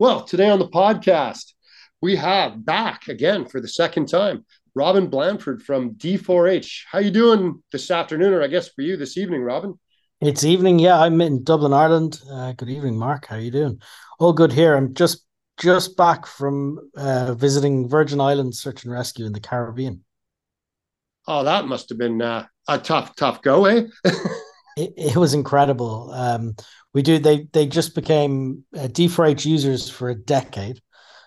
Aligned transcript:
Well, 0.00 0.22
today 0.22 0.48
on 0.48 0.60
the 0.60 0.68
podcast, 0.68 1.54
we 2.00 2.14
have 2.14 2.64
back 2.64 3.08
again 3.08 3.44
for 3.44 3.60
the 3.60 3.66
second 3.66 4.06
time 4.06 4.44
Robin 4.76 5.08
Blandford 5.08 5.60
from 5.60 5.94
D4H. 5.94 6.82
How 6.88 7.00
you 7.00 7.10
doing 7.10 7.60
this 7.72 7.90
afternoon, 7.90 8.32
or 8.32 8.40
I 8.40 8.46
guess 8.46 8.68
for 8.68 8.82
you 8.82 8.96
this 8.96 9.16
evening, 9.16 9.42
Robin? 9.42 9.74
It's 10.20 10.44
evening. 10.44 10.78
Yeah, 10.78 11.00
I'm 11.00 11.20
in 11.20 11.42
Dublin, 11.42 11.72
Ireland. 11.72 12.20
Uh, 12.30 12.52
good 12.52 12.68
evening, 12.68 12.96
Mark. 12.96 13.26
How 13.26 13.38
you 13.38 13.50
doing? 13.50 13.82
All 14.20 14.32
good 14.32 14.52
here. 14.52 14.76
I'm 14.76 14.94
just 14.94 15.26
just 15.58 15.96
back 15.96 16.26
from 16.26 16.78
uh, 16.96 17.34
visiting 17.34 17.88
Virgin 17.88 18.20
Islands 18.20 18.60
search 18.60 18.84
and 18.84 18.92
rescue 18.92 19.26
in 19.26 19.32
the 19.32 19.40
Caribbean. 19.40 20.04
Oh, 21.26 21.42
that 21.42 21.66
must 21.66 21.88
have 21.88 21.98
been 21.98 22.22
uh, 22.22 22.46
a 22.68 22.78
tough, 22.78 23.16
tough 23.16 23.42
go, 23.42 23.64
eh? 23.64 23.82
it, 24.78 24.94
it, 24.96 25.16
was 25.16 25.34
incredible. 25.34 26.10
Um, 26.12 26.54
we 26.94 27.02
do. 27.02 27.18
They 27.18 27.48
they 27.52 27.66
just 27.66 27.94
became 27.94 28.64
uh, 28.76 28.88
D4H 28.88 29.44
users 29.44 29.90
for 29.90 30.10
a 30.10 30.14
decade, 30.14 30.80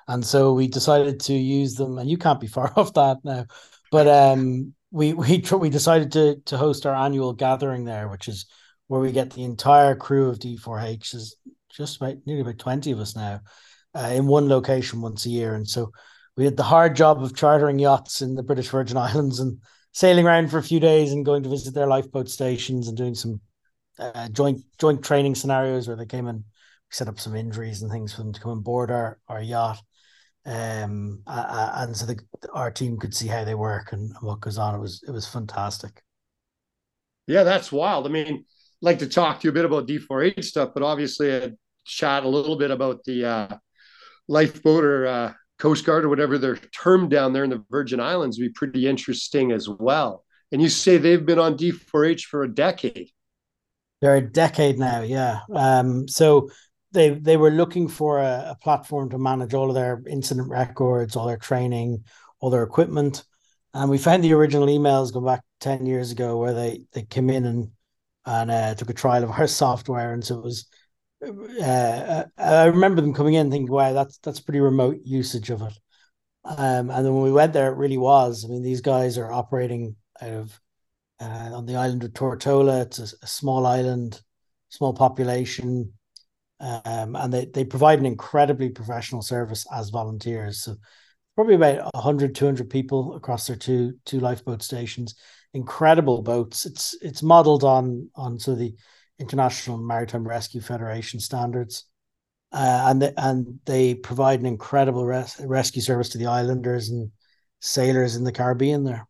and 0.08 0.26
so 0.26 0.54
we 0.54 0.68
decided 0.68 1.20
to 1.22 1.34
use 1.34 1.76
them. 1.76 1.98
And 1.98 2.10
you 2.10 2.18
can't 2.18 2.40
be 2.40 2.48
far 2.56 2.72
off 2.76 2.94
that 2.94 3.18
now, 3.24 3.46
but 3.92 4.08
um, 4.08 4.74
we 4.92 5.14
we 5.14 5.44
we 5.52 5.70
decided 5.70 6.12
to 6.14 6.38
to 6.46 6.58
host 6.58 6.86
our 6.86 6.96
annual 6.96 7.34
gathering 7.34 7.86
there, 7.86 8.08
which 8.10 8.28
is 8.28 8.46
where 8.88 9.02
we 9.02 9.12
get 9.12 9.32
the 9.32 9.44
entire 9.44 9.96
crew 9.96 10.30
of 10.30 10.40
D4H. 10.40 11.14
Is 11.16 11.36
just 11.70 11.98
about 11.98 12.16
nearly 12.26 12.42
about 12.42 12.60
twenty 12.60 12.92
of 12.92 13.00
us 13.00 13.16
now, 13.16 13.42
uh, 13.96 14.12
in 14.14 14.28
one 14.28 14.48
location 14.48 15.02
once 15.02 15.26
a 15.26 15.30
year, 15.30 15.56
and 15.56 15.68
so 15.68 15.92
we 16.38 16.46
had 16.46 16.58
the 16.58 16.64
hard 16.64 16.96
job 16.96 17.22
of 17.22 17.36
chartering 17.36 17.80
yachts 17.80 18.22
in 18.22 18.36
the 18.36 18.44
British 18.44 18.70
Virgin 18.70 18.98
Islands 19.10 19.40
and 19.40 19.60
sailing 19.92 20.26
around 20.26 20.50
for 20.50 20.58
a 20.58 20.64
few 20.64 20.80
days 20.80 21.12
and 21.12 21.26
going 21.26 21.44
to 21.44 21.50
visit 21.50 21.74
their 21.74 21.88
lifeboat 21.88 22.30
stations 22.30 22.88
and 22.88 22.98
doing 22.98 23.16
some 23.16 23.42
uh, 24.00 24.30
joint 24.30 24.62
joint 24.80 25.04
training 25.04 25.36
scenarios 25.36 25.88
where 25.88 25.98
they 25.98 26.06
came 26.06 26.28
and 26.28 26.44
set 26.90 27.08
up 27.08 27.20
some 27.20 27.36
injuries 27.36 27.82
and 27.82 27.92
things 27.92 28.14
for 28.14 28.22
them 28.22 28.34
to 28.34 28.40
come 28.40 28.52
on 28.52 28.62
board 28.62 28.92
our, 28.92 29.20
our 29.28 29.42
yacht. 29.42 29.82
Um, 30.46 31.22
uh, 31.28 31.72
and 31.76 31.96
so 31.96 32.06
the, 32.06 32.20
our 32.54 32.72
team 32.72 32.98
could 32.98 33.14
see 33.14 33.28
how 33.28 33.44
they 33.44 33.54
work 33.56 33.94
and 33.94 34.14
what 34.22 34.42
goes 34.42 34.58
on. 34.58 34.76
It 34.76 34.80
was 34.80 35.04
it 35.08 35.12
was 35.12 35.28
fantastic. 35.28 36.02
Yeah, 37.28 37.44
that's 37.44 37.72
wild. 37.72 38.08
I 38.08 38.10
mean, 38.10 38.28
I'd 38.28 38.44
like 38.82 39.00
to 39.00 39.08
talk 39.08 39.40
to 39.40 39.48
you 39.48 39.52
a 39.52 39.54
bit 39.54 39.66
about 39.66 39.88
D4H 39.88 40.44
stuff, 40.44 40.72
but 40.74 40.84
obviously 40.84 41.34
I'd 41.34 41.56
chat 41.86 42.24
a 42.24 42.30
little 42.30 42.56
bit 42.56 42.72
about 42.72 43.04
the 43.04 43.26
uh, 43.26 43.58
lifeboat 44.28 44.84
or 44.84 45.06
uh, 45.06 45.34
Coast 45.62 45.86
Guard 45.86 46.06
or 46.06 46.10
whatever 46.10 46.40
they're 46.40 46.56
termed 46.56 47.12
down 47.12 47.34
there 47.34 47.44
in 47.44 47.52
the 47.52 47.64
Virgin 47.70 48.00
Islands 48.00 48.40
would 48.40 48.46
be 48.46 48.54
pretty 48.54 48.88
interesting 48.88 49.52
as 49.52 49.70
well. 49.70 50.26
And 50.52 50.60
you 50.60 50.70
say 50.70 50.98
they've 50.98 51.24
been 51.24 51.38
on 51.38 51.56
D4H 51.56 52.24
for 52.24 52.42
a 52.42 52.52
decade. 52.52 53.12
They're 54.02 54.16
a 54.16 54.22
decade 54.22 54.80
now, 54.80 55.02
yeah. 55.02 55.42
Um, 55.54 56.08
so 56.08 56.50
they 56.94 57.12
they 57.12 57.38
were 57.38 57.52
looking 57.52 57.88
for 57.88 58.18
a, 58.18 58.48
a, 58.50 58.58
platform 58.60 59.12
to 59.12 59.20
manage 59.20 59.54
all 59.54 59.70
of 59.70 59.76
their 59.76 60.02
incident 60.10 60.50
records, 60.50 61.16
all 61.16 61.28
their 61.28 61.38
training, 61.38 62.06
all 62.40 62.50
their 62.50 62.64
equipment. 62.64 63.24
And 63.76 63.88
we 63.92 64.00
found 64.00 64.24
the 64.24 64.34
original 64.34 64.66
emails 64.66 65.14
going 65.14 65.26
back 65.26 65.44
10 65.60 65.86
years 65.86 66.12
ago 66.12 66.38
where 66.40 66.54
they 66.54 66.82
they 66.94 67.04
came 67.04 67.30
in 67.30 67.46
and 67.46 67.70
and 68.26 68.50
uh, 68.50 68.74
took 68.74 68.90
a 68.90 68.94
trial 68.94 69.24
of 69.24 69.30
our 69.30 69.46
software. 69.64 70.12
And 70.12 70.26
so 70.26 70.40
it 70.40 70.44
was 70.44 70.66
uh, 71.24 72.24
I 72.38 72.66
remember 72.66 73.02
them 73.02 73.14
coming 73.14 73.36
in 73.36 73.52
thinking, 73.52 73.72
wow, 73.72 73.94
that's 73.94 74.18
that's 74.20 74.40
pretty 74.40 74.60
remote 74.60 74.98
usage 75.04 75.50
of 75.50 75.62
it. 75.62 75.74
Um, 76.44 76.90
and 76.90 77.06
then 77.06 77.14
when 77.14 77.24
we 77.24 77.32
went 77.32 77.54
there, 77.54 77.72
it 77.72 77.78
really 77.78 77.98
was. 77.98 78.44
I 78.44 78.48
mean, 78.48 78.64
these 78.64 78.82
guys 78.82 79.18
are 79.18 79.32
operating 79.32 79.96
out 80.22 80.32
of 80.32 80.60
uh, 81.20 81.52
on 81.54 81.66
the 81.66 81.76
island 81.76 82.04
of 82.04 82.14
Tortola. 82.14 82.82
It's 82.84 83.00
a, 83.00 83.16
a 83.22 83.28
small 83.28 83.66
island, 83.68 84.22
small 84.70 84.94
population, 84.94 85.94
um, 86.60 87.16
and 87.16 87.32
they, 87.32 87.46
they 87.46 87.64
provide 87.64 88.00
an 88.00 88.06
incredibly 88.06 88.70
professional 88.70 89.22
service 89.22 89.66
as 89.72 89.90
volunteers. 89.90 90.64
So 90.64 90.78
probably 91.36 91.56
about 91.56 91.94
100, 91.94 92.34
200 92.34 92.70
people 92.70 93.16
across 93.16 93.48
their 93.48 93.56
two 93.56 93.94
two 94.06 94.20
lifeboat 94.20 94.64
stations. 94.64 95.16
Incredible 95.54 96.22
boats. 96.24 96.66
It's 96.66 96.96
it's 97.02 97.22
modeled 97.22 97.64
on 97.64 98.10
on 98.16 98.40
so 98.40 98.56
the 98.56 98.74
International 99.22 99.78
Maritime 99.78 100.28
Rescue 100.28 100.62
Federation 100.62 101.20
standards. 101.20 101.86
Uh, 102.52 102.86
and 102.88 103.02
they, 103.02 103.14
and 103.16 103.60
they 103.66 103.96
provide 103.96 104.42
an 104.42 104.46
incredible 104.46 105.06
res- 105.06 105.40
rescue 105.40 105.82
service 105.82 106.10
to 106.10 106.18
the 106.18 106.26
islanders 106.26 106.90
and 106.90 107.12
sailors 107.62 108.18
in 108.18 108.26
the 108.26 108.32
Caribbean 108.32 108.84
there. 108.84 109.08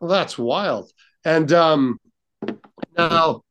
Well, 0.00 0.10
that's 0.10 0.36
wild. 0.36 0.90
And 1.24 1.52
um, 1.52 1.98
now 2.98 3.42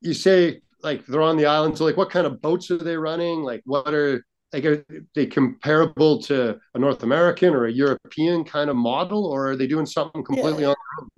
you 0.00 0.14
say 0.14 0.60
like 0.82 1.04
they're 1.06 1.22
on 1.22 1.36
the 1.36 1.46
island. 1.46 1.76
So 1.76 1.84
like, 1.84 1.96
what 1.96 2.10
kind 2.10 2.26
of 2.26 2.40
boats 2.40 2.70
are 2.70 2.78
they 2.78 2.96
running? 2.96 3.42
Like, 3.42 3.62
what 3.64 3.92
are 3.92 4.24
like 4.52 4.64
are 4.64 4.84
they 5.14 5.26
comparable 5.26 6.22
to 6.22 6.58
a 6.74 6.78
North 6.78 7.02
American 7.02 7.52
or 7.52 7.66
a 7.66 7.72
European 7.72 8.44
kind 8.44 8.70
of 8.70 8.76
model, 8.76 9.26
or 9.26 9.50
are 9.50 9.56
they 9.56 9.66
doing 9.66 9.86
something 9.86 10.24
completely 10.24 10.62
yeah. 10.62 10.68
on 10.68 10.74
their 10.74 11.02
own? 11.02 11.08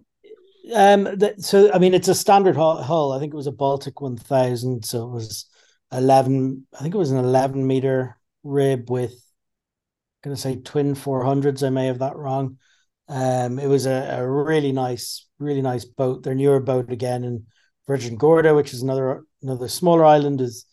Um, 0.74 1.04
the, 1.04 1.34
so 1.38 1.72
I 1.72 1.78
mean, 1.78 1.94
it's 1.94 2.08
a 2.08 2.14
standard 2.14 2.56
hull. 2.56 3.12
I 3.12 3.18
think 3.18 3.32
it 3.32 3.36
was 3.36 3.46
a 3.46 3.52
Baltic 3.52 4.00
1000, 4.00 4.84
so 4.84 5.04
it 5.04 5.10
was 5.10 5.46
11. 5.92 6.66
I 6.74 6.82
think 6.82 6.94
it 6.94 6.98
was 6.98 7.10
an 7.10 7.18
11 7.18 7.66
meter 7.66 8.18
rib 8.42 8.90
with, 8.90 9.12
I'm 9.12 10.30
gonna 10.30 10.36
say 10.36 10.56
twin 10.56 10.94
400s. 10.94 11.62
I 11.62 11.70
may 11.70 11.86
have 11.86 12.00
that 12.00 12.16
wrong. 12.16 12.58
Um, 13.08 13.58
it 13.58 13.66
was 13.66 13.86
a, 13.86 14.18
a 14.18 14.30
really 14.30 14.72
nice, 14.72 15.26
really 15.38 15.62
nice 15.62 15.84
boat. 15.84 16.22
Their 16.22 16.34
newer 16.34 16.60
boat 16.60 16.92
again 16.92 17.24
in 17.24 17.46
Virgin 17.86 18.16
Gorda, 18.16 18.54
which 18.54 18.74
is 18.74 18.82
another 18.82 19.24
another 19.42 19.68
smaller 19.68 20.04
island, 20.04 20.40
is 20.40 20.66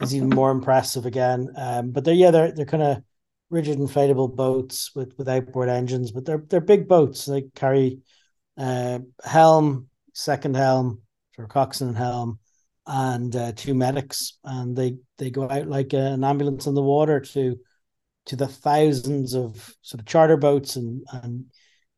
is 0.00 0.14
even 0.14 0.28
more 0.30 0.50
impressive 0.50 1.06
again. 1.06 1.48
Um, 1.56 1.90
but 1.92 2.04
they're 2.04 2.14
yeah, 2.14 2.30
they're 2.30 2.52
they're 2.52 2.66
kind 2.66 2.82
of 2.82 3.02
rigid 3.50 3.78
inflatable 3.78 4.36
boats 4.36 4.94
with 4.94 5.16
with 5.16 5.28
outboard 5.28 5.68
engines, 5.70 6.12
but 6.12 6.24
they're 6.26 6.44
they're 6.48 6.60
big 6.60 6.88
boats. 6.88 7.24
They 7.24 7.42
carry 7.54 8.00
uh, 8.58 8.98
helm, 9.24 9.88
second 10.14 10.56
helm, 10.56 11.02
for 11.34 11.46
coxswain 11.46 11.90
and 11.90 11.98
helm, 11.98 12.38
and 12.86 13.34
uh, 13.36 13.52
two 13.54 13.74
medics, 13.74 14.38
and 14.44 14.76
they 14.76 14.96
they 15.18 15.30
go 15.30 15.48
out 15.48 15.68
like 15.68 15.92
an 15.92 16.24
ambulance 16.24 16.66
on 16.66 16.74
the 16.74 16.82
water 16.82 17.20
to 17.20 17.56
to 18.26 18.36
the 18.36 18.48
thousands 18.48 19.34
of 19.34 19.74
sort 19.82 20.00
of 20.00 20.06
charter 20.06 20.36
boats 20.36 20.76
and 20.76 21.02
and 21.22 21.46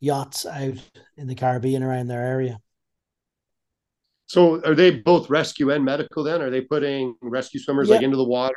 yachts 0.00 0.46
out 0.46 0.78
in 1.16 1.26
the 1.26 1.34
Caribbean 1.34 1.82
around 1.82 2.08
their 2.08 2.22
area. 2.22 2.58
So, 4.26 4.62
are 4.64 4.74
they 4.74 4.92
both 4.92 5.28
rescue 5.28 5.70
and 5.70 5.84
medical? 5.84 6.22
Then, 6.22 6.40
are 6.40 6.50
they 6.50 6.60
putting 6.60 7.16
rescue 7.20 7.58
swimmers 7.58 7.88
yeah. 7.88 7.96
like 7.96 8.04
into 8.04 8.16
the 8.16 8.24
water? 8.24 8.54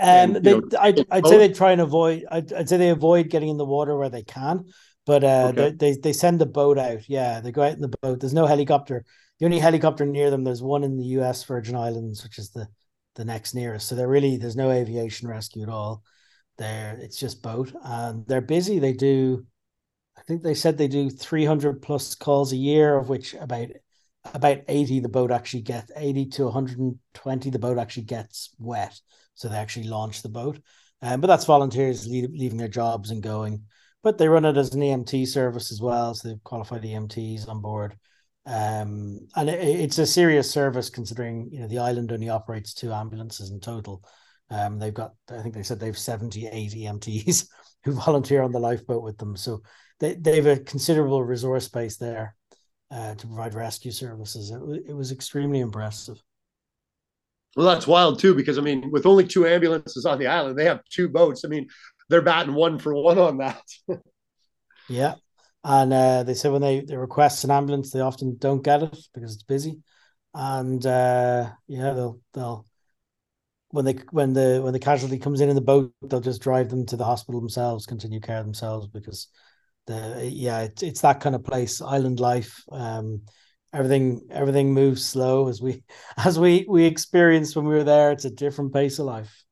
Um, 0.00 0.08
and, 0.08 0.36
they, 0.36 0.54
know, 0.54 0.62
I'd, 0.80 1.06
I'd 1.08 1.26
say 1.26 1.38
they 1.38 1.52
try 1.52 1.70
and 1.70 1.80
avoid. 1.80 2.24
I'd, 2.30 2.52
I'd 2.52 2.68
say 2.68 2.78
they 2.78 2.90
avoid 2.90 3.30
getting 3.30 3.48
in 3.48 3.56
the 3.56 3.64
water 3.64 3.96
where 3.96 4.08
they 4.08 4.24
can, 4.24 4.64
but 5.06 5.24
uh, 5.24 5.52
okay. 5.52 5.70
they, 5.70 5.92
they 5.92 6.00
they 6.00 6.12
send 6.12 6.40
the 6.40 6.46
boat 6.46 6.78
out. 6.78 7.08
Yeah, 7.08 7.40
they 7.40 7.52
go 7.52 7.62
out 7.62 7.74
in 7.74 7.80
the 7.80 7.94
boat. 8.02 8.20
There's 8.20 8.34
no 8.34 8.46
helicopter. 8.46 9.04
The 9.38 9.46
only 9.46 9.58
helicopter 9.58 10.06
near 10.06 10.30
them, 10.30 10.44
there's 10.44 10.62
one 10.62 10.84
in 10.84 10.96
the 10.96 11.04
U.S. 11.18 11.42
Virgin 11.44 11.76
Islands, 11.76 12.22
which 12.22 12.38
is 12.38 12.50
the 12.50 12.68
the 13.14 13.24
next 13.24 13.54
nearest. 13.54 13.88
So 13.88 13.94
they're 13.94 14.08
really 14.08 14.36
there's 14.36 14.56
no 14.56 14.70
aviation 14.70 15.28
rescue 15.28 15.62
at 15.62 15.68
all. 15.68 16.02
There, 16.56 16.98
it's 17.00 17.18
just 17.18 17.42
boat, 17.42 17.72
and 17.82 18.26
they're 18.26 18.40
busy. 18.40 18.78
They 18.78 18.92
do, 18.92 19.44
I 20.16 20.22
think 20.22 20.42
they 20.42 20.54
said 20.54 20.78
they 20.78 20.88
do 20.88 21.10
300 21.10 21.82
plus 21.82 22.14
calls 22.14 22.52
a 22.52 22.56
year, 22.56 22.96
of 22.96 23.08
which 23.08 23.34
about 23.34 23.68
about 24.32 24.58
80 24.68 25.00
the 25.00 25.08
boat 25.08 25.30
actually 25.30 25.62
gets 25.62 25.90
80 25.94 26.26
to 26.26 26.44
120 26.44 27.50
the 27.50 27.58
boat 27.58 27.76
actually 27.76 28.04
gets 28.04 28.54
wet 28.58 28.98
so 29.34 29.48
they 29.48 29.56
actually 29.56 29.86
launch 29.86 30.22
the 30.22 30.30
boat 30.30 30.58
um, 31.02 31.20
but 31.20 31.26
that's 31.26 31.44
volunteers 31.44 32.06
leave, 32.06 32.30
leaving 32.30 32.56
their 32.56 32.68
jobs 32.68 33.10
and 33.10 33.22
going 33.22 33.64
but 34.04 34.18
they 34.18 34.28
run 34.28 34.44
it 34.44 34.58
as 34.58 34.74
an 34.74 34.82
EMT 34.82 35.26
service 35.26 35.72
as 35.72 35.80
well. 35.80 36.14
So 36.14 36.28
they've 36.28 36.44
qualified 36.44 36.82
EMTs 36.82 37.48
on 37.48 37.60
board. 37.60 37.96
Um, 38.46 39.20
and 39.34 39.48
it, 39.48 39.60
it's 39.62 39.98
a 39.98 40.06
serious 40.06 40.50
service 40.50 40.90
considering, 40.90 41.48
you 41.50 41.60
know, 41.60 41.66
the 41.66 41.78
island 41.78 42.12
only 42.12 42.28
operates 42.28 42.74
two 42.74 42.92
ambulances 42.92 43.50
in 43.50 43.60
total. 43.60 44.04
Um, 44.50 44.78
they've 44.78 44.92
got, 44.92 45.14
I 45.30 45.40
think 45.40 45.54
they 45.54 45.62
said 45.62 45.80
they've 45.80 45.96
78 45.96 46.72
EMTs 46.72 47.48
who 47.84 47.92
volunteer 47.92 48.42
on 48.42 48.52
the 48.52 48.60
lifeboat 48.60 49.02
with 49.02 49.16
them. 49.16 49.36
So 49.36 49.62
they, 50.00 50.14
they 50.14 50.36
have 50.36 50.46
a 50.46 50.58
considerable 50.58 51.24
resource 51.24 51.68
base 51.68 51.96
there 51.96 52.36
uh, 52.90 53.14
to 53.14 53.26
provide 53.26 53.54
rescue 53.54 53.90
services. 53.90 54.50
It, 54.50 54.90
it 54.90 54.94
was 54.94 55.12
extremely 55.12 55.60
impressive. 55.60 56.22
Well, 57.56 57.66
that's 57.66 57.86
wild 57.86 58.18
too, 58.18 58.34
because 58.34 58.58
I 58.58 58.62
mean, 58.62 58.90
with 58.90 59.06
only 59.06 59.26
two 59.26 59.46
ambulances 59.46 60.04
on 60.04 60.18
the 60.18 60.26
island, 60.26 60.58
they 60.58 60.64
have 60.64 60.84
two 60.90 61.08
boats. 61.08 61.44
I 61.44 61.48
mean, 61.48 61.68
they're 62.08 62.22
batting 62.22 62.54
one 62.54 62.78
for 62.78 62.94
one 62.94 63.18
on 63.18 63.38
that. 63.38 63.62
yeah. 64.88 65.14
And 65.62 65.92
uh, 65.92 66.22
they 66.24 66.34
say 66.34 66.50
when 66.50 66.60
they, 66.60 66.80
they 66.80 66.96
request 66.96 67.44
an 67.44 67.50
ambulance, 67.50 67.90
they 67.90 68.00
often 68.00 68.36
don't 68.38 68.62
get 68.62 68.82
it 68.82 68.98
because 69.14 69.34
it's 69.34 69.42
busy. 69.42 69.80
And 70.34 70.84
uh, 70.84 71.50
yeah, 71.68 71.92
they'll 71.92 72.20
they'll 72.34 72.66
when 73.70 73.84
they 73.84 73.94
when 74.10 74.32
the 74.32 74.60
when 74.62 74.72
the 74.72 74.78
casualty 74.78 75.18
comes 75.18 75.40
in 75.40 75.48
in 75.48 75.54
the 75.54 75.60
boat, 75.60 75.92
they'll 76.02 76.20
just 76.20 76.42
drive 76.42 76.68
them 76.68 76.86
to 76.86 76.96
the 76.96 77.04
hospital 77.04 77.40
themselves, 77.40 77.86
continue 77.86 78.20
care 78.20 78.42
themselves 78.42 78.86
because 78.86 79.28
the 79.86 80.28
yeah, 80.32 80.60
it's 80.60 80.82
it's 80.82 81.00
that 81.00 81.20
kind 81.20 81.34
of 81.34 81.44
place, 81.44 81.80
island 81.80 82.20
life. 82.20 82.62
Um, 82.70 83.22
everything 83.72 84.28
everything 84.30 84.72
moves 84.72 85.04
slow 85.04 85.48
as 85.48 85.60
we 85.62 85.82
as 86.16 86.38
we 86.38 86.66
we 86.68 86.84
experienced 86.84 87.56
when 87.56 87.66
we 87.66 87.74
were 87.74 87.84
there. 87.84 88.12
It's 88.12 88.24
a 88.24 88.30
different 88.30 88.72
pace 88.72 88.98
of 88.98 89.06
life. 89.06 89.43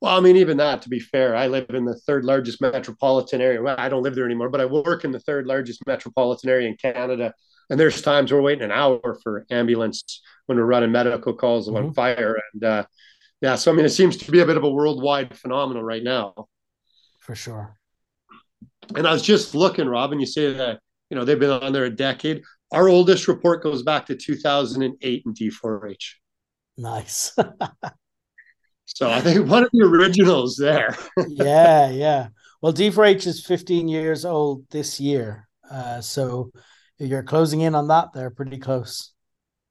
Well, 0.00 0.16
I 0.16 0.20
mean, 0.20 0.36
even 0.36 0.58
that, 0.58 0.82
to 0.82 0.88
be 0.88 1.00
fair, 1.00 1.34
I 1.34 1.46
live 1.46 1.70
in 1.70 1.84
the 1.84 1.96
third 1.96 2.24
largest 2.24 2.60
metropolitan 2.60 3.40
area. 3.40 3.62
Well, 3.62 3.76
I 3.78 3.88
don't 3.88 4.02
live 4.02 4.14
there 4.14 4.26
anymore, 4.26 4.50
but 4.50 4.60
I 4.60 4.66
work 4.66 5.04
in 5.04 5.12
the 5.12 5.20
third 5.20 5.46
largest 5.46 5.86
metropolitan 5.86 6.50
area 6.50 6.68
in 6.68 6.76
Canada. 6.76 7.32
And 7.70 7.80
there's 7.80 8.02
times 8.02 8.30
we're 8.30 8.42
waiting 8.42 8.64
an 8.64 8.72
hour 8.72 9.18
for 9.22 9.46
ambulance 9.50 10.20
when 10.46 10.58
we're 10.58 10.64
running 10.64 10.92
medical 10.92 11.34
calls 11.34 11.66
mm-hmm. 11.66 11.86
on 11.86 11.94
fire. 11.94 12.38
And 12.52 12.64
uh, 12.64 12.84
yeah, 13.40 13.54
so 13.56 13.72
I 13.72 13.74
mean, 13.74 13.86
it 13.86 13.90
seems 13.90 14.18
to 14.18 14.30
be 14.30 14.40
a 14.40 14.46
bit 14.46 14.58
of 14.58 14.64
a 14.64 14.70
worldwide 14.70 15.36
phenomenon 15.36 15.82
right 15.82 16.04
now. 16.04 16.34
For 17.20 17.34
sure. 17.34 17.76
And 18.94 19.06
I 19.06 19.12
was 19.12 19.22
just 19.22 19.54
looking, 19.54 19.88
Robin, 19.88 20.20
you 20.20 20.26
say 20.26 20.52
that, 20.52 20.78
you 21.10 21.16
know, 21.16 21.24
they've 21.24 21.40
been 21.40 21.50
on 21.50 21.72
there 21.72 21.86
a 21.86 21.90
decade. 21.90 22.42
Our 22.70 22.88
oldest 22.88 23.28
report 23.28 23.62
goes 23.62 23.82
back 23.82 24.06
to 24.06 24.16
2008 24.16 25.22
in 25.24 25.34
D4H. 25.34 26.14
Nice. 26.76 27.34
So 28.86 29.10
I 29.10 29.20
think 29.20 29.48
one 29.48 29.64
of 29.64 29.70
the 29.72 29.84
originals 29.84 30.56
there. 30.56 30.96
yeah, 31.28 31.90
yeah. 31.90 32.28
Well, 32.62 32.72
D4H 32.72 33.26
is 33.26 33.44
15 33.44 33.88
years 33.88 34.24
old 34.24 34.64
this 34.70 35.00
year. 35.00 35.48
Uh, 35.70 36.00
so 36.00 36.50
you're 36.98 37.22
closing 37.22 37.60
in 37.60 37.74
on 37.74 37.88
that. 37.88 38.12
They're 38.14 38.30
pretty 38.30 38.58
close. 38.58 39.12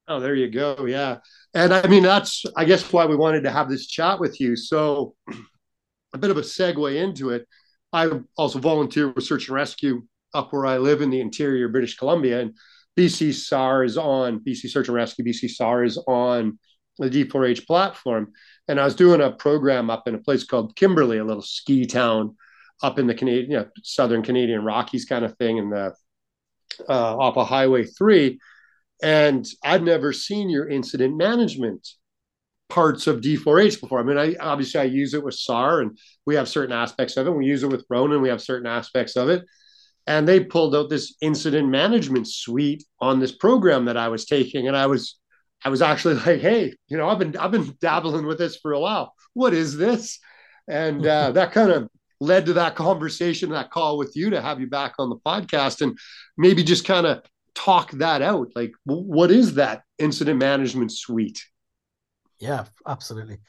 Oh, 0.08 0.20
there 0.20 0.36
you 0.36 0.50
go. 0.50 0.86
Yeah. 0.86 1.18
And 1.54 1.74
I 1.74 1.88
mean, 1.88 2.04
that's, 2.04 2.44
I 2.56 2.66
guess, 2.66 2.92
why 2.94 3.06
we 3.06 3.16
wanted 3.16 3.44
to 3.44 3.52
have 3.52 3.70
this 3.70 3.88
chat 3.88 4.20
with 4.20 4.40
you. 4.40 4.56
So, 4.56 5.16
a 6.14 6.18
bit 6.18 6.32
of 6.32 6.38
a 6.38 6.42
segue 6.42 6.96
into 6.96 7.32
it. 7.32 7.48
I 7.92 8.10
also 8.38 8.60
volunteer 8.60 9.12
with 9.12 9.24
search 9.24 9.48
and 9.48 9.56
rescue 9.56 10.04
up 10.34 10.54
where 10.54 10.66
I 10.66 10.78
live 10.78 11.02
in 11.02 11.10
the 11.10 11.22
interior 11.22 11.66
of 11.66 11.72
British 11.72 11.98
Columbia. 11.98 12.42
And 12.42 12.56
BC 12.98 13.34
SAR 13.34 13.84
is 13.84 13.98
on, 13.98 14.40
BC 14.40 14.70
Search 14.70 14.88
and 14.88 14.96
Rescue, 14.96 15.26
BC 15.26 15.50
SAR 15.50 15.84
is 15.84 15.98
on 16.08 16.60
the 16.98 17.10
D4H 17.10 17.66
platform. 17.66 18.32
And 18.68 18.80
I 18.80 18.86
was 18.86 18.96
doing 18.96 19.22
a 19.22 19.32
program 19.32 19.90
up 19.90 20.08
in 20.08 20.16
a 20.16 20.20
place 20.20 20.44
called 20.44 20.76
Kimberley, 20.76 21.20
a 21.20 21.24
little 21.24 21.42
ski 21.42 21.86
town 21.86 22.36
up 22.82 23.00
in 23.00 23.08
the 23.08 23.14
Canadian, 23.14 23.52
you 23.52 23.58
know, 23.58 23.68
southern 23.84 24.24
Canadian 24.24 24.64
Rockies 24.64 25.06
kind 25.06 25.24
of 25.24 25.38
thing, 25.38 25.58
in 25.58 25.70
the 25.70 25.94
uh, 26.90 27.18
off 27.18 27.38
of 27.38 27.48
Highway 27.48 27.86
Three. 27.86 28.40
And 29.04 29.46
I'd 29.64 29.84
never 29.84 30.14
seen 30.14 30.50
your 30.50 30.68
incident 30.68 31.16
management 31.16 31.88
parts 32.70 33.08
of 33.08 33.22
D4H 33.22 33.80
before. 33.80 34.00
I 34.00 34.04
mean, 34.04 34.18
I 34.18 34.36
obviously 34.40 34.80
I 34.82 34.86
use 34.86 35.14
it 35.14 35.24
with 35.24 35.36
SAR, 35.36 35.82
and 35.82 35.98
we 36.26 36.36
have 36.36 36.50
certain 36.50 36.74
aspects 36.74 37.18
of 37.18 37.28
it. 37.28 37.32
We 37.32 37.46
use 37.46 37.64
it 37.64 37.70
with 37.70 37.86
Ronin, 37.90 38.22
we 38.22 38.30
have 38.30 38.42
certain 38.42 38.68
aspects 38.68 39.16
of 39.16 39.30
it. 39.30 39.46
And 40.08 40.28
they 40.28 40.44
pulled 40.44 40.76
out 40.76 40.90
this 40.90 41.16
incident 41.22 41.68
management 41.68 42.28
suite 42.28 42.84
on 43.00 43.20
this 43.20 43.32
program 43.32 43.86
that 43.86 43.98
I 43.98 44.08
was 44.08 44.26
taking, 44.26 44.68
and 44.68 44.78
I 44.78 44.88
was 44.88 45.18
I 45.64 45.70
was 45.70 45.82
actually 45.82 46.16
like, 46.16 46.42
hey, 46.42 46.74
you 46.88 46.98
know, 46.98 47.10
I've 47.10 47.20
been 47.20 47.36
I've 47.38 47.52
been 47.52 47.76
dabbling 47.82 48.26
with 48.26 48.38
this 48.38 48.58
for 48.58 48.74
a 48.74 48.80
while. 48.80 49.14
What 49.34 49.54
is 49.54 49.78
this? 49.78 50.20
And 50.68 51.06
uh, 51.06 51.32
that 51.34 51.52
kind 51.52 51.72
of 51.72 51.90
led 52.20 52.46
to 52.48 52.54
that 52.54 52.76
conversation, 52.76 53.50
that 53.52 53.72
call 53.72 53.98
with 53.98 54.16
you 54.16 54.30
to 54.32 54.42
have 54.42 54.60
you 54.60 54.68
back 54.68 54.96
on 55.00 55.10
the 55.10 55.18
podcast 55.18 55.82
and 55.82 55.98
maybe 56.38 56.64
just 56.64 56.86
kind 56.86 57.06
of 57.06 57.24
talk 57.56 57.92
that 57.92 58.22
out. 58.22 58.52
Like, 58.56 58.72
what 58.86 59.32
is 59.32 59.56
that 59.56 59.84
incident 59.98 60.40
management 60.40 60.92
suite? 60.92 61.44
Yeah, 62.40 62.66
absolutely. 62.88 63.40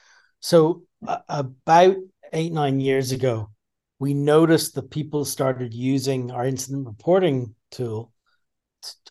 So 0.40 0.84
uh, 1.06 1.18
about 1.28 1.96
eight 2.32 2.52
nine 2.52 2.80
years 2.80 3.12
ago, 3.12 3.50
we 3.98 4.14
noticed 4.14 4.74
that 4.74 4.90
people 4.90 5.24
started 5.24 5.72
using 5.74 6.30
our 6.30 6.46
incident 6.46 6.86
reporting 6.86 7.54
tool 7.70 8.12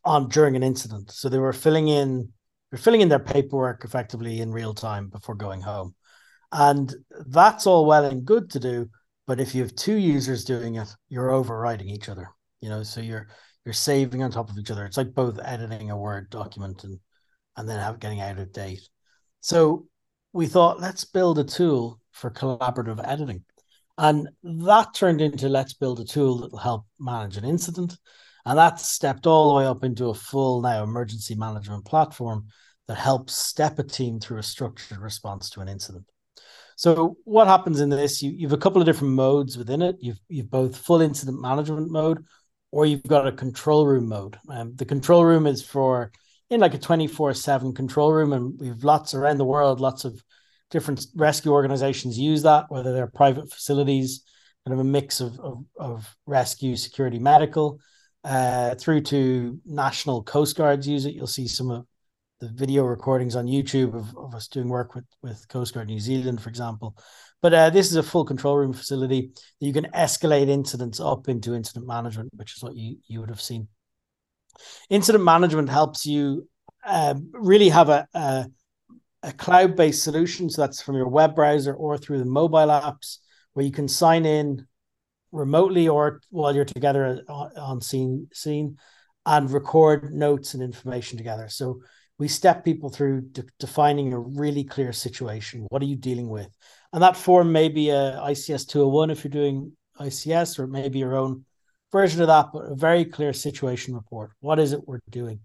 on 0.04 0.30
during 0.30 0.56
an 0.56 0.64
incident. 0.64 1.12
So 1.12 1.28
they 1.28 1.40
were 1.40 1.54
filling 1.54 1.88
in 1.88 2.30
they're 2.76 2.82
filling 2.82 3.00
in 3.00 3.08
their 3.08 3.20
paperwork 3.20 3.86
effectively 3.86 4.42
in 4.42 4.52
real 4.52 4.74
time 4.74 5.08
before 5.08 5.34
going 5.34 5.62
home. 5.62 5.96
And 6.52 6.94
that's 7.26 7.66
all 7.66 7.86
well 7.86 8.04
and 8.04 8.26
good 8.26 8.50
to 8.50 8.60
do. 8.60 8.90
But 9.28 9.40
if 9.40 9.56
you 9.56 9.62
have 9.62 9.74
two 9.76 9.96
users 9.96 10.44
doing 10.44 10.76
it, 10.76 10.94
you're 11.08 11.32
overriding 11.32 11.88
each 11.88 12.10
other. 12.10 12.28
You 12.60 12.68
know, 12.68 12.84
so 12.84 13.00
you're 13.00 13.30
you're 13.64 13.72
saving 13.72 14.24
on 14.24 14.30
top 14.30 14.50
of 14.50 14.58
each 14.58 14.72
other. 14.72 14.84
It's 14.84 14.98
like 14.98 15.14
both 15.14 15.40
editing 15.42 15.90
a 15.90 15.98
Word 15.98 16.30
document 16.30 16.84
and 16.84 17.00
and 17.56 17.70
then 17.70 17.80
have, 17.80 18.02
getting 18.02 18.20
out 18.20 18.40
of 18.40 18.52
date. 18.52 18.82
So 19.40 19.88
we 20.34 20.46
thought 20.46 20.82
let's 20.82 21.06
build 21.06 21.40
a 21.40 21.46
tool 21.46 22.02
for 22.12 22.30
collaborative 22.30 23.00
editing. 23.08 23.46
And 23.98 24.28
that 24.44 24.94
turned 24.94 25.22
into 25.22 25.48
let's 25.48 25.76
build 25.76 26.02
a 26.02 26.06
tool 26.06 26.40
that 26.40 26.52
will 26.52 26.60
help 26.60 26.88
manage 27.00 27.38
an 27.38 27.46
incident. 27.46 27.98
And 28.46 28.60
that 28.60 28.82
stepped 28.82 29.26
all 29.26 29.48
the 29.48 29.60
way 29.60 29.66
up 29.66 29.86
into 29.86 30.10
a 30.10 30.14
full 30.14 30.62
now 30.62 30.84
emergency 30.84 31.36
management 31.36 31.86
platform 31.86 32.48
that 32.88 32.98
helps 32.98 33.36
step 33.36 33.80
a 33.80 33.84
team 33.84 34.20
through 34.20 34.38
a 34.38 34.44
structured 34.44 35.00
response 35.00 35.50
to 35.52 35.62
an 35.62 35.68
incident. 35.68 36.06
So 36.78 37.18
what 37.24 37.48
happens 37.48 37.80
in 37.80 37.90
this? 37.90 38.22
You, 38.22 38.32
you 38.32 38.48
have 38.48 38.58
a 38.58 38.62
couple 38.62 38.82
of 38.82 38.86
different 38.86 39.14
modes 39.14 39.58
within 39.58 39.82
it. 39.82 39.96
You've 40.00 40.20
you've 40.28 40.50
both 40.50 40.78
full 40.78 41.02
incident 41.02 41.42
management 41.42 41.90
mode, 41.90 42.26
or 42.72 42.86
you've 42.86 43.04
got 43.04 43.28
a 43.28 43.32
control 43.32 43.88
room 43.88 44.10
mode. 44.10 44.38
Um, 44.50 44.76
the 44.76 44.86
control 44.86 45.24
room 45.24 45.48
is 45.48 45.64
for 45.64 46.12
in 46.50 46.60
like 46.60 46.74
a 46.74 46.80
twenty 46.80 47.08
four 47.08 47.34
seven 47.34 47.74
control 47.74 48.12
room, 48.12 48.34
and 48.34 48.60
we've 48.60 48.84
lots 48.84 49.14
around 49.14 49.38
the 49.38 49.46
world. 49.46 49.80
Lots 49.80 50.04
of 50.04 50.22
different 50.70 51.06
rescue 51.16 51.54
organizations 51.54 52.20
use 52.20 52.44
that, 52.44 52.66
whether 52.70 52.92
they're 52.92 53.08
private 53.08 53.50
facilities, 53.50 54.24
kind 54.68 54.74
of 54.74 54.86
a 54.86 54.90
mix 54.90 55.22
of 55.22 55.40
of, 55.40 55.64
of 55.78 56.16
rescue, 56.26 56.76
security, 56.76 57.20
medical, 57.20 57.80
uh, 58.26 58.76
through 58.76 59.02
to 59.02 59.60
national 59.66 60.24
coast 60.24 60.58
guards 60.58 60.88
use 60.88 61.06
it. 61.06 61.14
You'll 61.14 61.26
see 61.28 61.48
some 61.48 61.72
of 61.72 61.86
the 62.40 62.50
video 62.50 62.84
recordings 62.84 63.36
on 63.36 63.46
YouTube 63.46 63.96
of, 63.96 64.16
of 64.18 64.36
us 64.36 64.48
doing 64.48 64.68
work 64.68 64.96
with 64.96 65.06
with 65.22 65.48
Coast 65.48 65.74
Guard 65.74 65.88
New 65.88 66.00
Zealand, 66.00 66.42
for 66.42 66.50
example. 66.50 66.98
But 67.42 67.54
uh, 67.54 67.70
this 67.70 67.90
is 67.90 67.96
a 67.96 68.04
full 68.04 68.26
control 68.26 68.58
room 68.58 68.74
facility 68.74 69.32
that 69.60 69.66
you 69.66 69.74
can 69.74 69.88
escalate 69.94 70.50
incidents 70.50 71.00
up 71.00 71.30
into 71.30 71.54
incident 71.54 71.88
management, 71.88 72.32
which 72.36 72.56
is 72.56 72.64
what 72.64 72.76
you 72.76 72.98
you 73.08 73.20
would 73.20 73.30
have 73.30 73.42
seen. 73.42 73.68
Incident 74.90 75.24
management 75.24 75.70
helps 75.70 76.06
you 76.06 76.48
uh, 76.86 77.16
really 77.32 77.70
have 77.70 77.90
a, 77.90 78.08
a, 78.14 78.46
a 79.24 79.34
cloud 79.34 79.76
based 79.76 80.04
solution. 80.04 80.50
So 80.50 80.62
that's 80.62 80.82
from 80.82 80.96
your 80.96 81.10
web 81.10 81.36
browser 81.36 81.74
or 81.74 81.98
through 81.98 82.20
the 82.20 82.26
mobile 82.26 82.68
apps, 82.68 83.20
where 83.54 83.66
you 83.66 83.72
can 83.72 83.88
sign 83.88 84.26
in 84.26 84.68
remotely 85.32 85.88
or 85.88 86.22
while 86.30 86.56
you're 86.56 86.66
together 86.66 87.22
on, 87.28 87.58
on 87.58 87.82
scene 87.82 88.28
scene 88.34 88.78
and 89.26 89.52
record 89.52 90.14
notes 90.14 90.54
and 90.54 90.64
information 90.64 91.18
together. 91.18 91.50
So 91.50 91.82
we 92.18 92.28
step 92.28 92.64
people 92.64 92.90
through 92.90 93.22
de- 93.22 93.44
defining 93.60 94.14
a 94.14 94.20
really 94.20 94.64
clear 94.64 94.94
situation. 94.94 95.66
What 95.70 95.82
are 95.82 95.86
you 95.86 95.96
dealing 95.96 96.30
with? 96.30 96.50
And 96.94 97.04
that 97.04 97.18
form 97.18 97.52
may 97.52 97.68
be 97.70 97.90
a 97.90 98.20
ICS 98.24 98.68
201 98.68 99.10
if 99.10 99.24
you're 99.24 99.32
doing 99.32 99.74
ICS, 100.00 100.60
or 100.60 100.68
maybe 100.68 101.00
your 101.00 101.16
own 101.16 101.46
version 101.92 102.22
of 102.22 102.28
that, 102.28 102.48
but 102.54 102.72
a 102.72 102.76
very 102.76 103.06
clear 103.06 103.34
situation 103.34 103.94
report. 103.94 104.32
What 104.40 104.60
is 104.60 104.72
it 104.72 104.88
we're 104.88 105.00
doing? 105.10 105.42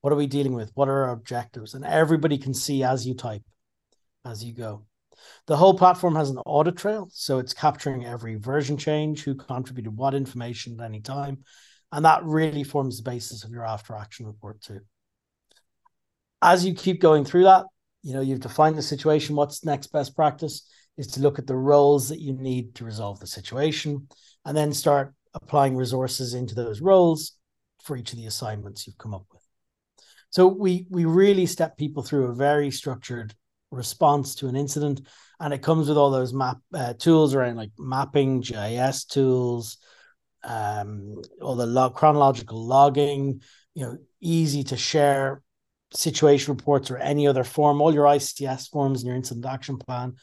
What 0.00 0.12
are 0.12 0.16
we 0.16 0.26
dealing 0.26 0.54
with? 0.54 0.70
What 0.74 0.88
are 0.88 1.04
our 1.04 1.12
objectives? 1.12 1.74
And 1.74 1.84
everybody 1.84 2.38
can 2.38 2.54
see 2.54 2.82
as 2.84 3.06
you 3.06 3.14
type, 3.14 3.42
as 4.24 4.44
you 4.44 4.54
go. 4.54 4.86
The 5.46 5.56
whole 5.56 5.76
platform 5.76 6.14
has 6.14 6.30
an 6.30 6.38
audit 6.38 6.76
trail, 6.76 7.08
so 7.12 7.38
it's 7.38 7.52
capturing 7.52 8.06
every 8.06 8.36
version 8.36 8.76
change, 8.76 9.24
who 9.24 9.34
contributed 9.34 9.96
what 9.96 10.14
information 10.14 10.78
at 10.78 10.86
any 10.86 11.00
time, 11.00 11.38
and 11.90 12.04
that 12.04 12.24
really 12.24 12.62
forms 12.62 12.98
the 12.98 13.10
basis 13.10 13.44
of 13.44 13.50
your 13.50 13.64
after 13.64 13.96
action 13.96 14.26
report 14.26 14.60
too 14.60 14.80
as 16.42 16.64
you 16.64 16.74
keep 16.74 17.00
going 17.00 17.24
through 17.24 17.44
that, 17.44 17.64
you 18.02 18.14
know, 18.14 18.20
you've 18.20 18.40
defined 18.40 18.76
the 18.76 18.82
situation. 18.82 19.36
What's 19.36 19.64
next 19.64 19.88
best 19.88 20.14
practice 20.14 20.68
is 20.96 21.08
to 21.08 21.20
look 21.20 21.38
at 21.38 21.46
the 21.46 21.56
roles 21.56 22.08
that 22.08 22.20
you 22.20 22.32
need 22.32 22.74
to 22.76 22.84
resolve 22.84 23.20
the 23.20 23.26
situation 23.26 24.08
and 24.44 24.56
then 24.56 24.72
start 24.72 25.14
applying 25.34 25.76
resources 25.76 26.34
into 26.34 26.54
those 26.54 26.80
roles 26.80 27.32
for 27.82 27.96
each 27.96 28.12
of 28.12 28.18
the 28.18 28.26
assignments 28.26 28.86
you've 28.86 28.98
come 28.98 29.14
up 29.14 29.24
with. 29.32 29.42
So 30.30 30.46
we 30.46 30.86
we 30.90 31.04
really 31.04 31.46
step 31.46 31.76
people 31.76 32.02
through 32.02 32.26
a 32.26 32.34
very 32.34 32.70
structured 32.70 33.34
response 33.70 34.34
to 34.36 34.48
an 34.48 34.56
incident, 34.56 35.00
and 35.40 35.54
it 35.54 35.62
comes 35.62 35.88
with 35.88 35.96
all 35.96 36.10
those 36.10 36.34
map 36.34 36.58
uh, 36.74 36.94
tools 36.94 37.34
around 37.34 37.56
like 37.56 37.70
mapping, 37.78 38.40
GIS 38.40 39.04
tools, 39.06 39.78
um, 40.44 41.22
all 41.40 41.56
the 41.56 41.66
log 41.66 41.94
chronological 41.94 42.62
logging. 42.64 43.40
You 43.74 43.82
know, 43.84 43.98
easy 44.20 44.64
to 44.64 44.76
share 44.76 45.42
situation 45.92 46.54
reports 46.54 46.90
or 46.90 46.98
any 46.98 47.26
other 47.26 47.44
form, 47.44 47.80
all 47.80 47.94
your 47.94 48.04
ICS 48.04 48.70
forms 48.70 49.00
and 49.00 49.08
your 49.08 49.16
incident 49.16 49.46
action 49.46 49.78
plan 49.78 50.14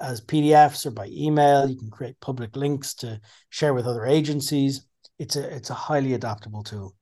as 0.00 0.20
PDFs 0.20 0.86
or 0.86 0.90
by 0.90 1.08
email. 1.10 1.68
You 1.68 1.76
can 1.76 1.90
create 1.90 2.20
public 2.20 2.56
links 2.56 2.94
to 2.96 3.20
share 3.50 3.74
with 3.74 3.86
other 3.86 4.04
agencies. 4.04 4.86
It's 5.18 5.36
a 5.36 5.54
it's 5.54 5.70
a 5.70 5.74
highly 5.74 6.14
adaptable 6.14 6.62
tool. 6.62 6.94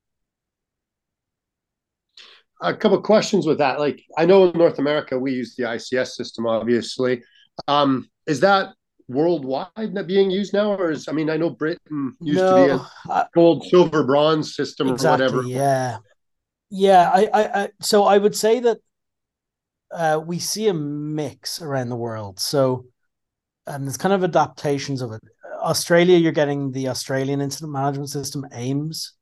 A 2.61 2.73
couple 2.73 3.01
questions 3.01 3.45
with 3.45 3.57
that. 3.57 3.79
Like 3.79 4.01
I 4.17 4.25
know 4.25 4.49
in 4.49 4.57
North 4.57 4.79
America 4.79 5.19
we 5.19 5.33
use 5.33 5.55
the 5.55 5.63
ICS 5.63 6.09
system, 6.09 6.47
obviously. 6.47 7.21
Um, 7.67 8.09
is 8.27 8.39
that 8.39 8.73
worldwide 9.07 10.07
being 10.07 10.31
used 10.31 10.53
now, 10.53 10.73
or 10.73 10.91
is 10.91 11.07
I 11.07 11.11
mean 11.11 11.29
I 11.29 11.37
know 11.37 11.49
Britain 11.49 12.15
used 12.21 12.39
no, 12.39 12.67
to 12.67 12.77
be 12.77 13.11
a 13.11 13.29
gold, 13.35 13.65
silver, 13.65 14.03
bronze 14.03 14.55
system 14.55 14.89
exactly, 14.89 15.25
or 15.25 15.29
whatever. 15.29 15.47
Yeah, 15.47 15.97
yeah, 16.75 17.09
I, 17.13 17.29
I, 17.33 17.61
I 17.61 17.69
so 17.79 18.03
I 18.03 18.17
would 18.17 18.35
say 18.35 18.59
that 18.59 18.77
uh, 19.91 20.19
we 20.25 20.39
see 20.39 20.67
a 20.67 20.73
mix 20.73 21.61
around 21.61 21.87
the 21.87 21.95
world. 21.95 22.37
So 22.39 22.85
and 23.65 23.85
there's 23.85 23.97
kind 23.97 24.13
of 24.13 24.23
adaptations 24.23 25.01
of 25.01 25.13
it. 25.13 25.21
Australia, 25.61 26.17
you're 26.17 26.33
getting 26.33 26.71
the 26.71 26.89
Australian 26.89 27.39
Incident 27.39 27.71
Management 27.71 28.09
System, 28.09 28.45
AIMS. 28.51 29.13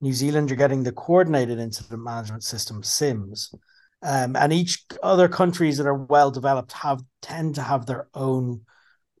New 0.00 0.14
Zealand, 0.14 0.48
you're 0.48 0.56
getting 0.56 0.82
the 0.82 0.92
Coordinated 0.92 1.58
Incident 1.58 2.02
Management 2.02 2.42
System, 2.42 2.82
CIMS. 2.82 3.54
Um, 4.02 4.34
and 4.36 4.52
each 4.52 4.84
other 5.02 5.28
countries 5.28 5.76
that 5.76 5.86
are 5.86 5.94
well 5.94 6.30
developed 6.30 6.72
have 6.72 7.02
tend 7.22 7.54
to 7.56 7.62
have 7.62 7.86
their 7.86 8.08
own 8.14 8.62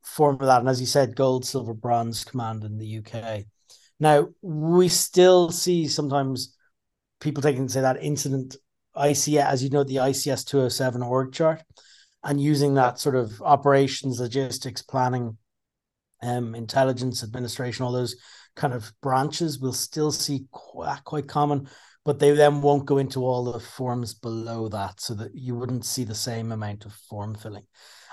form 0.02 0.36
of 0.40 0.46
that. 0.46 0.60
And 0.60 0.68
as 0.68 0.80
you 0.80 0.86
said, 0.86 1.16
gold, 1.16 1.44
silver, 1.44 1.74
bronze 1.74 2.24
command 2.24 2.64
in 2.64 2.78
the 2.78 2.98
UK. 2.98 3.44
Now 4.00 4.28
we 4.42 4.88
still 4.88 5.50
see 5.50 5.86
sometimes 5.86 6.54
people 7.24 7.42
taking 7.42 7.68
say 7.68 7.80
that 7.80 8.02
incident 8.02 8.56
ICS, 8.94 9.44
as 9.44 9.64
you 9.64 9.70
know, 9.70 9.82
the 9.82 9.96
ICS 9.96 10.44
207 10.44 11.02
org 11.02 11.32
chart, 11.32 11.62
and 12.22 12.40
using 12.40 12.74
that 12.74 13.00
sort 13.00 13.16
of 13.16 13.42
operations, 13.42 14.20
logistics, 14.20 14.82
planning, 14.82 15.36
um, 16.22 16.54
intelligence, 16.54 17.24
administration, 17.24 17.84
all 17.84 17.92
those 17.92 18.14
kind 18.54 18.72
of 18.72 18.92
branches 19.02 19.58
we'll 19.58 19.72
still 19.72 20.12
see 20.12 20.46
quite, 20.52 21.02
quite 21.04 21.26
common, 21.26 21.68
but 22.04 22.18
they 22.18 22.30
then 22.32 22.62
won't 22.62 22.86
go 22.86 22.98
into 22.98 23.24
all 23.24 23.50
the 23.50 23.58
forms 23.58 24.14
below 24.14 24.68
that, 24.68 25.00
so 25.00 25.14
that 25.14 25.34
you 25.34 25.56
wouldn't 25.56 25.84
see 25.84 26.04
the 26.04 26.14
same 26.14 26.52
amount 26.52 26.84
of 26.84 26.92
form 26.92 27.34
filling. 27.34 27.66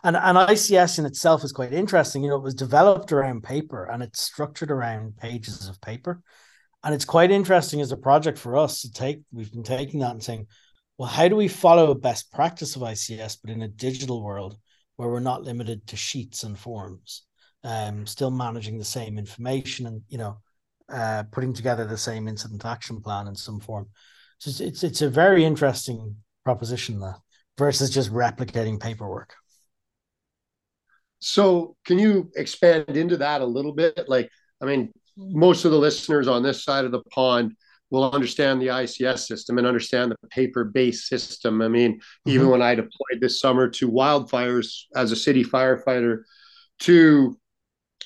And 0.03 0.15
and 0.15 0.38
ICS 0.38 0.98
in 1.00 1.06
itself 1.06 1.44
is 1.44 1.51
quite 1.51 1.74
interesting. 1.74 2.24
You 2.24 2.30
know, 2.30 2.38
it 2.38 2.44
was 2.44 2.56
developed 2.56 3.12
around 3.12 3.44
paper 3.44 3.84
and 3.86 4.01
it's 4.01 4.22
structured 4.22 4.72
around 4.72 5.18
pages 5.18 5.68
of 5.68 5.80
paper. 5.80 6.24
And 6.83 6.95
it's 6.95 7.05
quite 7.05 7.31
interesting 7.31 7.81
as 7.81 7.91
a 7.91 7.97
project 7.97 8.38
for 8.38 8.57
us 8.57 8.81
to 8.81 8.91
take, 8.91 9.21
we've 9.31 9.51
been 9.51 9.63
taking 9.63 10.00
that 10.00 10.11
and 10.11 10.23
saying, 10.23 10.47
well, 10.97 11.09
how 11.09 11.27
do 11.27 11.35
we 11.35 11.47
follow 11.47 11.91
a 11.91 11.95
best 11.95 12.31
practice 12.31 12.75
of 12.75 12.81
ICS, 12.81 13.38
but 13.43 13.51
in 13.51 13.61
a 13.61 13.67
digital 13.67 14.23
world 14.23 14.57
where 14.95 15.09
we're 15.09 15.19
not 15.19 15.43
limited 15.43 15.85
to 15.88 15.95
sheets 15.95 16.43
and 16.43 16.57
forms, 16.57 17.23
um, 17.63 18.05
still 18.05 18.31
managing 18.31 18.77
the 18.77 18.85
same 18.85 19.17
information 19.17 19.85
and, 19.88 20.01
you 20.09 20.17
know, 20.17 20.38
uh, 20.91 21.23
putting 21.31 21.53
together 21.53 21.85
the 21.85 21.97
same 21.97 22.27
incident 22.27 22.65
action 22.65 23.01
plan 23.01 23.27
in 23.27 23.35
some 23.35 23.59
form. 23.59 23.88
So 24.39 24.50
it's, 24.50 24.59
it's, 24.59 24.83
it's 24.83 25.01
a 25.01 25.09
very 25.09 25.45
interesting 25.45 26.15
proposition 26.43 27.00
that 27.00 27.15
versus 27.57 27.89
just 27.91 28.11
replicating 28.11 28.79
paperwork. 28.79 29.35
So, 31.19 31.75
can 31.85 32.00
you 32.00 32.31
expand 32.35 32.97
into 32.97 33.17
that 33.17 33.41
a 33.41 33.45
little 33.45 33.73
bit? 33.73 34.05
Like, 34.07 34.31
I 34.59 34.65
mean, 34.65 34.91
most 35.18 35.65
of 35.65 35.72
the 35.72 35.77
listeners 35.77 36.27
on 36.27 36.44
this 36.44 36.63
side 36.63 36.86
of 36.86 36.91
the 36.91 37.03
pond 37.12 37.56
will 37.91 38.10
understand 38.12 38.62
the 38.62 38.68
ICS 38.68 39.27
system 39.27 39.58
and 39.58 39.68
understand 39.68 40.12
the 40.12 40.27
paper 40.30 40.63
based 40.63 41.08
system. 41.08 41.62
I 41.62 41.68
mean, 41.68 41.96
mm-hmm. 41.96 42.32
even 42.32 42.50
when 42.50 42.62
I 42.62 42.74
deployed 42.74 43.20
this 43.20 43.39
summer 43.39 43.70
to 43.70 43.91
wildfires 43.91 44.84
as 44.96 45.12
a 45.12 45.15
city 45.15 45.44
firefighter 45.44 46.22
to 46.80 47.38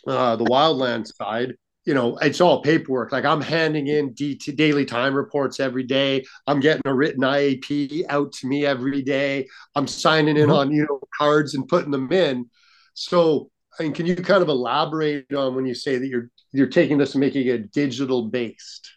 uh, 0.08 0.36
the 0.36 0.46
wildland 0.46 1.08
side, 1.08 1.54
you 1.86 1.94
know, 1.94 2.18
it's 2.18 2.42
all 2.42 2.64
paperwork. 2.64 3.12
Like 3.12 3.26
I'm 3.26 3.42
handing 3.42 3.88
in 3.88 4.14
D- 4.14 4.36
daily 4.38 4.86
time 4.86 5.14
reports 5.14 5.60
every 5.60 5.84
day. 5.84 6.26
I'm 6.48 6.60
getting 6.60 6.82
a 6.86 6.94
written 6.94 7.22
IAP 7.22 8.06
out 8.10 8.32
to 8.34 8.48
me 8.48 8.66
every 8.66 9.04
day. 9.04 9.48
I'm 9.76 9.88
signing 9.88 10.36
in 10.36 10.48
mm-hmm. 10.48 10.52
on, 10.52 10.72
you 10.72 10.88
know, 10.90 11.00
cards 11.16 11.54
and 11.54 11.68
putting 11.68 11.92
them 11.92 12.12
in. 12.12 12.50
So, 12.96 13.52
I 13.80 13.84
mean, 13.84 13.94
can 13.94 14.06
you 14.06 14.16
kind 14.16 14.42
of 14.42 14.50
elaborate 14.50 15.34
on 15.34 15.56
when 15.56 15.66
you 15.66 15.74
say 15.76 15.98
that 15.98 16.08
you're 16.08 16.30
you're 16.52 16.68
taking 16.68 16.98
this 16.98 17.14
and 17.14 17.20
making 17.22 17.48
it 17.48 17.72
digital 17.72 18.30
based? 18.30 18.90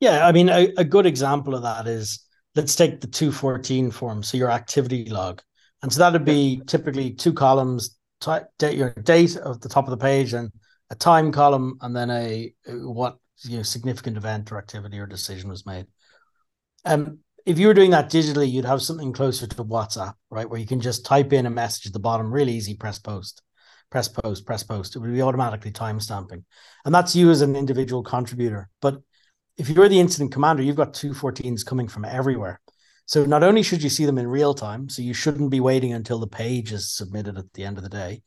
Yeah, 0.00 0.26
I 0.26 0.32
mean, 0.32 0.48
a, 0.48 0.72
a 0.76 0.84
good 0.84 1.06
example 1.06 1.54
of 1.54 1.62
that 1.62 1.86
is 1.86 2.24
let's 2.54 2.76
take 2.76 3.00
the 3.00 3.06
214 3.06 3.90
form, 3.90 4.22
so 4.22 4.36
your 4.36 4.50
activity 4.50 5.04
log. 5.06 5.42
And 5.82 5.92
so 5.92 6.00
that'd 6.00 6.24
be 6.24 6.60
typically 6.66 7.12
two 7.12 7.32
columns, 7.32 7.96
t- 8.20 8.72
your 8.72 8.90
date 8.90 9.36
of 9.36 9.60
the 9.60 9.68
top 9.68 9.84
of 9.84 9.90
the 9.90 9.96
page 9.96 10.32
and 10.32 10.50
a 10.90 10.94
time 10.94 11.30
column, 11.30 11.78
and 11.80 11.94
then 11.94 12.10
a, 12.10 12.52
a 12.66 12.72
what 12.72 13.18
you 13.42 13.58
know 13.58 13.62
significant 13.62 14.16
event 14.16 14.50
or 14.50 14.58
activity 14.58 14.98
or 14.98 15.06
decision 15.06 15.48
was 15.48 15.66
made. 15.66 15.86
Um, 16.84 17.18
if 17.46 17.58
you 17.58 17.66
were 17.66 17.74
doing 17.74 17.92
that 17.92 18.10
digitally, 18.10 18.50
you'd 18.50 18.64
have 18.64 18.82
something 18.82 19.12
closer 19.12 19.46
to 19.46 19.64
WhatsApp, 19.64 20.14
right? 20.30 20.48
Where 20.48 20.60
you 20.60 20.66
can 20.66 20.80
just 20.80 21.06
type 21.06 21.32
in 21.32 21.46
a 21.46 21.50
message 21.50 21.86
at 21.86 21.92
the 21.92 21.98
bottom, 21.98 22.32
really 22.32 22.52
easy, 22.52 22.74
press 22.74 22.98
post, 22.98 23.42
press 23.90 24.08
post, 24.08 24.46
press 24.46 24.62
post. 24.62 24.96
It 24.96 24.98
would 25.00 25.12
be 25.12 25.22
automatically 25.22 25.70
time 25.70 26.00
stamping. 26.00 26.44
And 26.84 26.94
that's 26.94 27.16
you 27.16 27.30
as 27.30 27.40
an 27.40 27.56
individual 27.56 28.02
contributor. 28.02 28.68
But 28.80 29.00
if 29.56 29.68
you're 29.68 29.88
the 29.88 30.00
incident 30.00 30.32
commander, 30.32 30.62
you've 30.62 30.76
got 30.76 30.92
214s 30.92 31.64
coming 31.64 31.88
from 31.88 32.04
everywhere. 32.04 32.60
So 33.06 33.24
not 33.24 33.42
only 33.42 33.62
should 33.62 33.82
you 33.82 33.88
see 33.88 34.04
them 34.04 34.18
in 34.18 34.26
real 34.26 34.54
time, 34.54 34.88
so 34.88 35.02
you 35.02 35.14
shouldn't 35.14 35.50
be 35.50 35.60
waiting 35.60 35.94
until 35.94 36.18
the 36.18 36.26
page 36.26 36.72
is 36.72 36.92
submitted 36.92 37.38
at 37.38 37.52
the 37.54 37.64
end 37.64 37.78
of 37.78 37.82
the 37.82 37.88
day. 37.88 38.22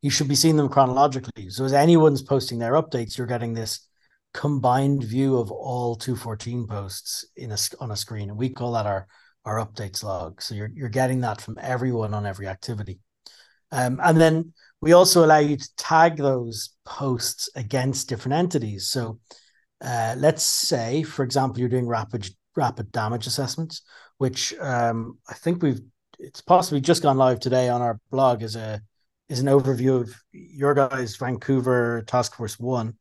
You 0.00 0.10
should 0.10 0.28
be 0.28 0.34
seeing 0.34 0.56
them 0.56 0.70
chronologically. 0.70 1.50
So 1.50 1.64
as 1.64 1.72
anyone's 1.72 2.22
posting 2.22 2.58
their 2.58 2.72
updates, 2.72 3.16
you're 3.16 3.26
getting 3.26 3.52
this 3.52 3.86
combined 4.32 5.04
view 5.04 5.36
of 5.38 5.50
all 5.50 5.94
214 5.94 6.66
posts 6.66 7.26
in 7.36 7.52
a 7.52 7.56
on 7.80 7.90
a 7.90 7.96
screen 7.96 8.30
and 8.30 8.38
we 8.38 8.48
call 8.48 8.72
that 8.72 8.86
our 8.86 9.06
our 9.44 9.56
updates 9.56 10.02
log 10.02 10.40
so 10.40 10.54
you're 10.54 10.70
you're 10.74 10.88
getting 10.88 11.20
that 11.20 11.40
from 11.40 11.58
everyone 11.60 12.14
on 12.14 12.24
every 12.24 12.48
activity 12.48 12.98
um, 13.72 14.00
and 14.02 14.18
then 14.18 14.52
we 14.82 14.92
also 14.92 15.24
allow 15.24 15.38
you 15.38 15.56
to 15.56 15.68
tag 15.78 16.16
those 16.16 16.70
posts 16.84 17.48
against 17.56 18.08
different 18.08 18.34
entities 18.34 18.88
so 18.88 19.18
uh, 19.80 20.14
let's 20.18 20.42
say 20.42 21.02
for 21.02 21.22
example 21.22 21.58
you're 21.58 21.68
doing 21.68 21.86
rapid 21.86 22.28
rapid 22.56 22.92
damage 22.92 23.26
assessments 23.26 23.82
which 24.18 24.52
um, 24.60 25.18
i 25.28 25.34
think 25.34 25.62
we've 25.62 25.80
it's 26.18 26.42
possibly 26.42 26.80
just 26.80 27.02
gone 27.02 27.16
live 27.16 27.40
today 27.40 27.68
on 27.68 27.80
our 27.80 27.98
blog 28.10 28.42
as 28.42 28.56
a 28.56 28.80
is 29.28 29.40
an 29.40 29.46
overview 29.46 30.00
of 30.00 30.14
your 30.32 30.74
guys 30.74 31.16
vancouver 31.16 32.02
task 32.06 32.34
force 32.36 32.58
one 32.58 32.94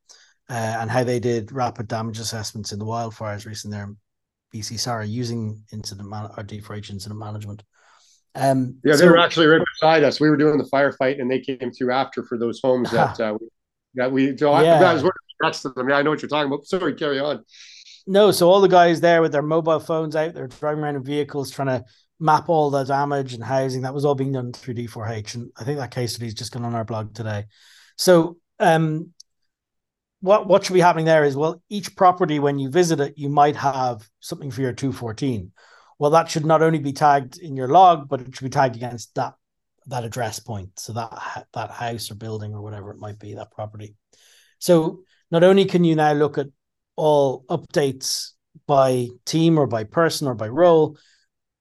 uh, 0.50 0.78
and 0.80 0.90
how 0.90 1.04
they 1.04 1.20
did 1.20 1.52
rapid 1.52 1.88
damage 1.88 2.20
assessments 2.20 2.72
in 2.72 2.80
the 2.80 2.86
wildfires 2.86 3.46
recently 3.46 3.76
there 3.78 3.86
in 3.86 3.98
BC 4.54 4.80
SARA 4.80 5.06
using 5.06 5.64
incident 5.72 6.10
man- 6.10 6.32
or 6.38 6.44
D4H 6.44 6.90
incident 6.90 7.20
management. 7.20 7.64
Um, 8.36 8.78
yeah, 8.84 8.94
they 8.94 9.00
so, 9.00 9.08
were 9.08 9.18
actually 9.18 9.48
right 9.48 9.62
beside 9.74 10.04
us. 10.04 10.20
We 10.20 10.30
were 10.30 10.38
doing 10.38 10.58
the 10.58 10.70
firefight, 10.72 11.20
and 11.20 11.30
they 11.30 11.40
came 11.40 11.72
through 11.72 11.92
after 11.92 12.24
for 12.24 12.38
those 12.38 12.60
homes 12.64 12.92
that 12.92 13.20
uh, 13.20 13.38
we, 13.40 13.48
that 13.96 14.12
we. 14.12 14.38
So 14.38 14.52
yeah. 14.62 14.80
I, 14.80 14.92
I 14.92 14.94
was 14.94 15.04
next 15.42 15.62
to 15.64 15.70
them. 15.70 15.90
Yeah, 15.90 15.98
I 15.98 16.02
know 16.02 16.12
what 16.12 16.22
you're 16.22 16.30
talking 16.30 16.52
about. 16.52 16.66
Sorry, 16.66 16.94
carry 16.94 17.20
on. 17.20 17.44
No, 18.08 18.32
so 18.32 18.50
all 18.50 18.62
the 18.62 18.68
guys 18.68 19.02
there 19.02 19.22
with 19.22 19.32
their 19.32 19.42
mobile 19.42 19.80
phones 19.80 20.16
out, 20.16 20.34
they're 20.34 20.48
driving 20.48 20.84
around 20.84 20.96
in 20.96 21.04
vehicles 21.04 21.52
trying 21.52 21.68
to 21.68 21.86
map 22.20 22.50
all 22.50 22.70
the 22.70 22.84
damage 22.84 23.34
and 23.34 23.44
housing. 23.44 23.82
That 23.82 23.94
was 23.94 24.06
all 24.06 24.16
being 24.16 24.32
done 24.32 24.54
through 24.54 24.76
D4H, 24.76 25.36
and 25.36 25.52
I 25.58 25.64
think 25.64 25.78
that 25.78 25.92
case 25.92 26.14
study 26.14 26.26
has 26.26 26.34
just 26.34 26.52
gone 26.52 26.66
on 26.66 26.76
our 26.76 26.86
blog 26.86 27.14
today. 27.14 27.46
So 27.98 28.38
um, 28.60 29.14
what 30.22 30.48
what 30.48 30.64
should 30.64 30.74
be 30.74 30.80
happening 30.80 31.06
there 31.06 31.26
is 31.26 31.36
well 31.36 31.62
each 31.70 31.96
property 31.96 32.40
when 32.40 32.60
you 32.60 32.70
visit 32.70 33.00
it 33.00 33.18
you 33.18 33.28
might 33.28 33.56
have 33.56 34.08
something 34.20 34.52
for 34.52 34.62
your 34.62 34.72
214 34.72 35.52
well 36.02 36.10
that 36.10 36.28
should 36.28 36.46
not 36.46 36.64
only 36.64 36.80
be 36.80 36.92
tagged 36.92 37.38
in 37.38 37.56
your 37.56 37.68
log 37.68 38.10
but 38.10 38.22
it 38.22 38.36
should 38.36 38.46
be 38.46 38.50
tagged 38.50 38.76
against 38.76 39.14
that 39.14 39.36
that 39.86 40.04
address 40.04 40.40
point 40.40 40.72
so 40.80 40.94
that 40.94 41.46
that 41.54 41.70
house 41.70 42.10
or 42.10 42.16
building 42.16 42.54
or 42.54 42.62
whatever 42.62 42.90
it 42.90 43.00
might 43.00 43.20
be 43.20 43.36
that 43.36 43.52
property 43.52 43.96
so 44.58 45.04
not 45.30 45.44
only 45.44 45.66
can 45.66 45.84
you 45.84 45.96
now 45.96 46.12
look 46.14 46.40
at 46.40 46.48
all 46.96 47.46
updates 47.50 48.32
by 48.66 49.08
team 49.26 49.60
or 49.60 49.68
by 49.68 49.84
person 49.84 50.28
or 50.28 50.34
by 50.34 50.48
role 50.48 50.98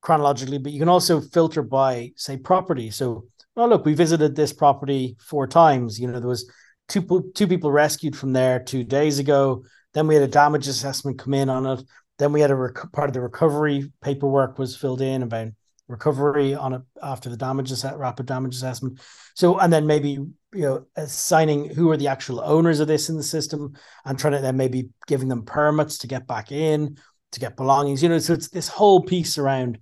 chronologically 0.01 0.59
but 0.59 0.73
you 0.73 0.79
can 0.79 0.89
also 0.89 1.21
filter 1.21 1.63
by 1.63 2.11
say 2.17 2.39
property 2.39 2.91
so 2.91 3.25
oh 3.57 3.67
look 3.67 3.85
we 3.85 3.93
visited 3.93 4.35
this 4.35 4.55
property 4.55 5.17
four 5.21 5.47
times 5.47 6.01
you 6.01 6.09
know 6.09 6.19
there 6.19 6.29
was 6.29 6.51
two 6.91 7.33
two 7.35 7.47
people 7.47 7.73
rescued 7.73 8.17
from 8.17 8.33
there 8.33 8.61
two 8.61 8.85
days 8.85 9.19
ago. 9.19 9.65
Then 9.95 10.07
we 10.07 10.15
had 10.15 10.25
a 10.25 10.29
damage 10.29 10.69
assessment 10.69 11.19
come 11.19 11.35
in 11.35 11.49
on 11.49 11.67
it. 11.67 11.83
Then 12.21 12.33
we 12.33 12.43
had 12.43 12.51
a 12.51 12.55
rec- 12.55 12.93
part 12.93 13.09
of 13.09 13.15
the 13.15 13.21
recovery 13.23 13.91
paperwork 14.03 14.59
was 14.59 14.77
filled 14.77 15.01
in 15.01 15.23
about 15.23 15.49
recovery 15.89 16.55
on 16.55 16.75
it 16.75 16.83
after 17.03 17.31
the 17.31 17.37
damage 17.37 17.73
assess- 17.73 17.97
rapid 17.97 18.27
damage 18.27 18.55
assessment. 18.55 19.01
So 19.35 19.59
and 19.59 19.73
then 19.73 19.87
maybe 19.87 20.11
you 20.11 20.35
know 20.53 20.87
assigning 20.97 21.71
who 21.71 21.91
are 21.91 21.97
the 21.97 22.09
actual 22.09 22.41
owners 22.41 22.79
of 22.79 22.89
this 22.89 23.09
in 23.09 23.17
the 23.17 23.23
system 23.23 23.75
and 24.05 24.19
trying 24.19 24.35
to 24.35 24.41
then 24.41 24.57
maybe 24.57 24.91
giving 25.07 25.29
them 25.29 25.45
permits 25.45 25.99
to 25.99 26.07
get 26.07 26.27
back 26.27 26.53
in 26.53 26.99
to 27.33 27.41
get 27.41 27.57
belongings. 27.57 28.03
You 28.03 28.11
know, 28.11 28.19
so 28.19 28.35
it's 28.35 28.51
this 28.51 28.69
whole 28.69 29.03
piece 29.03 29.39
around 29.39 29.79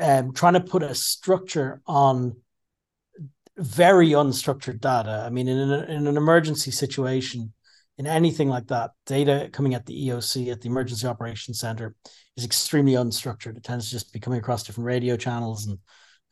um, 0.00 0.32
trying 0.32 0.54
to 0.54 0.60
put 0.60 0.82
a 0.82 0.94
structure 0.94 1.82
on 1.86 2.36
very 3.56 4.10
unstructured 4.10 4.80
data. 4.80 5.22
I 5.24 5.30
mean, 5.30 5.46
in 5.46 5.58
an, 5.58 5.90
in 5.90 6.06
an 6.06 6.16
emergency 6.16 6.70
situation, 6.70 7.52
in 8.00 8.06
anything 8.06 8.48
like 8.48 8.66
that, 8.68 8.92
data 9.04 9.50
coming 9.52 9.74
at 9.74 9.84
the 9.84 10.08
EOC, 10.08 10.50
at 10.50 10.62
the 10.62 10.68
Emergency 10.70 11.06
Operations 11.06 11.60
Center, 11.60 11.94
is 12.34 12.46
extremely 12.46 12.94
unstructured. 12.94 13.58
It 13.58 13.62
tends 13.62 13.84
to 13.84 13.90
just 13.90 14.10
be 14.10 14.18
coming 14.18 14.38
across 14.38 14.62
different 14.62 14.86
radio 14.86 15.18
channels, 15.18 15.66
and 15.66 15.78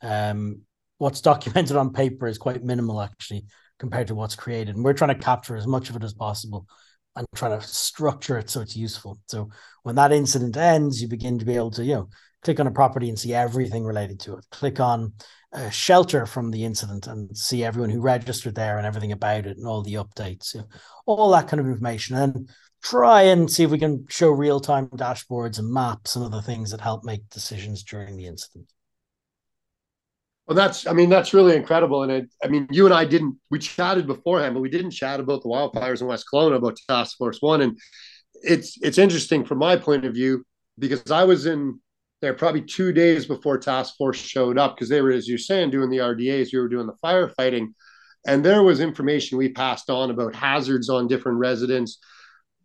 um, 0.01 0.61
what's 0.97 1.21
documented 1.21 1.77
on 1.77 1.93
paper 1.93 2.25
is 2.25 2.39
quite 2.39 2.63
minimal, 2.63 2.99
actually, 2.99 3.45
compared 3.77 4.07
to 4.07 4.15
what's 4.15 4.35
created. 4.35 4.75
And 4.75 4.83
we're 4.83 4.93
trying 4.93 5.15
to 5.15 5.23
capture 5.23 5.55
as 5.55 5.67
much 5.67 5.91
of 5.91 5.95
it 5.95 6.03
as 6.03 6.15
possible 6.15 6.65
and 7.15 7.27
trying 7.35 7.59
to 7.59 7.67
structure 7.67 8.39
it 8.39 8.49
so 8.49 8.61
it's 8.61 8.75
useful. 8.75 9.19
So 9.27 9.49
when 9.83 9.93
that 9.93 10.11
incident 10.11 10.57
ends, 10.57 10.99
you 10.99 11.07
begin 11.07 11.37
to 11.37 11.45
be 11.45 11.55
able 11.55 11.71
to, 11.71 11.85
you 11.85 11.93
know, 11.93 12.09
click 12.43 12.59
on 12.59 12.67
a 12.67 12.71
property 12.71 13.09
and 13.09 13.19
see 13.19 13.33
everything 13.33 13.83
related 13.83 14.19
to 14.21 14.37
it. 14.37 14.45
Click 14.51 14.79
on 14.79 15.13
shelter 15.71 16.25
from 16.25 16.51
the 16.51 16.63
incident 16.63 17.07
and 17.07 17.35
see 17.35 17.63
everyone 17.63 17.89
who 17.89 18.01
registered 18.01 18.55
there 18.55 18.77
and 18.77 18.85
everything 18.85 19.11
about 19.11 19.45
it 19.45 19.57
and 19.57 19.65
all 19.65 19.81
the 19.81 19.95
updates, 19.95 20.53
you 20.53 20.61
know, 20.61 20.67
all 21.05 21.31
that 21.31 21.47
kind 21.47 21.59
of 21.59 21.65
information. 21.65 22.15
And 22.15 22.49
try 22.81 23.23
and 23.23 23.51
see 23.51 23.63
if 23.63 23.71
we 23.71 23.79
can 23.79 24.05
show 24.09 24.29
real 24.29 24.59
time 24.59 24.87
dashboards 24.89 25.59
and 25.59 25.71
maps 25.71 26.15
and 26.15 26.23
other 26.23 26.41
things 26.41 26.71
that 26.71 26.81
help 26.81 27.03
make 27.03 27.27
decisions 27.29 27.83
during 27.83 28.15
the 28.15 28.25
incident. 28.25 28.71
Well, 30.47 30.55
that's, 30.55 30.87
I 30.87 30.93
mean, 30.93 31.09
that's 31.09 31.33
really 31.33 31.55
incredible. 31.55 32.03
And 32.03 32.11
it, 32.11 32.29
I 32.43 32.47
mean, 32.47 32.67
you 32.71 32.85
and 32.85 32.93
I 32.93 33.05
didn't, 33.05 33.37
we 33.51 33.59
chatted 33.59 34.07
beforehand, 34.07 34.55
but 34.55 34.61
we 34.61 34.69
didn't 34.69 34.91
chat 34.91 35.19
about 35.19 35.43
the 35.43 35.49
wildfires 35.49 36.01
in 36.01 36.07
West 36.07 36.25
Kelowna 36.33 36.55
about 36.55 36.77
Task 36.87 37.17
Force 37.17 37.39
One. 37.41 37.61
And 37.61 37.77
it's, 38.41 38.77
it's 38.81 38.97
interesting 38.97 39.45
from 39.45 39.59
my 39.59 39.75
point 39.75 40.05
of 40.05 40.13
view 40.13 40.43
because 40.79 41.11
I 41.11 41.23
was 41.23 41.45
in 41.45 41.79
there 42.21 42.33
probably 42.33 42.61
two 42.61 42.91
days 42.91 43.25
before 43.25 43.57
Task 43.57 43.95
Force 43.97 44.17
showed 44.17 44.57
up 44.57 44.75
because 44.75 44.89
they 44.89 45.01
were, 45.01 45.11
as 45.11 45.27
you're 45.27 45.37
saying, 45.37 45.71
doing 45.71 45.89
the 45.89 45.97
RDAs, 45.97 46.51
you 46.51 46.59
were 46.59 46.67
doing 46.67 46.87
the 46.87 46.97
firefighting. 47.03 47.73
And 48.27 48.43
there 48.43 48.63
was 48.63 48.81
information 48.81 49.37
we 49.37 49.53
passed 49.53 49.89
on 49.89 50.11
about 50.11 50.35
hazards 50.35 50.89
on 50.89 51.07
different 51.07 51.37
residents, 51.37 51.99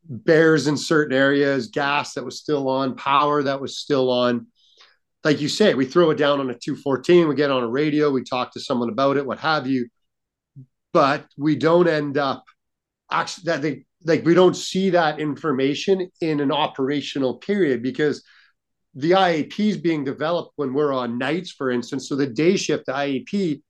bears 0.08 0.66
in 0.66 0.76
certain 0.76 1.16
areas, 1.16 1.68
gas 1.68 2.14
that 2.14 2.24
was 2.24 2.40
still 2.40 2.68
on, 2.68 2.96
power 2.96 3.42
that 3.44 3.60
was 3.60 3.78
still 3.78 4.10
on 4.10 4.46
like 5.24 5.40
you 5.40 5.48
say, 5.48 5.72
we 5.72 5.86
throw 5.86 6.10
it 6.10 6.18
down 6.18 6.38
on 6.38 6.50
a 6.50 6.54
214, 6.54 7.26
we 7.26 7.34
get 7.34 7.50
on 7.50 7.62
a 7.62 7.68
radio, 7.68 8.10
we 8.10 8.22
talk 8.22 8.52
to 8.52 8.60
someone 8.60 8.90
about 8.90 9.16
it, 9.16 9.26
what 9.26 9.38
have 9.38 9.66
you. 9.66 9.88
But 10.92 11.26
we 11.36 11.56
don't 11.56 11.88
end 11.88 12.18
up 12.18 12.44
actually 13.10 13.44
that 13.46 13.62
they 13.62 13.86
like 14.04 14.24
we 14.24 14.34
don't 14.34 14.54
see 14.54 14.90
that 14.90 15.18
information 15.18 16.10
in 16.20 16.40
an 16.40 16.52
operational 16.52 17.38
period 17.38 17.82
because 17.82 18.22
the 18.94 19.12
IAP 19.12 19.58
is 19.58 19.76
being 19.76 20.04
developed 20.04 20.52
when 20.56 20.72
we're 20.72 20.92
on 20.92 21.18
nights, 21.18 21.50
for 21.50 21.70
instance. 21.70 22.08
So 22.08 22.16
the 22.16 22.26
day 22.26 22.56
shift, 22.56 22.86
IAP 22.86 23.62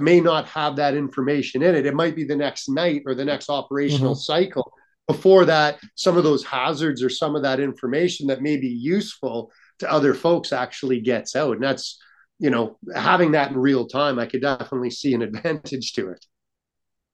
may 0.00 0.20
not 0.20 0.46
have 0.48 0.76
that 0.76 0.94
information 0.94 1.62
in 1.62 1.74
it. 1.74 1.86
It 1.86 1.94
might 1.94 2.14
be 2.14 2.24
the 2.24 2.36
next 2.36 2.68
night 2.68 3.02
or 3.06 3.14
the 3.14 3.24
next 3.24 3.48
operational 3.48 4.12
mm-hmm. 4.12 4.20
cycle. 4.20 4.72
Before 5.06 5.46
that, 5.46 5.80
some 5.94 6.16
of 6.18 6.24
those 6.24 6.44
hazards 6.44 7.02
or 7.02 7.08
some 7.08 7.34
of 7.34 7.42
that 7.42 7.60
information 7.60 8.26
that 8.26 8.42
may 8.42 8.58
be 8.58 8.68
useful 8.68 9.50
to 9.78 9.90
other 9.90 10.12
folks 10.12 10.52
actually 10.52 11.00
gets 11.00 11.34
out. 11.34 11.54
And 11.54 11.62
that's, 11.62 11.98
you 12.38 12.50
know, 12.50 12.76
having 12.94 13.32
that 13.32 13.50
in 13.50 13.56
real 13.56 13.86
time, 13.86 14.18
I 14.18 14.26
could 14.26 14.42
definitely 14.42 14.90
see 14.90 15.14
an 15.14 15.22
advantage 15.22 15.94
to 15.94 16.10
it. 16.10 16.24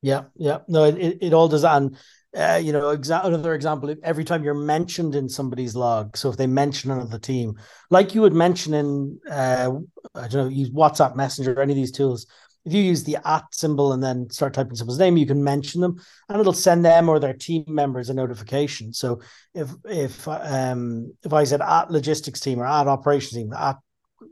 Yeah, 0.02 0.24
yeah. 0.36 0.58
No, 0.68 0.84
it, 0.84 1.18
it 1.22 1.32
all 1.32 1.48
does. 1.48 1.64
And, 1.64 1.96
uh, 2.34 2.60
you 2.62 2.72
know, 2.72 2.96
exa- 2.96 3.24
another 3.24 3.54
example, 3.54 3.94
every 4.02 4.24
time 4.24 4.42
you're 4.42 4.54
mentioned 4.54 5.14
in 5.14 5.28
somebody's 5.28 5.76
log, 5.76 6.16
so 6.16 6.30
if 6.30 6.36
they 6.36 6.46
mention 6.46 6.90
another 6.90 7.18
team, 7.18 7.58
like 7.90 8.14
you 8.14 8.20
would 8.22 8.32
mention 8.32 8.74
in, 8.74 9.20
uh, 9.30 9.70
I 10.14 10.28
don't 10.28 10.34
know, 10.34 10.48
use 10.48 10.70
WhatsApp 10.70 11.16
Messenger 11.16 11.54
or 11.54 11.62
any 11.62 11.72
of 11.72 11.76
these 11.76 11.92
tools, 11.92 12.26
if 12.64 12.72
you 12.72 12.82
use 12.82 13.04
the 13.04 13.18
at 13.24 13.44
symbol 13.52 13.92
and 13.92 14.02
then 14.02 14.30
start 14.30 14.54
typing 14.54 14.74
someone's 14.74 14.98
name, 14.98 15.16
you 15.16 15.26
can 15.26 15.44
mention 15.44 15.80
them 15.80 16.00
and 16.28 16.40
it'll 16.40 16.52
send 16.52 16.84
them 16.84 17.08
or 17.08 17.20
their 17.20 17.34
team 17.34 17.64
members 17.68 18.08
a 18.08 18.14
notification. 18.14 18.92
So 18.92 19.20
if 19.54 19.70
if 19.84 20.26
um 20.26 21.12
if 21.22 21.32
I 21.32 21.44
said 21.44 21.60
at 21.60 21.90
logistics 21.90 22.40
team 22.40 22.58
or 22.60 22.66
at 22.66 22.88
operations 22.88 23.34
team, 23.34 23.52
at 23.52 23.76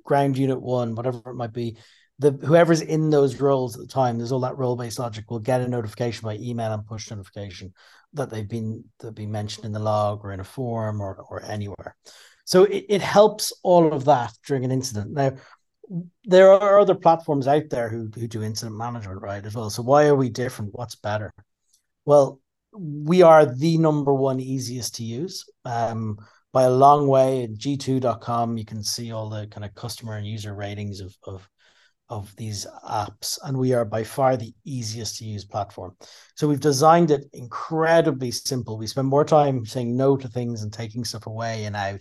ground 0.05 0.39
unit 0.39 0.63
one, 0.63 0.95
whatever 0.95 1.19
it 1.27 1.35
might 1.35 1.53
be, 1.53 1.77
the 2.23 2.47
whoever's 2.47 2.81
in 2.81 3.11
those 3.11 3.41
roles 3.41 3.75
at 3.77 3.83
the 3.83 3.93
time, 3.93 4.17
there's 4.17 4.33
all 4.33 4.41
that 4.41 4.57
role-based 4.57 4.99
logic 4.99 5.31
will 5.31 5.41
get 5.41 5.61
a 5.61 5.69
notification 5.69 6.25
by 6.25 6.37
email 6.37 6.73
and 6.73 6.87
push 6.87 7.11
notification 7.11 7.75
that 8.15 8.31
they've 8.31 8.49
been 8.49 8.85
they've 9.01 9.15
been 9.15 9.33
mentioned 9.33 9.67
in 9.67 9.73
the 9.73 9.79
log 9.79 10.25
or 10.25 10.33
in 10.33 10.41
a 10.41 10.45
form 10.45 11.01
or 11.01 11.15
or 11.29 11.43
anywhere. 11.45 11.97
So 12.45 12.65
it, 12.65 12.87
it 12.89 13.03
helps 13.03 13.53
all 13.63 13.93
of 13.93 14.05
that 14.07 14.33
during 14.47 14.65
an 14.65 14.73
incident. 14.73 15.13
Now, 15.13 15.33
there 16.25 16.51
are 16.53 16.79
other 16.79 16.95
platforms 16.95 17.47
out 17.47 17.69
there 17.71 17.89
who, 17.89 18.11
who 18.15 18.27
do 18.27 18.43
incident 18.43 18.77
management 18.77 19.21
right 19.21 19.45
as 19.45 19.55
well. 19.55 19.71
So 19.71 19.83
why 19.83 20.07
are 20.07 20.17
we 20.17 20.29
different? 20.29 20.75
What's 20.75 20.95
better? 20.95 21.33
Well, 22.05 22.41
we 22.73 23.23
are 23.23 23.47
the 23.47 23.79
number 23.79 24.15
one 24.15 24.41
easiest 24.41 24.97
to 24.97 25.05
use 25.05 25.45
um, 25.65 26.19
by 26.53 26.65
a 26.65 26.71
long 26.71 27.07
way. 27.07 27.45
At 27.45 27.55
g2.com, 27.55 28.57
you 28.57 28.65
can 28.65 28.83
see 28.83 29.13
all 29.13 29.29
the 29.29 29.47
kind 29.49 29.65
of 29.65 29.75
customer 29.75 30.17
and 30.17 30.27
user 30.27 30.55
ratings 30.55 31.01
of, 31.01 31.15
of 31.25 31.49
of 32.13 32.37
these 32.37 32.67
apps, 32.87 33.39
and 33.43 33.57
we 33.57 33.73
are 33.73 33.87
by 33.87 34.05
far 34.05 34.37
the 34.37 34.53
easiest 34.67 35.17
to 35.17 35.25
use 35.25 35.47
platform. 35.47 35.97
So 36.37 36.47
we've 36.47 36.61
designed 36.61 37.11
it 37.11 37.25
incredibly 37.33 38.31
simple. 38.31 38.77
We 38.77 38.87
spend 38.87 39.09
more 39.09 39.25
time 39.25 39.65
saying 39.65 39.97
no 39.97 40.19
to 40.19 40.29
things 40.29 40.63
and 40.63 40.71
taking 40.71 41.07
stuff 41.07 41.27
away 41.27 41.65
and 41.65 41.75
out, 41.75 42.01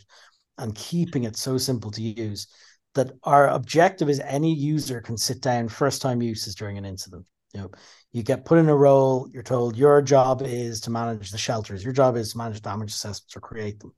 and 0.58 0.76
keeping 0.76 1.24
it 1.24 1.38
so 1.38 1.58
simple 1.58 1.92
to 1.92 2.02
use 2.02 2.48
that 2.94 3.14
our 3.24 3.48
objective 3.48 4.10
is 4.10 4.20
any 4.20 4.54
user 4.54 5.00
can 5.00 5.16
sit 5.16 5.42
down 5.42 5.70
first 5.70 6.02
time 6.02 6.22
uses 6.22 6.56
during 6.56 6.78
an 6.78 6.84
incident. 6.84 7.26
You 7.54 7.62
know 7.62 7.72
you 8.14 8.24
get 8.24 8.46
put 8.46 8.60
in 8.60 8.70
a 8.70 8.76
role 8.76 9.30
you're 9.34 9.44
told 9.44 9.78
your 9.78 10.02
job 10.02 10.42
is 10.42 10.80
to 10.82 10.90
manage 10.90 11.32
the 11.32 11.38
shelters 11.38 11.84
your 11.84 11.92
job 11.92 12.16
is 12.16 12.32
to 12.32 12.38
manage 12.38 12.62
damage 12.62 12.92
assessments 12.92 13.36
or 13.36 13.42
create 13.42 13.80
them. 13.80 13.94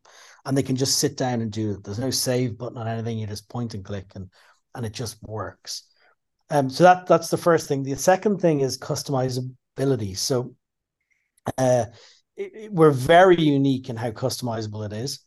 And 0.46 0.58
they 0.58 0.64
can 0.64 0.76
just 0.76 0.98
sit 0.98 1.18
down 1.18 1.42
and 1.42 1.52
do 1.52 1.74
it. 1.74 1.84
There's 1.84 2.00
no 2.00 2.10
save 2.10 2.58
button 2.58 2.80
on 2.80 2.88
anything. 2.88 3.20
You 3.20 3.28
just 3.28 3.50
point 3.50 3.76
and 3.76 3.86
click 3.86 4.12
and 4.16 4.30
and 4.74 4.86
it 4.88 4.94
just 4.94 5.22
works 5.22 5.84
um 6.50 6.70
so 6.70 6.84
that 6.84 7.08
that's 7.08 7.30
the 7.30 7.38
first 7.38 7.68
thing. 7.68 7.84
The 7.84 7.96
second 7.96 8.40
thing 8.40 8.62
is 8.62 8.78
customizability. 8.78 10.18
So 10.18 10.56
uh 11.58 11.86
it, 12.36 12.52
it, 12.56 12.74
we're 12.74 12.92
very 12.92 13.40
unique 13.42 13.90
in 13.90 13.96
how 13.96 14.12
customizable 14.12 14.86
it 14.86 14.94
is. 14.94 15.20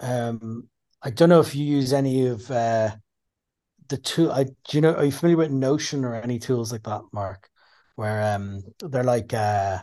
Um 0.00 0.68
I 1.02 1.10
don't 1.10 1.28
know 1.28 1.40
if 1.40 1.54
you 1.54 1.64
use 1.64 1.92
any 1.92 2.26
of 2.28 2.48
uh, 2.50 2.94
the 3.88 3.98
tool 3.98 4.30
I 4.32 4.44
do 4.44 4.52
you 4.72 4.80
know 4.80 4.94
are 4.94 5.04
you 5.04 5.12
familiar 5.12 5.38
with 5.38 5.50
Notion 5.50 6.04
or 6.04 6.14
any 6.14 6.38
tools 6.38 6.72
like 6.72 6.84
that, 6.84 7.02
Mark? 7.12 7.48
Where 7.96 8.34
um 8.34 8.62
they're 8.80 9.04
like 9.04 9.34
uh 9.34 9.78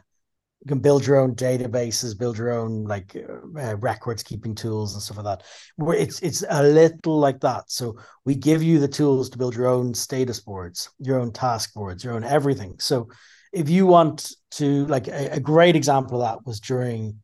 can 0.69 0.79
build 0.79 1.05
your 1.05 1.17
own 1.17 1.35
databases, 1.35 2.17
build 2.17 2.37
your 2.37 2.51
own 2.51 2.85
like 2.85 3.15
uh, 3.15 3.75
records 3.77 4.23
keeping 4.23 4.55
tools 4.55 4.93
and 4.93 5.03
stuff 5.03 5.17
like 5.17 5.25
that. 5.25 5.43
Where 5.75 5.97
it's 5.97 6.21
it's 6.21 6.45
a 6.49 6.63
little 6.63 7.19
like 7.19 7.41
that. 7.41 7.69
So 7.69 7.97
we 8.23 8.35
give 8.35 8.63
you 8.63 8.79
the 8.79 8.87
tools 8.87 9.29
to 9.31 9.37
build 9.37 9.55
your 9.55 9.67
own 9.67 9.93
status 9.93 10.39
boards, 10.39 10.89
your 10.99 11.19
own 11.19 11.33
task 11.33 11.73
boards, 11.73 12.03
your 12.03 12.13
own 12.13 12.23
everything. 12.23 12.75
So 12.79 13.09
if 13.51 13.69
you 13.69 13.85
want 13.85 14.31
to 14.51 14.85
like 14.85 15.07
a, 15.07 15.33
a 15.33 15.39
great 15.39 15.75
example 15.75 16.21
of 16.21 16.27
that 16.27 16.45
was 16.45 16.61
during 16.61 17.19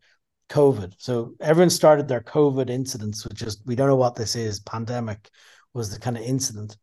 COVID. 0.49 0.93
So 0.97 1.36
everyone 1.39 1.69
started 1.69 2.08
their 2.08 2.21
COVID 2.21 2.69
incidents, 2.69 3.25
which 3.27 3.41
is 3.41 3.62
we 3.65 3.75
don't 3.75 3.88
know 3.88 3.95
what 3.95 4.15
this 4.15 4.36
is, 4.36 4.60
pandemic 4.60 5.29
was 5.73 5.91
the 5.91 5.99
kind 5.99 6.17
of 6.17 6.23
incident. 6.23 6.77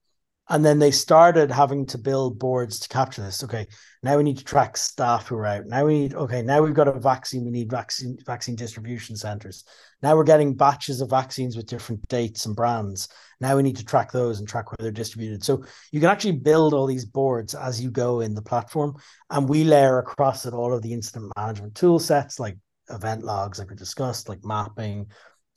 And 0.53 0.63
then 0.63 0.79
they 0.79 0.91
started 0.91 1.51
having 1.51 1.87
to 1.87 1.99
build 1.99 2.39
boards 2.39 2.79
to 2.81 2.89
capture 2.89 3.23
this. 3.23 3.43
Okay, 3.43 3.67
now 4.03 4.19
we 4.19 4.23
need 4.23 4.37
to 4.37 4.45
track 4.45 4.77
staff 4.77 5.27
who 5.27 5.37
are 5.37 5.47
out. 5.47 5.65
Now 5.65 5.87
we 5.87 6.01
need, 6.01 6.15
okay, 6.15 6.43
now 6.43 6.61
we've 6.61 6.75
got 6.75 6.89
a 6.89 7.01
vaccine, 7.01 7.47
we 7.47 7.51
need 7.51 7.71
vaccine 7.71 8.19
vaccine 8.27 8.55
distribution 8.55 9.17
centers. 9.17 9.65
Now 10.03 10.15
we're 10.15 10.25
getting 10.25 10.55
batches 10.55 11.01
of 11.01 11.09
vaccines 11.09 11.57
with 11.57 11.69
different 11.69 12.07
dates 12.09 12.45
and 12.45 12.55
brands. 12.55 13.09
Now 13.41 13.57
we 13.57 13.63
need 13.63 13.77
to 13.77 13.85
track 13.85 14.13
those 14.13 14.41
and 14.41 14.47
track 14.47 14.71
where 14.71 14.77
they're 14.79 14.91
distributed. 14.91 15.43
So 15.43 15.65
you 15.91 16.01
can 16.01 16.11
actually 16.11 16.33
build 16.33 16.75
all 16.75 16.87
these 16.87 17.07
boards 17.07 17.55
as 17.55 17.81
you 17.81 17.91
go 17.91 18.21
in 18.21 18.35
the 18.35 18.43
platform. 18.43 18.97
And 19.31 19.49
we 19.49 19.65
layer 19.65 20.01
across 20.01 20.45
it 20.45 20.53
all 20.53 20.75
of 20.75 20.83
the 20.83 20.93
incident 20.93 21.33
management 21.35 21.77
tool 21.77 21.99
sets 21.99 22.39
like 22.39 22.59
event 22.91 23.25
logs, 23.25 23.59
like 23.59 23.71
we 23.71 23.77
discussed, 23.77 24.29
like 24.29 24.45
mapping, 24.45 25.07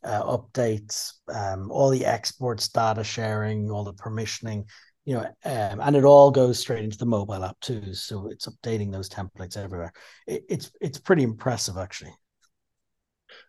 uh, 0.06 0.38
updates, 0.38 1.14
um, 1.34 1.72
all 1.72 1.90
the 1.90 2.06
exports, 2.06 2.70
data 2.70 3.04
sharing, 3.04 3.70
all 3.72 3.84
the 3.84 3.94
permissioning, 3.94 4.66
you 5.06 5.16
know, 5.16 5.26
um, 5.46 5.80
and 5.82 5.96
it 5.96 6.04
all 6.04 6.32
goes 6.32 6.60
straight 6.60 6.84
into 6.84 6.98
the 6.98 7.06
mobile 7.06 7.44
app 7.44 7.60
too. 7.60 7.94
So 7.94 8.28
it's 8.28 8.48
updating 8.48 8.92
those 8.92 9.10
templates 9.10 9.58
everywhere. 9.58 9.94
It, 10.28 10.44
it's 10.50 10.72
it's 10.82 11.00
pretty 11.00 11.24
impressive 11.24 11.78
actually. 11.78 12.14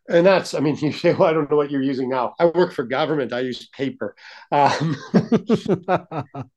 And 0.08 0.24
that's, 0.26 0.54
I 0.54 0.60
mean, 0.60 0.76
you 0.80 0.92
say, 0.92 1.14
well, 1.14 1.28
I 1.28 1.32
don't 1.32 1.50
know 1.50 1.56
what 1.56 1.70
you're 1.70 1.82
using 1.82 2.08
now. 2.08 2.34
I 2.38 2.46
work 2.46 2.72
for 2.72 2.84
government. 2.84 3.32
I 3.32 3.40
use 3.40 3.68
paper. 3.68 4.14
Um. 4.50 4.96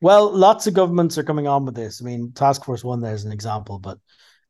well, 0.00 0.36
lots 0.36 0.66
of 0.66 0.74
governments 0.74 1.18
are 1.18 1.24
coming 1.24 1.46
on 1.46 1.64
with 1.64 1.74
this. 1.74 2.00
I 2.00 2.04
mean, 2.04 2.32
Task 2.32 2.64
Force 2.64 2.84
One, 2.84 3.00
there's 3.00 3.24
an 3.24 3.32
example, 3.32 3.78
but 3.78 3.98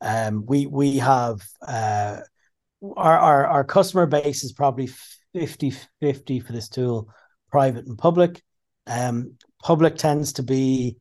um, 0.01 0.45
we 0.47 0.67
we 0.67 0.99
have 0.99 1.41
uh, 1.67 2.21
our, 2.97 3.19
our, 3.19 3.47
our 3.47 3.65
customer 3.65 4.07
base 4.07 4.45
is 4.45 4.53
probably 4.53 4.89
50 5.35 5.73
50 6.01 6.41
for 6.41 6.53
this 6.53 6.69
tool, 6.69 7.09
private 7.51 7.87
and 7.87 7.99
public. 7.99 8.43
Um, 8.87 9.35
public 9.63 9.97
tends 9.97 10.35
to 10.35 10.43
be 10.43 10.97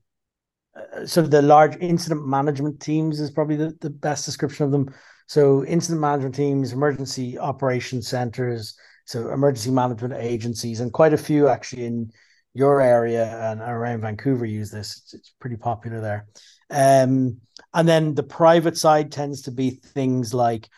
uh, 0.76 1.06
sort 1.06 1.26
of 1.26 1.32
the 1.32 1.42
large 1.42 1.78
incident 1.80 2.26
management 2.26 2.80
teams 2.80 3.20
is 3.20 3.32
probably 3.32 3.56
the, 3.56 3.78
the 3.82 3.90
best 3.90 4.26
description 4.26 4.66
of 4.66 4.72
them. 4.72 4.94
So 5.28 5.64
incident 5.66 6.02
management 6.02 6.36
teams, 6.36 6.74
emergency 6.74 7.38
operations 7.38 8.08
centers, 8.08 8.76
so 9.06 9.32
emergency 9.32 9.72
management 9.72 10.14
agencies, 10.16 10.80
and 10.80 10.92
quite 10.92 11.14
a 11.14 11.18
few 11.18 11.48
actually 11.48 11.86
in 11.86 12.12
your 12.54 12.82
area 12.82 13.26
and 13.52 13.62
around 13.62 14.02
Vancouver 14.02 14.46
use 14.46 14.70
this. 14.70 14.98
It's, 14.98 15.14
it's 15.14 15.34
pretty 15.40 15.58
popular 15.58 16.02
there. 16.02 16.28
Um, 16.70 17.38
and 17.74 17.88
then 17.88 18.16
the 18.16 18.24
private 18.24 18.78
side 18.78 19.12
tends 19.12 19.44
to 19.44 19.52
be 19.52 19.72
things 19.72 20.34
like 20.34 20.70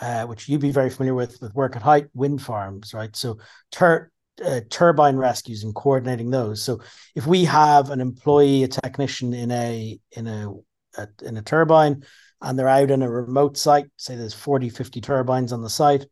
uh, 0.00 0.24
which 0.24 0.48
you'd 0.48 0.60
be 0.60 0.70
very 0.70 0.90
familiar 0.90 1.14
with 1.14 1.40
with 1.40 1.54
work 1.54 1.76
at 1.76 1.82
height 1.82 2.06
wind 2.14 2.42
farms, 2.42 2.92
right? 2.92 3.14
So 3.16 3.38
tur- 3.70 4.10
uh, 4.44 4.60
turbine 4.68 5.16
rescues 5.16 5.64
and 5.64 5.74
coordinating 5.74 6.30
those. 6.30 6.62
So 6.62 6.80
if 7.14 7.26
we 7.26 7.44
have 7.44 7.90
an 7.90 8.00
employee, 8.00 8.64
a 8.64 8.68
technician 8.68 9.32
in 9.32 9.50
a 9.50 9.98
in 10.12 10.26
a, 10.26 10.52
a 10.98 11.08
in 11.22 11.36
a 11.36 11.42
turbine, 11.42 12.04
and 12.42 12.58
they're 12.58 12.68
out 12.68 12.90
in 12.90 13.02
a 13.02 13.10
remote 13.10 13.56
site, 13.56 13.86
say 13.96 14.16
there's 14.16 14.34
40, 14.34 14.68
50 14.68 15.00
turbines 15.00 15.52
on 15.52 15.62
the 15.62 15.70
site, 15.70 16.06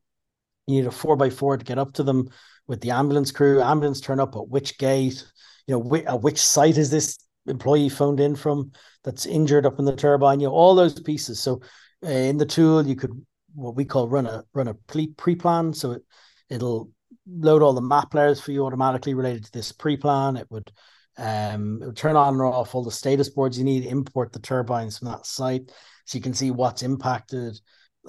you 0.66 0.76
need 0.76 0.86
a 0.86 0.90
four 0.90 1.16
by 1.16 1.30
four 1.30 1.56
to 1.56 1.64
get 1.64 1.78
up 1.78 1.92
to 1.94 2.02
them 2.02 2.28
with 2.66 2.80
the 2.80 2.90
ambulance 2.90 3.30
crew. 3.30 3.60
Ambulance 3.60 4.00
turn 4.00 4.20
up 4.20 4.34
at 4.36 4.48
which 4.48 4.78
gate? 4.78 5.24
You 5.66 5.74
know, 5.74 5.78
which, 5.78 6.06
uh, 6.06 6.16
which 6.16 6.40
site 6.40 6.78
is 6.78 6.90
this 6.90 7.18
employee 7.46 7.88
phoned 7.88 8.20
in 8.20 8.36
from 8.36 8.72
that's 9.02 9.26
injured 9.26 9.66
up 9.66 9.78
in 9.78 9.84
the 9.84 9.96
turbine? 9.96 10.40
You 10.40 10.46
know, 10.46 10.54
all 10.54 10.74
those 10.74 10.98
pieces. 11.00 11.40
So 11.40 11.60
uh, 12.04 12.08
in 12.08 12.38
the 12.38 12.46
tool, 12.46 12.86
you 12.86 12.96
could 12.96 13.24
what 13.54 13.76
we 13.76 13.84
call 13.84 14.08
run 14.08 14.26
a 14.26 14.44
run 14.52 14.68
a 14.68 14.74
pre 14.74 15.08
plan. 15.36 15.72
So 15.72 15.92
it 15.92 16.02
it'll 16.48 16.90
load 17.26 17.62
all 17.62 17.72
the 17.72 17.80
map 17.80 18.12
layers 18.14 18.40
for 18.40 18.52
you 18.52 18.64
automatically 18.64 19.14
related 19.14 19.44
to 19.44 19.52
this 19.52 19.72
pre 19.72 19.96
plan. 19.96 20.36
It 20.36 20.46
would 20.50 20.70
um, 21.16 21.80
it 21.82 21.86
would 21.86 21.96
turn 21.96 22.16
on 22.16 22.40
or 22.40 22.46
off 22.46 22.74
all 22.74 22.84
the 22.84 22.90
status 22.90 23.28
boards 23.28 23.56
you 23.56 23.64
need, 23.64 23.86
import 23.86 24.32
the 24.32 24.40
turbines 24.40 24.98
from 24.98 25.08
that 25.08 25.26
site 25.26 25.70
so 26.04 26.18
you 26.18 26.22
can 26.22 26.34
see 26.34 26.50
what's 26.50 26.82
impacted, 26.82 27.58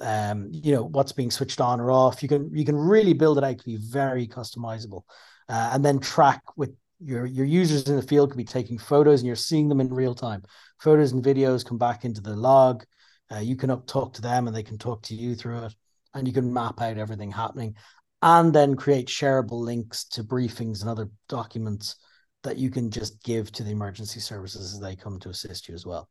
um, 0.00 0.48
you 0.52 0.72
know, 0.72 0.82
what's 0.82 1.12
being 1.12 1.30
switched 1.30 1.60
on 1.60 1.80
or 1.80 1.90
off. 1.90 2.22
You 2.22 2.28
can 2.28 2.50
you 2.54 2.64
can 2.64 2.76
really 2.76 3.12
build 3.12 3.38
it 3.38 3.44
out 3.44 3.58
to 3.58 3.64
be 3.64 3.76
very 3.76 4.26
customizable, 4.26 5.02
uh, 5.48 5.70
and 5.72 5.84
then 5.84 5.98
track 5.98 6.42
with 6.56 6.74
your 7.00 7.26
your 7.26 7.46
users 7.46 7.88
in 7.88 7.96
the 7.96 8.02
field 8.02 8.30
could 8.30 8.38
be 8.38 8.44
taking 8.44 8.78
photos 8.78 9.20
and 9.20 9.26
you're 9.26 9.36
seeing 9.36 9.68
them 9.68 9.80
in 9.80 9.92
real 9.92 10.14
time. 10.14 10.42
Photos 10.80 11.12
and 11.12 11.24
videos 11.24 11.64
come 11.64 11.78
back 11.78 12.04
into 12.04 12.20
the 12.20 12.36
log. 12.36 12.84
Uh, 13.32 13.38
you 13.38 13.56
can 13.56 13.70
up 13.70 13.86
talk 13.86 14.12
to 14.14 14.22
them 14.22 14.46
and 14.46 14.56
they 14.56 14.62
can 14.62 14.78
talk 14.78 15.02
to 15.02 15.14
you 15.14 15.34
through 15.34 15.64
it, 15.64 15.74
and 16.14 16.26
you 16.26 16.32
can 16.32 16.52
map 16.52 16.80
out 16.80 16.98
everything 16.98 17.30
happening, 17.30 17.74
and 18.22 18.52
then 18.52 18.76
create 18.76 19.08
shareable 19.08 19.60
links 19.60 20.04
to 20.04 20.24
briefings 20.24 20.80
and 20.80 20.90
other 20.90 21.10
documents 21.28 21.96
that 22.42 22.56
you 22.56 22.70
can 22.70 22.90
just 22.90 23.22
give 23.24 23.50
to 23.52 23.64
the 23.64 23.70
emergency 23.70 24.20
services 24.20 24.74
as 24.74 24.80
they 24.80 24.94
come 24.94 25.18
to 25.18 25.28
assist 25.28 25.68
you 25.68 25.74
as 25.74 25.84
well. 25.84 26.08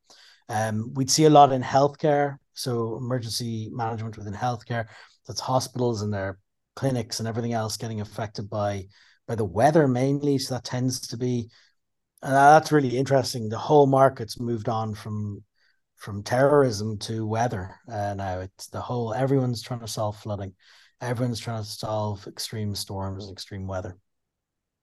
Um, 0.50 0.94
we'd 0.94 1.10
see 1.10 1.26
a 1.26 1.30
lot 1.30 1.52
in 1.52 1.64
healthcare, 1.64 2.38
so 2.54 2.98
emergency 2.98 3.70
management 3.72 4.18
within 4.18 4.34
healthcare. 4.34 4.86
That's 5.28 5.40
hospitals 5.40 6.02
and 6.02 6.14
their 6.14 6.38
clinics 6.76 7.20
and 7.20 7.28
everything 7.28 7.54
else 7.54 7.78
getting 7.78 8.02
affected 8.02 8.50
by 8.50 8.88
by 9.28 9.36
the 9.36 9.46
weather 9.46 9.88
mainly. 9.88 10.38
So 10.38 10.54
that 10.54 10.64
tends 10.64 11.00
to 11.08 11.18
be 11.18 11.50
uh, 12.22 12.32
that's 12.32 12.72
really 12.72 12.98
interesting. 12.98 13.50
The 13.50 13.58
whole 13.58 13.88
market's 13.88 14.40
moved 14.40 14.70
on 14.70 14.94
from 14.94 15.44
from 16.06 16.22
terrorism 16.22 17.00
to 17.00 17.26
weather 17.26 17.76
uh, 17.92 18.14
now. 18.14 18.42
It's 18.42 18.68
the 18.68 18.80
whole 18.80 19.12
everyone's 19.12 19.64
trying 19.64 19.80
to 19.80 19.88
solve 19.88 20.16
flooding, 20.16 20.54
everyone's 21.02 21.40
trying 21.40 21.64
to 21.64 21.68
solve 21.68 22.28
extreme 22.28 22.76
storms 22.76 23.32
extreme 23.32 23.66
weather. 23.66 23.98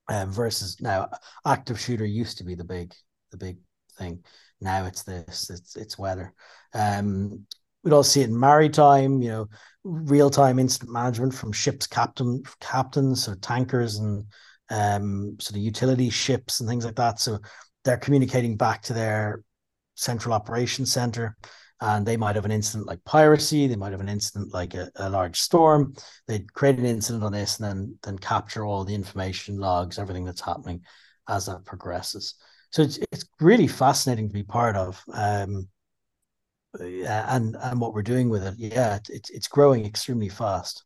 Um, 0.08 0.32
versus 0.32 0.80
now, 0.80 1.08
active 1.46 1.78
shooter 1.78 2.04
used 2.04 2.38
to 2.38 2.44
be 2.44 2.56
the 2.56 2.64
big 2.64 2.92
the 3.30 3.36
big 3.36 3.58
thing. 3.96 4.24
Now 4.60 4.84
it's 4.86 5.04
this, 5.04 5.48
it's 5.48 5.76
it's 5.76 5.96
weather. 5.96 6.34
Um, 6.74 7.46
we'd 7.84 7.92
all 7.92 8.02
see 8.02 8.22
it 8.22 8.28
in 8.28 8.38
maritime, 8.38 9.22
you 9.22 9.28
know, 9.28 9.48
real 9.84 10.28
time 10.28 10.58
incident 10.58 10.90
management 10.90 11.34
from 11.34 11.52
ships 11.52 11.86
captain 11.86 12.42
captains, 12.58 13.22
so 13.22 13.36
tankers 13.36 13.98
and 13.98 14.24
um, 14.70 15.36
sort 15.40 15.54
of 15.54 15.62
utility 15.62 16.10
ships 16.10 16.58
and 16.58 16.68
things 16.68 16.84
like 16.84 16.96
that. 16.96 17.20
So 17.20 17.38
they're 17.84 17.96
communicating 17.96 18.56
back 18.56 18.82
to 18.82 18.92
their 18.92 19.44
central 20.02 20.34
operations 20.34 20.92
center 20.92 21.36
and 21.80 22.06
they 22.06 22.16
might 22.16 22.36
have 22.36 22.44
an 22.44 22.52
incident 22.52 22.86
like 22.86 23.02
piracy 23.04 23.66
they 23.66 23.76
might 23.76 23.92
have 23.92 24.00
an 24.00 24.08
incident 24.08 24.52
like 24.52 24.74
a, 24.74 24.90
a, 24.96 25.08
large 25.10 25.38
storm 25.38 25.94
they'd 26.28 26.52
create 26.52 26.78
an 26.78 26.86
incident 26.86 27.24
on 27.24 27.32
this 27.32 27.58
and 27.58 27.68
then 27.68 27.98
then 28.02 28.18
capture 28.18 28.64
all 28.64 28.84
the 28.84 28.94
information 28.94 29.58
logs 29.58 29.98
everything 29.98 30.24
that's 30.24 30.40
happening 30.40 30.80
as 31.28 31.46
that 31.46 31.64
progresses 31.64 32.34
so 32.72 32.80
it's 32.82 32.98
it's 33.12 33.24
really 33.40 33.66
fascinating 33.66 34.28
to 34.28 34.32
be 34.32 34.42
part 34.42 34.76
of. 34.76 35.02
Um, 35.12 35.68
and 36.80 37.54
and 37.54 37.80
what 37.80 37.92
we're 37.92 38.02
doing 38.02 38.30
with 38.30 38.44
it, 38.44 38.54
yeah, 38.56 38.98
it's 39.10 39.28
it's 39.28 39.46
growing 39.46 39.84
extremely 39.84 40.30
fast. 40.30 40.84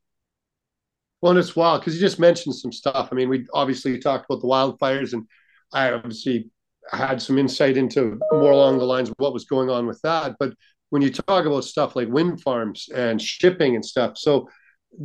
Well, 1.21 1.31
and 1.31 1.39
it's 1.39 1.55
wild 1.55 1.81
because 1.81 1.95
you 1.95 2.01
just 2.01 2.19
mentioned 2.19 2.57
some 2.57 2.73
stuff. 2.73 3.09
I 3.11 3.15
mean, 3.15 3.29
we 3.29 3.47
obviously 3.55 3.99
talked 4.01 4.27
about 4.29 4.41
the 4.41 4.49
wildfires, 4.49 5.13
and 5.13 5.27
I 5.73 5.93
obviously 5.93 6.51
had 6.90 7.20
some 7.20 7.38
insight 7.38 7.77
into 7.77 8.18
more 8.33 8.53
along 8.53 8.79
the 8.79 8.85
lines 8.85 9.09
of 9.09 9.14
what 9.18 9.33
was 9.33 9.44
going 9.44 9.70
on 9.70 9.87
with 9.87 10.01
that. 10.03 10.37
But 10.38 10.55
when 10.90 11.03
you 11.03 11.11
talk 11.11 11.46
about 11.46 11.64
stuff 11.64 11.96
like 11.96 12.09
wind 12.09 12.40
farms 12.42 12.88
and 12.94 13.20
shipping 13.20 13.75
and 13.75 13.85
stuff, 13.85 14.16
so 14.16 14.49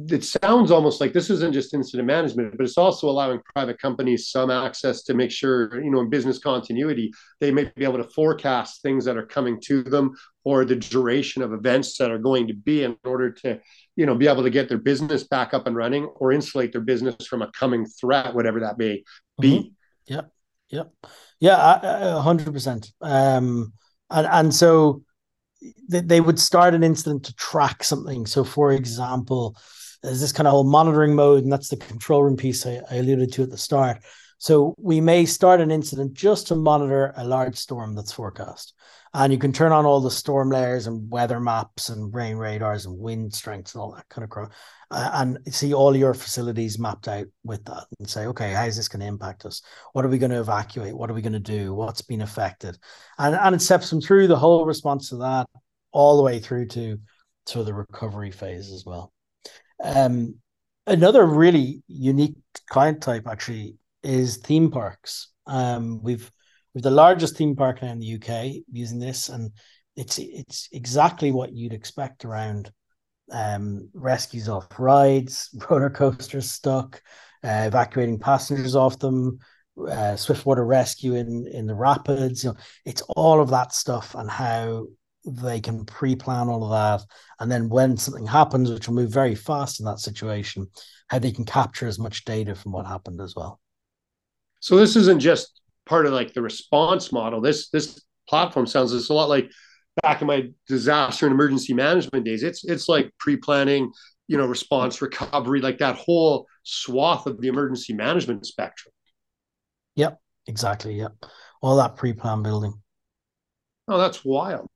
it 0.10 0.24
sounds 0.24 0.72
almost 0.72 1.02
like 1.02 1.12
this 1.12 1.30
isn't 1.30 1.54
just 1.54 1.74
incident 1.74 2.08
management, 2.08 2.56
but 2.56 2.64
it's 2.64 2.78
also 2.78 3.10
allowing 3.10 3.42
private 3.54 3.80
companies 3.80 4.30
some 4.30 4.50
access 4.50 5.04
to 5.04 5.14
make 5.14 5.32
sure, 5.32 5.84
you 5.84 5.92
know, 5.92 6.00
in 6.00 6.10
business 6.10 6.40
continuity, 6.40 7.12
they 7.40 7.52
may 7.52 7.70
be 7.76 7.84
able 7.84 7.98
to 7.98 8.10
forecast 8.12 8.82
things 8.82 9.04
that 9.04 9.18
are 9.18 9.26
coming 9.26 9.60
to 9.60 9.84
them 9.84 10.12
or 10.44 10.64
the 10.64 10.76
duration 10.76 11.42
of 11.42 11.52
events 11.52 11.98
that 11.98 12.10
are 12.10 12.18
going 12.18 12.48
to 12.48 12.54
be 12.54 12.84
in 12.84 12.96
order 13.04 13.32
to, 13.32 13.60
you 13.96 14.06
know, 14.06 14.16
be 14.16 14.28
able 14.28 14.44
to 14.44 14.50
get 14.50 14.70
their 14.70 14.78
business 14.78 15.24
back 15.24 15.54
up 15.54 15.68
and 15.68 15.76
running 15.76 16.06
or 16.16 16.32
insulate 16.32 16.72
their 16.72 16.82
business 16.82 17.28
from 17.28 17.42
a 17.42 17.52
coming 17.52 17.86
threat, 17.86 18.34
whatever 18.34 18.62
that 18.62 18.78
may 18.78 19.04
be. 19.40 19.58
Mm-hmm. 19.58 20.14
Yep. 20.14 20.32
Yeah, 21.40 21.80
a 21.84 22.22
hundred 22.22 22.54
percent. 22.54 22.92
Um, 23.02 23.74
and, 24.10 24.28
and 24.28 24.54
so 24.54 25.04
they, 25.90 26.02
they 26.02 26.22
would 26.22 26.40
start 26.40 26.74
an 26.74 26.84
incident 26.84 27.26
to 27.26 27.36
track 27.36 27.84
something. 27.84 28.26
So, 28.26 28.44
for 28.44 28.72
example, 28.72 29.58
there's 30.04 30.22
this 30.22 30.32
kind 30.32 30.48
of 30.48 30.52
whole 30.52 30.64
monitoring 30.64 31.16
mode, 31.16 31.44
and 31.44 31.52
that's 31.52 31.70
the 31.70 31.78
control 31.78 32.24
room 32.24 32.38
piece 32.38 32.66
I, 32.66 32.82
I 32.90 32.96
alluded 32.96 33.34
to 33.34 33.44
at 33.44 33.50
the 33.50 33.58
start. 33.58 33.98
So 34.42 34.74
we 34.80 35.02
may 35.02 35.28
start 35.28 35.62
an 35.62 35.70
incident 35.70 36.16
just 36.16 36.48
to 36.48 36.56
monitor 36.56 37.14
a 37.16 37.24
large 37.24 37.56
storm 37.56 37.94
that's 37.94 38.12
forecast. 38.12 38.74
And 39.14 39.32
you 39.32 39.38
can 39.38 39.54
turn 39.54 39.72
on 39.72 39.86
all 39.86 40.02
the 40.02 40.10
storm 40.10 40.50
layers 40.50 40.88
and 40.88 41.12
weather 41.12 41.40
maps 41.40 41.90
and 41.90 42.12
rain 42.12 42.38
radars 42.38 42.88
and 42.88 42.98
wind 42.98 43.36
strengths 43.36 43.76
and 43.76 43.84
all 43.84 43.92
that 43.92 44.10
kind 44.10 44.24
of 44.24 44.32
crap. 44.32 44.52
Uh, 44.90 45.12
and 45.14 45.54
see 45.54 45.76
all 45.76 45.96
your 45.96 46.16
facilities 46.16 46.80
mapped 46.80 47.08
out 47.08 47.28
with 47.44 47.64
that 47.66 47.86
and 48.00 48.10
say, 48.10 48.26
okay, 48.26 48.52
how 48.52 48.66
is 48.66 48.76
this 48.76 48.88
going 48.88 49.02
to 49.02 49.06
impact 49.06 49.46
us? 49.46 49.62
What 49.94 50.06
are 50.06 50.10
we 50.10 50.18
going 50.18 50.32
to 50.32 50.40
evacuate? 50.40 50.98
What 50.98 51.12
are 51.12 51.14
we 51.14 51.22
going 51.22 51.34
to 51.34 51.40
do? 51.40 51.76
What's 51.76 52.02
been 52.02 52.22
affected? 52.22 52.80
And, 53.20 53.36
and 53.36 53.54
it 53.54 53.62
steps 53.62 53.92
them 53.92 54.02
through 54.02 54.26
the 54.26 54.40
whole 54.40 54.66
response 54.66 55.10
to 55.10 55.18
that 55.18 55.46
all 55.92 56.18
the 56.18 56.24
way 56.24 56.40
through 56.40 56.66
to, 56.70 56.98
to 57.46 57.64
the 57.64 57.76
recovery 57.76 58.32
phase 58.32 58.72
as 58.72 58.86
well. 58.88 59.14
Um, 59.84 60.38
another 60.88 61.28
really 61.28 61.84
unique 61.88 62.38
client 62.68 63.04
type 63.04 63.28
actually 63.28 63.76
is 64.04 64.38
theme 64.38 64.72
parks. 64.72 65.30
Um, 65.48 66.02
we've 66.04 66.30
we've 66.74 66.84
the 66.84 66.92
largest 66.92 67.38
theme 67.38 67.56
park 67.56 67.82
now 67.82 67.92
in 67.92 68.00
the 68.00 68.16
UK 68.16 68.64
using 68.72 69.00
this, 69.00 69.30
and 69.30 69.52
it's 69.96 70.18
it's 70.20 70.70
exactly 70.72 71.32
what 71.32 71.54
you'd 71.54 71.74
expect 71.74 72.26
around 72.26 72.72
um, 73.32 73.90
rescues 73.94 74.50
off 74.50 74.68
rides, 74.80 75.50
roller 75.70 75.90
coasters 75.90 76.52
stuck, 76.52 77.02
uh, 77.44 77.64
evacuating 77.68 78.20
passengers 78.20 78.76
off 78.76 79.00
them, 79.00 79.40
uh, 79.90 80.16
swiftwater 80.16 80.66
rescue 80.66 81.16
in 81.16 81.48
in 81.52 81.66
the 81.66 81.76
rapids. 81.76 82.44
You 82.44 82.52
know, 82.52 82.58
it's 82.86 83.02
all 83.16 83.42
of 83.42 83.50
that 83.50 83.74
stuff 83.74 84.16
and 84.16 84.30
how 84.30 84.86
they 85.26 85.60
can 85.60 85.86
pre-plan 85.86 86.50
all 86.50 86.64
of 86.64 86.72
that 86.72 87.06
and 87.40 87.52
then 87.52 87.70
when 87.70 87.96
something 87.96 88.26
happens 88.26 88.72
which 88.72 88.88
will 88.88 88.96
move 88.96 89.12
very 89.12 89.36
fast 89.36 89.80
in 89.80 89.86
that 89.86 90.00
situation 90.00 90.68
how 91.10 91.20
they 91.20 91.32
can 91.32 91.46
capture 91.46 91.88
as 91.88 92.00
much 92.00 92.26
data 92.26 92.56
from 92.56 92.72
what 92.72 92.88
happened 92.88 93.22
as 93.22 93.36
well 93.36 93.60
so 94.62 94.78
this 94.78 94.96
isn't 94.96 95.20
just 95.20 95.62
part 95.86 96.06
of 96.06 96.14
like 96.14 96.34
the 96.34 96.42
response 96.42 97.12
model. 97.12 97.42
This 97.42 97.70
this 97.70 98.02
platform 98.30 98.66
sounds 98.66 98.94
it's 98.94 99.10
a 99.10 99.14
lot 99.14 99.28
like 99.28 99.52
back 100.02 100.22
in 100.22 100.28
my 100.28 100.50
disaster 100.68 101.26
and 101.26 101.34
emergency 101.34 101.74
management 101.74 102.24
days. 102.24 102.44
It's 102.44 102.64
it's 102.64 102.88
like 102.88 103.12
pre-planning 103.20 103.92
you 104.28 104.38
know 104.38 104.46
response 104.46 105.02
recovery 105.02 105.60
like 105.60 105.80
that 105.80 105.98
whole 105.98 106.48
swath 106.64 107.28
of 107.28 107.42
the 107.42 107.50
emergency 107.50 107.92
management 107.92 108.46
spectrum. 108.46 108.94
Yep 109.96 110.18
exactly 110.48 110.96
yep. 110.96 111.14
All 111.62 111.78
that 111.78 111.96
pre-plan 111.96 112.44
building. 112.44 112.74
Oh, 113.88 113.98
that's 113.98 114.24
wild. 114.24 114.68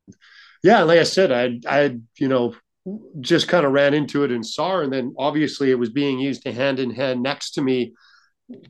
Yeah, 0.64 0.84
like 0.84 1.00
I 1.00 1.04
said, 1.04 1.32
I 1.32 1.60
I 1.68 1.98
you 2.18 2.28
know 2.28 2.56
just 3.20 3.48
kind 3.48 3.66
of 3.66 3.72
ran 3.72 3.94
into 3.94 4.24
it 4.24 4.32
and 4.32 4.46
saw, 4.46 4.80
and 4.82 4.92
then 4.92 5.16
obviously 5.18 5.72
it 5.72 5.80
was 5.80 5.90
being 5.90 6.20
used 6.20 6.46
hand 6.46 6.80
in 6.80 6.92
hand 6.92 7.24
next 7.24 7.52
to 7.52 7.62
me, 7.62 7.94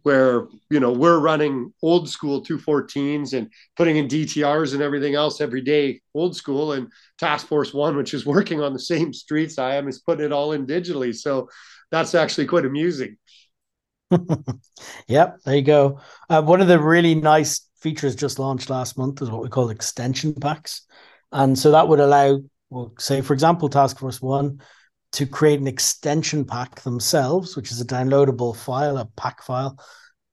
where 0.04 0.48
you 0.70 0.80
know 0.80 0.92
we're 0.92 1.20
running 1.20 1.74
old 1.82 2.10
school 2.10 2.44
214s 2.44 3.34
and 3.34 3.50
putting 3.76 3.98
in 3.98 4.08
DTRs 4.08 4.74
and 4.74 4.82
everything 4.82 5.16
else 5.16 5.42
every 5.42 5.62
day, 5.62 6.02
old 6.14 6.36
school, 6.36 6.74
and 6.74 6.88
Task 7.18 7.48
Force 7.48 7.74
One, 7.74 7.98
which 7.98 8.14
is 8.14 8.26
working 8.36 8.62
on 8.62 8.74
the 8.74 8.80
same 8.80 9.14
streets 9.14 9.60
I 9.60 9.76
am, 9.76 9.88
is 9.88 10.00
putting 10.00 10.26
it 10.26 10.32
all 10.32 10.54
in 10.54 10.66
digitally. 10.66 11.14
So 11.16 11.50
that's 11.92 12.16
actually 12.16 12.48
quite 12.48 12.66
amusing. 12.66 13.18
yep, 15.08 15.38
there 15.46 15.56
you 15.56 15.62
go. 15.62 16.00
Uh, 16.30 16.42
one 16.42 16.62
of 16.62 16.68
the 16.68 16.80
really 16.80 17.16
nice 17.16 17.68
features 17.80 18.16
just 18.16 18.40
launched 18.40 18.70
last 18.70 18.98
month 18.98 19.22
is 19.22 19.30
what 19.30 19.42
we 19.42 19.50
call 19.50 19.70
extension 19.70 20.34
packs. 20.34 20.82
And 21.32 21.58
so 21.58 21.72
that 21.72 21.88
would 21.88 22.00
allow, 22.00 22.40
well, 22.70 22.94
say, 22.98 23.22
for 23.22 23.34
example, 23.34 23.70
Task 23.70 24.00
Force 24.00 24.22
One 24.22 24.62
to 25.16 25.26
create 25.26 25.62
an 25.62 25.68
extension 25.68 26.44
pack 26.44 26.82
themselves, 26.82 27.56
which 27.56 27.72
is 27.72 27.80
a 27.80 27.86
downloadable 27.86 28.56
file, 28.56 28.98
a 28.98 29.06
pack 29.16 29.42
file 29.42 29.80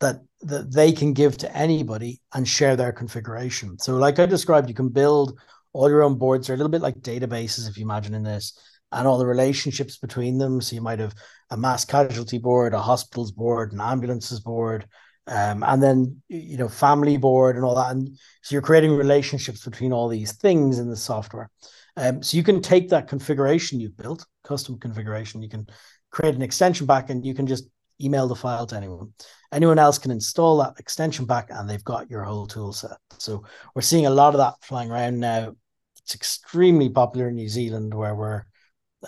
that 0.01 0.17
that 0.41 0.73
they 0.73 0.91
can 0.91 1.13
give 1.13 1.37
to 1.39 1.57
anybody 1.57 2.21
and 2.35 2.47
share 2.47 2.75
their 2.75 2.93
configuration. 2.93 3.79
So, 3.79 3.95
like 3.95 4.19
I 4.19 4.27
described, 4.27 4.69
you 4.69 4.75
can 4.75 4.89
build 4.89 5.39
all 5.73 5.89
your 5.89 6.03
own 6.03 6.17
boards. 6.17 6.47
They're 6.47 6.55
a 6.55 6.57
little 6.57 6.71
bit 6.71 6.83
like 6.83 6.97
databases, 6.97 7.69
if 7.69 7.77
you 7.77 7.85
imagine 7.85 8.13
in 8.13 8.25
this, 8.25 8.59
and 8.91 9.07
all 9.07 9.19
the 9.19 9.27
relationships 9.27 9.99
between 9.99 10.39
them. 10.39 10.61
So 10.61 10.75
you 10.75 10.83
might 10.83 10.99
have 10.99 11.15
a 11.51 11.57
mass 11.57 11.85
casualty 11.85 12.39
board, 12.39 12.75
a 12.75 12.81
hospitals 12.81 13.31
board, 13.31 13.73
an 13.73 13.81
ambulances 13.81 14.41
board, 14.41 14.87
um, 15.29 15.63
and 15.63 15.81
then 15.81 16.21
you 16.29 16.57
know 16.57 16.69
family 16.69 17.19
board 17.19 17.55
and 17.55 17.65
all 17.65 17.77
that. 17.77 17.93
And 17.93 18.19
so 18.43 18.55
you're 18.55 18.63
creating 18.63 18.97
relationships 18.97 19.65
between 19.65 19.93
all 19.93 20.09
these 20.09 20.33
things 20.33 20.81
in 20.81 20.91
the 20.91 20.97
software. 20.97 21.51
Um, 21.97 22.23
so 22.23 22.37
you 22.37 22.43
can 22.43 22.61
take 22.61 22.89
that 22.89 23.07
configuration 23.07 23.79
you've 23.79 23.97
built, 23.97 24.27
custom 24.45 24.79
configuration, 24.79 25.43
you 25.43 25.49
can 25.49 25.67
create 26.11 26.35
an 26.35 26.43
extension 26.43 26.87
pack 26.87 27.11
and 27.11 27.25
you 27.25 27.35
can 27.35 27.47
just 27.47 27.65
email 28.01 28.27
the 28.29 28.35
file 28.35 28.67
to 28.67 28.77
anyone. 28.77 29.13
Anyone 29.53 29.79
else 29.79 29.99
can 29.99 30.11
install 30.11 30.59
that 30.59 30.75
extension 30.79 31.25
back 31.25 31.49
and 31.51 31.69
they've 31.69 31.85
got 31.85 32.11
your 32.11 32.25
whole 32.25 32.47
tool 32.47 32.73
set. 32.73 32.97
So 33.19 33.45
we're 33.75 33.83
seeing 33.83 34.07
a 34.07 34.11
lot 34.11 34.35
of 34.35 34.39
that 34.39 34.55
flying 34.63 34.91
around 34.91 35.21
now. 35.21 35.55
It's 36.03 36.15
extremely 36.15 36.89
popular 36.89 37.29
in 37.29 37.37
New 37.37 37.49
Zealand 37.49 37.95
where 37.95 38.15
we're 38.15 38.43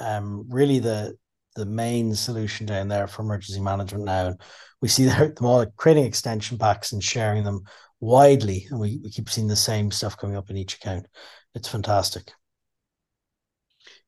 um, 0.00 0.46
really 0.48 0.78
the 0.78 1.16
the 1.54 1.64
main 1.64 2.14
solution 2.14 2.66
down 2.66 2.88
there 2.88 3.06
for 3.06 3.22
emergency 3.22 3.60
management 3.60 4.04
now. 4.04 4.26
And 4.26 4.40
we 4.80 4.88
see 4.88 5.04
them 5.06 5.34
all 5.40 5.64
creating 5.76 6.04
extension 6.04 6.58
packs 6.58 6.92
and 6.92 7.02
sharing 7.02 7.44
them 7.44 7.62
widely. 8.00 8.66
And 8.70 8.80
we, 8.80 9.00
we 9.02 9.10
keep 9.10 9.30
seeing 9.30 9.46
the 9.46 9.56
same 9.56 9.90
stuff 9.90 10.16
coming 10.16 10.36
up 10.36 10.50
in 10.50 10.56
each 10.56 10.74
account. 10.74 11.06
It's 11.54 11.68
fantastic. 11.68 12.32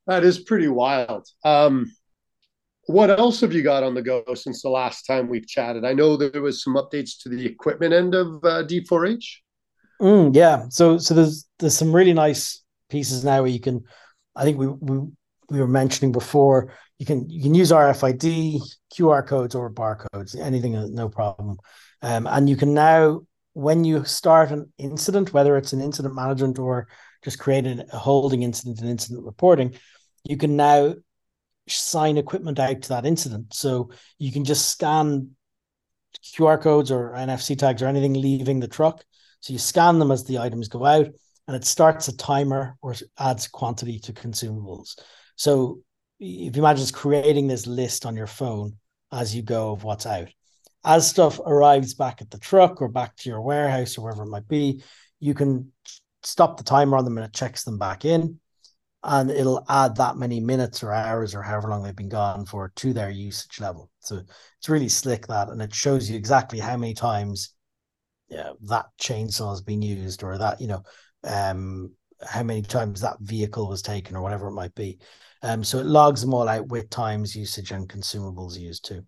That 0.07 0.25
is 0.25 0.39
pretty 0.39 0.69
wild. 0.69 1.27
Um, 1.45 1.93
what 2.87 3.11
else 3.11 3.41
have 3.41 3.53
you 3.53 3.63
got 3.63 3.83
on 3.83 3.95
the 3.95 4.03
go 4.03 4.23
since 4.35 4.63
the 4.63 4.69
last 4.69 5.03
time 5.03 5.29
we've 5.29 5.47
chatted? 5.47 5.85
I 5.85 5.93
know 5.93 6.17
there 6.17 6.43
was 6.43 6.63
some 6.63 6.75
updates 6.75 7.21
to 7.23 7.29
the 7.29 7.45
equipment 7.45 7.93
end 7.93 8.15
of 8.15 8.45
uh, 8.45 8.63
D4H. 8.65 9.25
Mm, 10.01 10.37
yeah, 10.37 10.67
so 10.69 10.99
so 10.99 11.15
there's 11.15 11.47
there's 11.59 11.77
some 11.77 11.95
really 11.95 12.13
nice 12.13 12.63
pieces 12.91 13.25
now 13.25 13.43
where 13.43 13.51
you 13.51 13.61
can. 13.61 13.83
I 14.37 14.45
think 14.45 14.59
we 14.59 14.69
we, 14.69 15.09
we 15.49 15.61
were 15.61 15.67
mentioning 15.67 16.13
before 16.13 16.73
you 16.99 17.07
can 17.07 17.29
you 17.29 17.43
can 17.43 17.55
use 17.55 17.73
RFID, 17.73 18.61
QR 18.95 19.27
codes, 19.27 19.55
or 19.55 19.71
barcodes, 19.71 20.39
anything, 20.39 20.77
uh, 20.77 20.87
no 20.91 21.09
problem. 21.09 21.59
Um, 22.03 22.27
and 22.27 22.49
you 22.49 22.57
can 22.57 22.75
now, 22.75 23.23
when 23.55 23.85
you 23.85 24.05
start 24.05 24.51
an 24.51 24.73
incident, 24.79 25.33
whether 25.33 25.57
it's 25.57 25.73
an 25.73 25.81
incident 25.81 26.15
management 26.15 26.59
or 26.59 26.89
just 27.25 27.39
creating 27.39 27.83
a 27.93 27.99
holding 27.99 28.43
incident 28.43 28.81
and 28.81 28.89
incident 28.89 29.25
reporting, 29.25 29.75
you 30.29 30.37
can 30.37 30.57
now 30.57 30.95
sign 31.69 32.17
equipment 32.17 32.59
out 32.59 32.83
to 32.83 32.89
that 32.91 33.07
incident. 33.07 33.55
So 33.55 33.91
you 34.19 34.33
can 34.33 34.45
just 34.45 34.69
scan 34.69 35.31
QR 36.35 36.61
codes 36.61 36.91
or 36.91 37.13
NFC 37.13 37.59
tags 37.59 37.83
or 37.83 37.87
anything 37.87 38.15
leaving 38.15 38.61
the 38.61 38.69
truck. 38.69 39.05
So 39.41 39.53
you 39.53 39.59
scan 39.59 39.99
them 39.99 40.11
as 40.11 40.25
the 40.25 40.39
items 40.39 40.69
go 40.69 40.85
out, 40.85 41.09
and 41.47 41.57
it 41.57 41.65
starts 41.65 42.09
a 42.09 42.17
timer 42.17 42.77
or 42.83 42.95
adds 43.19 43.49
quantity 43.49 43.99
to 44.01 44.13
consumables. 44.13 44.99
So 45.37 45.81
if 46.19 46.57
you 46.57 46.63
imagine 46.63 46.83
just 46.83 46.95
creating 46.95 47.47
this 47.47 47.67
list 47.67 48.07
on 48.07 48.17
your 48.17 48.27
phone 48.27 48.77
as 49.13 49.35
you 49.35 49.43
go 49.43 49.73
of 49.73 49.85
what's 49.85 50.07
out. 50.07 50.29
As 50.85 51.09
stuff 51.09 51.41
arrives 51.45 51.95
back 51.95 52.23
at 52.23 52.31
the 52.31 52.39
truck 52.39 52.81
or 52.81 52.89
back 52.89 53.17
to 53.17 53.29
your 53.29 53.41
warehouse 53.41 53.99
or 53.99 54.03
wherever 54.03 54.23
it 54.23 54.31
might 54.31 54.49
be, 54.49 54.83
you 55.21 55.35
can 55.35 55.73
stop 56.23 56.57
the 56.57 56.65
timer 56.65 56.97
on 56.97 57.05
them 57.05 57.19
and 57.19 57.27
it 57.27 57.33
checks 57.33 57.65
them 57.65 57.79
back 57.79 58.05
in 58.05 58.41
and 59.03 59.31
it'll 59.31 59.65
add 59.69 59.97
that 59.97 60.17
many 60.17 60.41
minutes 60.41 60.83
or 60.83 60.93
hours 60.93 61.35
or 61.35 61.43
however 61.43 61.69
long 61.69 61.83
they've 61.83 61.95
been 61.95 62.09
gone 62.09 62.45
for 62.45 62.73
to 62.77 62.93
their 62.93 63.11
usage 63.11 63.61
level. 63.61 63.91
So 64.01 64.23
it's 64.59 64.69
really 64.69 64.89
slick 64.89 65.27
that, 65.29 65.49
and 65.49 65.63
it 65.63 65.75
shows 65.75 66.11
you 66.11 66.17
exactly 66.17 66.59
how 66.59 66.77
many 66.77 66.95
times 66.95 67.55
yeah, 68.29 68.51
that 68.63 68.87
chainsaw 69.01 69.51
has 69.51 69.61
been 69.61 69.83
used 69.83 70.23
or 70.23 70.37
that 70.39 70.61
you 70.61 70.67
know 70.67 70.83
um, 71.25 71.93
how 72.27 72.43
many 72.43 72.63
times 72.63 73.01
that 73.01 73.17
vehicle 73.21 73.69
was 73.69 73.83
taken 73.83 74.17
or 74.17 74.23
whatever 74.23 74.49
it 74.49 74.53
might 74.53 74.75
be. 74.75 74.99
Um, 75.43 75.63
so 75.63 75.79
it 75.79 75.87
logs 75.87 76.23
them 76.23 76.35
all 76.35 76.49
out 76.49 76.69
with 76.69 76.91
times 76.91 77.37
usage 77.37 77.71
and 77.71 77.89
consumables 77.89 78.59
used 78.59 78.85
too. 78.85 79.05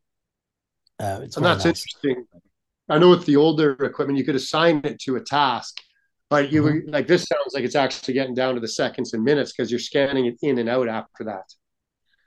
Uh, 1.01 1.21
it's 1.23 1.37
and 1.37 1.47
that's 1.47 1.65
nice. 1.65 1.79
interesting. 1.79 2.27
I 2.89 2.99
know 2.99 3.11
with 3.11 3.27
the 3.27 3.37
older 3.37 3.73
equipment, 3.85 4.19
you 4.19 4.25
could 4.25 4.37
assign 4.37 4.81
it 4.85 4.99
to 5.01 5.17
a 5.17 5.21
task 5.21 5.81
but 6.31 6.53
you 6.53 6.63
mm-hmm. 6.63 6.91
like 6.91 7.07
this 7.07 7.25
sounds 7.25 7.55
like 7.55 7.65
it's 7.65 7.77
actually 7.77 8.15
getting 8.15 8.35
down 8.35 8.55
to 8.55 8.61
the 8.61 8.69
seconds 8.69 9.15
and 9.15 9.25
minutes 9.25 9.53
because 9.53 9.71
you're 9.71 9.81
scanning 9.81 10.27
it 10.27 10.37
in 10.43 10.59
and 10.59 10.69
out 10.69 10.89
after 10.89 11.25
that. 11.25 11.45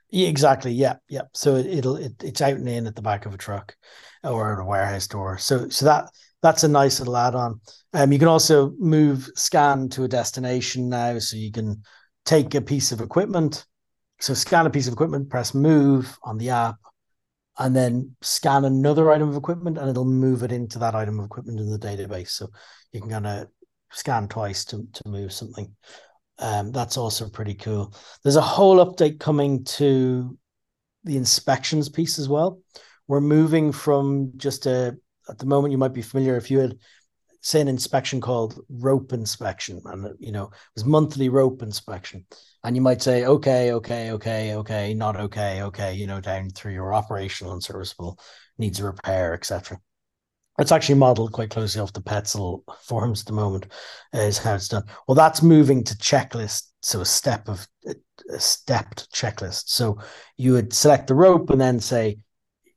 Yeah, 0.10 0.28
exactly. 0.28 0.74
Yeah, 0.74 0.96
yeah. 1.10 1.24
So 1.34 1.56
it, 1.56 1.86
will 1.86 1.96
it, 1.96 2.22
it's 2.24 2.42
out 2.42 2.56
and 2.56 2.68
in 2.68 2.88
at 2.88 2.96
the 2.96 3.02
back 3.02 3.26
of 3.26 3.34
a 3.34 3.38
truck 3.38 3.76
or 4.24 4.54
at 4.54 4.62
a 4.62 4.66
warehouse 4.66 5.08
door. 5.08 5.38
So 5.38 5.70
so 5.70 5.86
that 5.86 6.10
that's 6.42 6.64
a 6.64 6.68
nice 6.68 7.00
little 7.00 7.16
add-on. 7.16 7.62
Um, 7.94 8.12
you 8.12 8.20
can 8.20 8.28
also 8.28 8.74
move 8.80 9.30
scan 9.36 9.90
to 9.90 10.04
a 10.04 10.08
destination 10.08 10.90
now, 10.90 11.20
so 11.20 11.38
you 11.38 11.52
can 11.52 11.84
take 12.26 12.56
a 12.56 12.62
piece 12.62 12.92
of 12.92 13.00
equipment. 13.00 13.66
So 14.20 14.34
scan 14.34 14.66
a 14.66 14.70
piece 14.70 14.88
of 14.88 14.94
equipment, 14.94 15.30
press 15.30 15.54
move 15.54 16.18
on 16.24 16.38
the 16.38 16.50
app, 16.50 16.78
and 17.58 17.76
then 17.76 18.16
scan 18.22 18.66
another 18.66 19.12
item 19.12 19.30
of 19.30 19.36
equipment, 19.36 19.78
and 19.78 19.90
it'll 19.90 20.06
move 20.06 20.44
it 20.44 20.52
into 20.52 20.80
that 20.80 20.96
item 20.96 21.20
of 21.20 21.26
equipment 21.26 21.60
in 21.60 21.70
the 21.70 21.80
database. 21.80 22.30
So 22.30 22.50
you 22.92 23.02
can 23.02 23.10
kind 23.10 23.28
of 23.28 23.48
scan 23.92 24.28
twice 24.28 24.66
to, 24.66 24.88
to 24.94 25.08
move 25.08 25.32
something. 25.34 25.76
Um, 26.40 26.72
that's 26.72 26.98
also 26.98 27.30
pretty 27.30 27.54
cool. 27.54 27.94
There's 28.24 28.36
a 28.36 28.42
whole 28.42 28.78
update 28.78 29.20
coming 29.20 29.64
to 29.66 30.38
the 31.04 31.18
inspections 31.18 31.90
piece 31.90 32.20
as 32.20 32.28
well. 32.28 32.62
We're 33.08 33.22
moving 33.22 33.72
from 33.72 34.32
just 34.38 34.66
a, 34.66 34.98
at 35.30 35.38
the 35.38 35.46
moment, 35.46 35.72
you 35.72 35.78
might 35.78 35.94
be 35.94 36.02
familiar 36.02 36.38
if 36.38 36.50
you 36.50 36.60
had, 36.60 36.78
say, 37.42 37.62
an 37.62 37.68
inspection 37.68 38.22
called 38.22 38.60
rope 38.70 39.14
inspection, 39.14 39.82
and 39.86 40.10
you 40.20 40.32
know, 40.32 40.46
it 40.46 40.76
was 40.76 40.86
monthly 40.86 41.30
rope 41.30 41.62
inspection. 41.62 42.26
And 42.64 42.76
you 42.76 42.82
might 42.82 43.02
say, 43.02 43.26
okay, 43.26 43.72
okay, 43.74 44.12
okay, 44.12 44.56
okay, 44.56 44.94
not 44.94 45.16
okay, 45.16 45.64
okay, 45.64 45.94
you 45.94 46.06
know, 46.06 46.22
down 46.22 46.50
through 46.52 46.74
your 46.74 46.94
operational 46.94 47.54
and 47.54 47.64
serviceable, 47.64 48.20
needs 48.58 48.82
repair, 48.82 49.34
etc. 49.34 49.80
It's 50.62 50.72
actually 50.72 50.96
modeled 50.96 51.32
quite 51.32 51.50
closely 51.50 51.82
off 51.82 51.92
the 51.92 52.02
Petzl 52.02 52.62
forms 52.82 53.22
at 53.22 53.26
the 53.26 53.34
moment, 53.34 53.68
is 54.14 54.38
how 54.38 54.56
it's 54.56 54.68
done. 54.68 54.84
Well, 55.08 55.16
that's 55.16 55.42
moving 55.42 55.84
to 55.84 55.96
checklist, 55.96 56.70
so 56.82 57.02
a 57.02 57.06
step 57.06 57.50
of 57.50 57.68
a 57.86 58.40
stepped 58.40 59.12
checklist. 59.12 59.70
So 59.70 59.98
you 60.38 60.54
would 60.54 60.72
select 60.72 61.08
the 61.08 61.16
rope 61.16 61.50
and 61.50 61.60
then 61.60 61.80
say, 61.80 62.20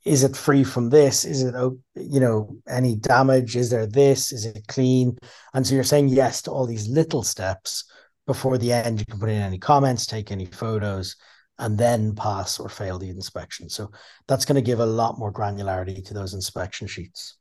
is 0.04 0.24
it 0.24 0.36
free 0.36 0.64
from 0.64 0.90
this? 0.90 1.24
Is 1.24 1.42
it, 1.42 1.54
you 1.94 2.20
know, 2.20 2.56
any 2.68 2.96
damage? 2.96 3.56
Is 3.56 3.70
there 3.70 3.86
this? 3.86 4.32
Is 4.32 4.44
it 4.44 4.66
clean? 4.66 5.16
And 5.54 5.66
so 5.66 5.74
you're 5.74 5.84
saying 5.84 6.08
yes 6.08 6.42
to 6.42 6.50
all 6.50 6.66
these 6.66 6.88
little 6.88 7.22
steps 7.22 7.84
before 8.26 8.58
the 8.58 8.72
end. 8.72 8.98
You 9.00 9.06
can 9.06 9.20
put 9.20 9.30
in 9.30 9.40
any 9.40 9.58
comments, 9.58 10.06
take 10.06 10.30
any 10.30 10.46
photos, 10.46 11.16
and 11.58 11.78
then 11.78 12.14
pass 12.14 12.58
or 12.58 12.68
fail 12.68 12.98
the 12.98 13.10
inspection. 13.10 13.68
So 13.68 13.90
that's 14.26 14.44
going 14.44 14.56
to 14.56 14.62
give 14.62 14.80
a 14.80 14.86
lot 14.86 15.18
more 15.18 15.32
granularity 15.32 16.04
to 16.06 16.14
those 16.14 16.34
inspection 16.34 16.86
sheets. 16.86 17.36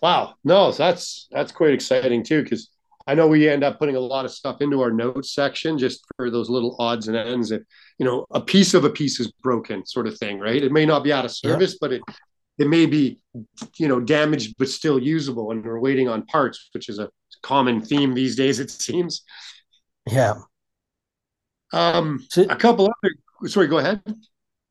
Wow, 0.00 0.34
no, 0.44 0.72
that's 0.72 1.28
that's 1.30 1.52
quite 1.52 1.74
exciting 1.74 2.24
too 2.24 2.42
because 2.42 2.70
I 3.06 3.14
know 3.14 3.26
we 3.26 3.48
end 3.48 3.64
up 3.64 3.78
putting 3.78 3.96
a 3.96 4.00
lot 4.00 4.24
of 4.24 4.30
stuff 4.30 4.60
into 4.60 4.80
our 4.80 4.92
notes 4.92 5.34
section 5.34 5.78
just 5.78 6.04
for 6.16 6.30
those 6.30 6.48
little 6.48 6.76
odds 6.78 7.08
and 7.08 7.16
ends. 7.16 7.50
If 7.50 7.62
you 7.98 8.06
know 8.06 8.26
a 8.30 8.40
piece 8.40 8.74
of 8.74 8.84
a 8.84 8.90
piece 8.90 9.20
is 9.20 9.30
broken, 9.42 9.84
sort 9.86 10.06
of 10.06 10.18
thing, 10.18 10.38
right? 10.38 10.62
It 10.62 10.72
may 10.72 10.86
not 10.86 11.04
be 11.04 11.12
out 11.12 11.24
of 11.24 11.30
service, 11.30 11.72
yeah. 11.72 11.78
but 11.80 11.92
it 11.92 12.02
it 12.58 12.68
may 12.68 12.86
be 12.86 13.18
you 13.78 13.88
know 13.88 14.00
damaged 14.00 14.54
but 14.58 14.68
still 14.68 14.98
usable, 14.98 15.50
and 15.50 15.64
we're 15.64 15.80
waiting 15.80 16.08
on 16.08 16.26
parts, 16.26 16.70
which 16.72 16.88
is 16.88 16.98
a 16.98 17.10
common 17.42 17.80
theme 17.80 18.14
these 18.14 18.36
days, 18.36 18.60
it 18.60 18.70
seems. 18.70 19.22
Yeah. 20.10 20.34
Um, 21.72 22.24
so, 22.30 22.42
a 22.42 22.56
couple 22.56 22.86
other. 22.86 23.48
Sorry, 23.48 23.66
go 23.66 23.78
ahead. 23.78 24.00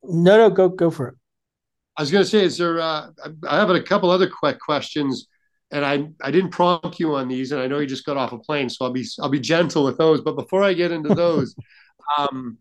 No, 0.02 0.36
no, 0.36 0.50
go 0.50 0.68
go 0.68 0.90
for 0.90 1.08
it. 1.08 1.14
I 1.96 2.02
was 2.02 2.10
going 2.10 2.24
to 2.24 2.30
say, 2.30 2.44
is 2.44 2.56
there? 2.56 2.80
Uh, 2.80 3.10
I 3.48 3.56
have 3.56 3.70
a 3.70 3.82
couple 3.82 4.10
other 4.10 4.28
quick 4.28 4.58
questions, 4.58 5.28
and 5.70 5.84
I 5.84 6.08
I 6.22 6.30
didn't 6.30 6.50
prompt 6.50 6.98
you 6.98 7.14
on 7.14 7.28
these, 7.28 7.52
and 7.52 7.60
I 7.60 7.66
know 7.66 7.78
you 7.78 7.86
just 7.86 8.06
got 8.06 8.16
off 8.16 8.32
a 8.32 8.38
plane, 8.38 8.70
so 8.70 8.84
I'll 8.84 8.92
be 8.92 9.06
I'll 9.20 9.28
be 9.28 9.40
gentle 9.40 9.84
with 9.84 9.98
those. 9.98 10.20
But 10.20 10.36
before 10.36 10.62
I 10.62 10.72
get 10.72 10.90
into 10.90 11.14
those, 11.14 11.54
um, 12.18 12.58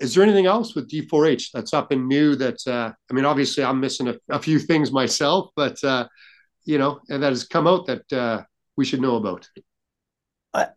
is 0.00 0.14
there 0.14 0.24
anything 0.24 0.46
else 0.46 0.74
with 0.74 0.90
D4H 0.90 1.50
that's 1.52 1.72
up 1.72 1.92
and 1.92 2.08
new? 2.08 2.34
That 2.34 2.58
uh, 2.66 2.92
I 3.10 3.14
mean, 3.14 3.24
obviously, 3.24 3.62
I'm 3.62 3.80
missing 3.80 4.08
a, 4.08 4.16
a 4.28 4.40
few 4.40 4.58
things 4.58 4.90
myself, 4.90 5.50
but 5.54 5.82
uh, 5.84 6.08
you 6.64 6.78
know, 6.78 7.00
and 7.08 7.22
that 7.22 7.30
has 7.30 7.44
come 7.44 7.66
out 7.66 7.86
that 7.86 8.12
uh, 8.12 8.42
we 8.76 8.84
should 8.84 9.00
know 9.00 9.16
about. 9.16 9.48
I 10.52 10.68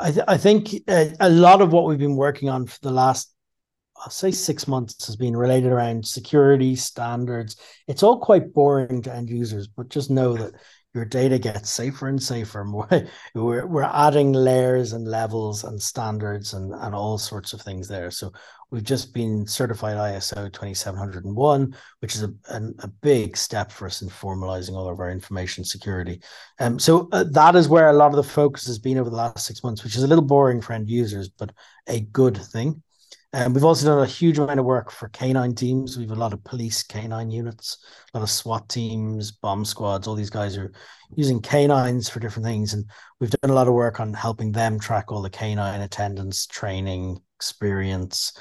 I, 0.00 0.10
th- 0.10 0.24
I 0.26 0.36
think 0.36 0.74
a, 0.88 1.14
a 1.20 1.30
lot 1.30 1.60
of 1.60 1.72
what 1.72 1.86
we've 1.86 1.98
been 1.98 2.16
working 2.16 2.48
on 2.48 2.66
for 2.66 2.78
the 2.82 2.90
last 2.90 3.32
I'll 4.00 4.10
say 4.10 4.30
six 4.30 4.66
months 4.66 5.06
has 5.06 5.16
been 5.16 5.36
related 5.36 5.72
around 5.72 6.06
security 6.06 6.74
standards. 6.74 7.56
It's 7.86 8.02
all 8.02 8.18
quite 8.18 8.54
boring 8.54 9.02
to 9.02 9.14
end 9.14 9.28
users, 9.28 9.66
but 9.66 9.90
just 9.90 10.10
know 10.10 10.34
that 10.34 10.54
your 10.94 11.04
data 11.04 11.38
gets 11.38 11.70
safer 11.70 12.08
and 12.08 12.20
safer. 12.20 12.66
We're, 13.34 13.66
we're 13.66 13.82
adding 13.82 14.32
layers 14.32 14.92
and 14.92 15.06
levels 15.06 15.62
and 15.62 15.80
standards 15.80 16.52
and, 16.52 16.74
and 16.74 16.94
all 16.94 17.16
sorts 17.16 17.52
of 17.52 17.62
things 17.62 17.86
there. 17.86 18.10
So 18.10 18.32
we've 18.70 18.82
just 18.82 19.14
been 19.14 19.46
certified 19.46 19.96
ISO 19.96 20.52
27001, 20.52 21.76
which 22.00 22.16
is 22.16 22.24
a, 22.24 22.32
a, 22.48 22.60
a 22.80 22.88
big 22.88 23.36
step 23.36 23.70
for 23.70 23.86
us 23.86 24.02
in 24.02 24.08
formalizing 24.08 24.72
all 24.72 24.88
of 24.88 24.98
our 24.98 25.10
information 25.10 25.64
security. 25.64 26.20
Um, 26.58 26.80
so 26.80 27.08
uh, 27.12 27.24
that 27.30 27.54
is 27.54 27.68
where 27.68 27.90
a 27.90 27.96
lot 27.96 28.10
of 28.10 28.16
the 28.16 28.24
focus 28.24 28.66
has 28.66 28.80
been 28.80 28.98
over 28.98 29.10
the 29.10 29.16
last 29.16 29.46
six 29.46 29.62
months, 29.62 29.84
which 29.84 29.94
is 29.94 30.02
a 30.02 30.08
little 30.08 30.24
boring 30.24 30.60
for 30.60 30.72
end 30.72 30.90
users, 30.90 31.28
but 31.28 31.52
a 31.86 32.00
good 32.00 32.36
thing. 32.36 32.82
And 33.32 33.46
um, 33.46 33.54
we've 33.54 33.64
also 33.64 33.86
done 33.86 34.02
a 34.02 34.06
huge 34.06 34.38
amount 34.38 34.58
of 34.58 34.66
work 34.66 34.90
for 34.90 35.08
canine 35.08 35.54
teams. 35.54 35.96
We 35.96 36.02
have 36.02 36.16
a 36.16 36.20
lot 36.20 36.32
of 36.32 36.42
police 36.42 36.82
canine 36.82 37.30
units, 37.30 37.78
a 38.12 38.18
lot 38.18 38.24
of 38.24 38.30
SWAT 38.30 38.68
teams, 38.68 39.30
bomb 39.30 39.64
squads. 39.64 40.08
All 40.08 40.16
these 40.16 40.30
guys 40.30 40.56
are 40.56 40.72
using 41.14 41.40
canines 41.40 42.08
for 42.08 42.18
different 42.18 42.46
things. 42.46 42.74
And 42.74 42.86
we've 43.20 43.30
done 43.30 43.50
a 43.50 43.54
lot 43.54 43.68
of 43.68 43.74
work 43.74 44.00
on 44.00 44.14
helping 44.14 44.50
them 44.50 44.80
track 44.80 45.12
all 45.12 45.22
the 45.22 45.30
canine 45.30 45.80
attendance, 45.80 46.46
training, 46.46 47.20
experience, 47.36 48.32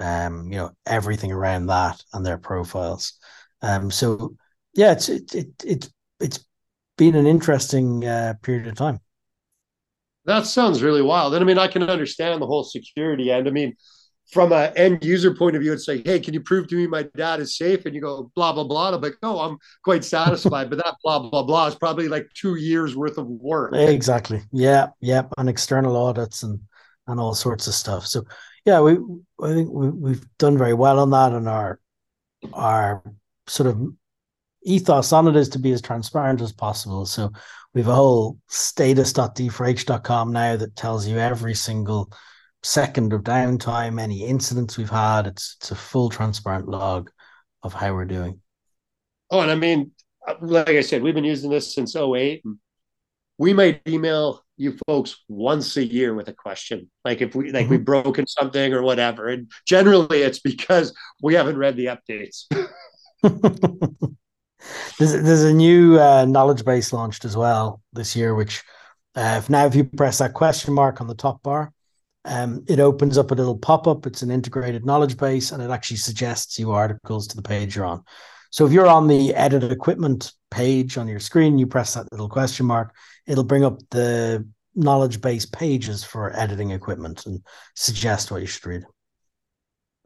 um, 0.00 0.50
you 0.50 0.56
know, 0.56 0.70
everything 0.86 1.30
around 1.30 1.66
that 1.66 2.02
and 2.14 2.24
their 2.24 2.38
profiles. 2.38 3.18
Um, 3.60 3.90
so 3.90 4.34
yeah, 4.74 4.92
it's 4.92 5.10
it, 5.10 5.34
it, 5.34 5.64
it 5.64 5.90
it's 6.20 6.44
been 6.96 7.16
an 7.16 7.26
interesting 7.26 8.04
uh, 8.06 8.34
period 8.42 8.66
of 8.66 8.76
time. 8.76 9.00
That 10.24 10.46
sounds 10.46 10.82
really 10.82 11.02
wild. 11.02 11.34
And 11.34 11.42
I 11.42 11.46
mean, 11.46 11.58
I 11.58 11.68
can 11.68 11.82
understand 11.82 12.40
the 12.40 12.46
whole 12.46 12.64
security 12.64 13.30
end. 13.30 13.46
I 13.46 13.50
mean, 13.50 13.74
from 14.30 14.52
an 14.52 14.72
end 14.76 15.04
user 15.04 15.34
point 15.34 15.56
of 15.56 15.62
view, 15.62 15.72
it's 15.72 15.88
like, 15.88 16.06
hey, 16.06 16.20
can 16.20 16.34
you 16.34 16.40
prove 16.40 16.68
to 16.68 16.76
me 16.76 16.86
my 16.86 17.04
dad 17.16 17.40
is 17.40 17.56
safe? 17.56 17.86
And 17.86 17.94
you 17.94 18.00
go, 18.00 18.30
blah, 18.34 18.52
blah, 18.52 18.64
blah. 18.64 18.94
I'm 18.94 19.00
like, 19.00 19.16
oh, 19.22 19.40
I'm 19.40 19.58
quite 19.82 20.04
satisfied. 20.04 20.68
but 20.68 20.76
that 20.76 20.96
blah, 21.02 21.18
blah, 21.18 21.42
blah 21.42 21.66
is 21.66 21.74
probably 21.74 22.08
like 22.08 22.28
two 22.34 22.56
years 22.56 22.94
worth 22.94 23.16
of 23.16 23.26
work. 23.26 23.74
Exactly. 23.74 24.42
Yeah. 24.52 24.88
Yeah. 25.00 25.22
And 25.38 25.48
external 25.48 25.96
audits 25.96 26.42
and, 26.42 26.60
and 27.06 27.18
all 27.18 27.34
sorts 27.34 27.66
of 27.66 27.74
stuff. 27.74 28.06
So, 28.06 28.24
yeah, 28.66 28.80
we, 28.80 28.98
I 29.42 29.54
think 29.54 29.70
we, 29.72 29.88
we've 29.88 30.26
done 30.38 30.58
very 30.58 30.74
well 30.74 30.98
on 30.98 31.10
that. 31.10 31.32
And 31.32 31.48
our, 31.48 31.80
our 32.52 33.02
sort 33.46 33.68
of 33.68 33.80
ethos 34.62 35.12
on 35.12 35.26
it 35.28 35.36
is 35.36 35.48
to 35.50 35.58
be 35.58 35.72
as 35.72 35.80
transparent 35.80 36.42
as 36.42 36.52
possible. 36.52 37.06
So 37.06 37.32
we 37.72 37.80
have 37.80 37.88
a 37.88 37.94
whole 37.94 38.38
status.d4h.com 38.48 40.32
now 40.32 40.56
that 40.56 40.76
tells 40.76 41.06
you 41.06 41.18
every 41.18 41.54
single 41.54 42.12
second 42.68 43.14
of 43.14 43.22
downtime, 43.22 43.98
any 43.98 44.26
incidents 44.26 44.76
we've 44.76 44.90
had. 44.90 45.26
It's 45.26 45.56
it's 45.58 45.70
a 45.70 45.74
full 45.74 46.10
transparent 46.10 46.68
log 46.68 47.10
of 47.62 47.72
how 47.72 47.94
we're 47.94 48.04
doing. 48.04 48.40
Oh, 49.30 49.40
and 49.40 49.50
I 49.50 49.54
mean, 49.54 49.92
like 50.40 50.68
I 50.68 50.82
said, 50.82 51.02
we've 51.02 51.14
been 51.14 51.24
using 51.24 51.50
this 51.50 51.74
since 51.74 51.96
08. 51.96 52.42
We 53.38 53.52
might 53.54 53.80
email 53.86 54.44
you 54.56 54.76
folks 54.86 55.24
once 55.28 55.76
a 55.76 55.84
year 55.84 56.12
with 56.14 56.28
a 56.28 56.32
question. 56.32 56.90
Like 57.04 57.22
if 57.22 57.34
we 57.34 57.52
like 57.52 57.64
mm-hmm. 57.64 57.70
we've 57.70 57.84
broken 57.84 58.26
something 58.26 58.74
or 58.74 58.82
whatever. 58.82 59.28
And 59.28 59.50
generally 59.66 60.22
it's 60.22 60.40
because 60.40 60.94
we 61.22 61.34
haven't 61.34 61.56
read 61.56 61.76
the 61.76 61.86
updates. 61.86 62.44
there's, 64.98 65.12
there's 65.12 65.44
a 65.44 65.54
new 65.54 65.98
uh, 65.98 66.26
knowledge 66.26 66.64
base 66.64 66.92
launched 66.92 67.24
as 67.24 67.36
well 67.36 67.80
this 67.92 68.14
year, 68.16 68.34
which 68.34 68.62
uh, 69.14 69.36
if 69.38 69.48
now 69.48 69.64
if 69.64 69.74
you 69.74 69.84
press 69.84 70.18
that 70.18 70.34
question 70.34 70.74
mark 70.74 71.00
on 71.00 71.06
the 71.06 71.14
top 71.14 71.42
bar, 71.42 71.72
um, 72.28 72.64
it 72.68 72.78
opens 72.78 73.16
up 73.16 73.30
a 73.30 73.34
little 73.34 73.56
pop 73.56 73.86
up. 73.86 74.06
It's 74.06 74.22
an 74.22 74.30
integrated 74.30 74.84
knowledge 74.84 75.16
base, 75.16 75.50
and 75.50 75.62
it 75.62 75.70
actually 75.70 75.96
suggests 75.96 76.58
you 76.58 76.72
articles 76.72 77.26
to 77.28 77.36
the 77.36 77.42
page 77.42 77.74
you're 77.74 77.86
on. 77.86 78.04
So 78.50 78.66
if 78.66 78.72
you're 78.72 78.86
on 78.86 79.08
the 79.08 79.34
edited 79.34 79.72
equipment 79.72 80.32
page 80.50 80.98
on 80.98 81.08
your 81.08 81.20
screen, 81.20 81.58
you 81.58 81.66
press 81.66 81.94
that 81.94 82.10
little 82.12 82.28
question 82.28 82.66
mark, 82.66 82.94
it'll 83.26 83.44
bring 83.44 83.64
up 83.64 83.80
the 83.90 84.46
knowledge 84.74 85.20
base 85.20 85.44
pages 85.44 86.04
for 86.04 86.38
editing 86.38 86.70
equipment 86.70 87.26
and 87.26 87.40
suggest 87.74 88.30
what 88.30 88.40
you 88.40 88.46
should 88.46 88.66
read. 88.66 88.82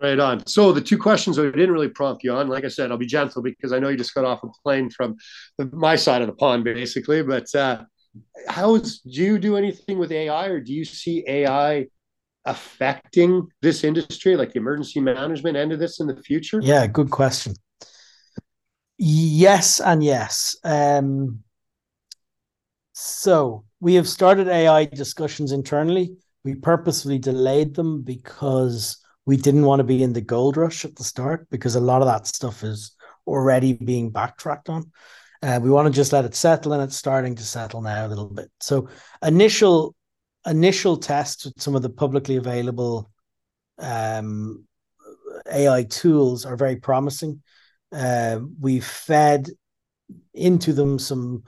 Right 0.00 0.18
on. 0.18 0.44
So 0.46 0.72
the 0.72 0.80
two 0.80 0.98
questions 0.98 1.38
I 1.38 1.42
didn't 1.42 1.70
really 1.70 1.88
prompt 1.88 2.24
you 2.24 2.32
on, 2.32 2.48
like 2.48 2.64
I 2.64 2.68
said, 2.68 2.90
I'll 2.90 2.98
be 2.98 3.06
gentle 3.06 3.42
because 3.42 3.72
I 3.72 3.78
know 3.78 3.88
you 3.88 3.96
just 3.96 4.14
got 4.14 4.24
off 4.24 4.42
a 4.42 4.48
plane 4.64 4.90
from 4.90 5.16
the, 5.58 5.70
my 5.72 5.94
side 5.94 6.22
of 6.22 6.26
the 6.26 6.35
pond, 6.35 6.64
basically. 6.64 7.22
But 7.22 7.54
uh, 7.54 7.85
how 8.48 8.74
is 8.74 9.00
do 9.00 9.22
you 9.22 9.38
do 9.38 9.56
anything 9.56 9.98
with 9.98 10.11
AI, 10.11 10.46
or 10.46 10.58
do 10.58 10.72
you 10.72 10.85
see 10.85 11.24
AI 11.28 11.87
affecting 12.44 13.46
this 13.61 13.85
industry, 13.85 14.37
like 14.37 14.52
the 14.52 14.59
emergency 14.59 15.00
management 15.00 15.57
end 15.57 15.72
of 15.72 15.78
this 15.78 16.00
in 16.00 16.07
the 16.07 16.16
future? 16.16 16.61
Yeah, 16.62 16.87
good 16.87 17.11
question. 17.11 17.55
Yes, 18.98 19.81
and 19.81 20.02
yes. 20.02 20.57
Um, 20.64 21.40
so 22.92 23.64
we 23.81 23.94
have 23.94 24.09
started 24.09 24.48
AI 24.48 24.85
discussions 24.85 25.52
internally. 25.52 26.16
We 26.44 26.55
purposefully 26.55 27.18
delayed 27.18 27.74
them 27.74 28.02
because 28.02 28.98
we 29.26 29.37
didn't 29.37 29.64
want 29.64 29.81
to 29.81 29.85
be 29.85 30.02
in 30.02 30.12
the 30.12 30.20
gold 30.20 30.57
rush 30.57 30.85
at 30.85 30.96
the 30.96 31.05
start 31.05 31.46
because 31.50 31.74
a 31.74 31.81
lot 31.81 32.02
of 32.02 32.09
that 32.09 32.26
stuff 32.26 32.64
is 32.64 32.92
already 33.26 33.72
being 33.72 34.11
backtracked 34.11 34.68
on. 34.68 34.90
Uh, 35.42 35.59
we 35.61 35.70
want 35.70 35.87
to 35.87 35.92
just 35.92 36.12
let 36.12 36.24
it 36.24 36.35
settle, 36.35 36.72
and 36.72 36.83
it's 36.83 36.96
starting 36.96 37.35
to 37.35 37.42
settle 37.42 37.83
now 37.83 38.07
a 38.07 38.09
little 38.09 38.28
bit. 38.28 38.50
So 38.61 38.88
initial 39.24 39.96
initial 40.46 40.96
tests 40.96 41.44
with 41.44 41.61
some 41.61 41.74
of 41.74 41.83
the 41.83 41.90
publicly 41.90 42.37
available 42.37 43.11
um, 43.78 44.64
AI 45.50 45.85
tools 45.85 46.44
are 46.44 46.57
very 46.57 46.76
promising. 46.76 47.42
Uh, 47.92 48.40
we've 48.61 48.85
fed 48.85 49.48
into 50.35 50.72
them 50.72 50.98
some 50.98 51.42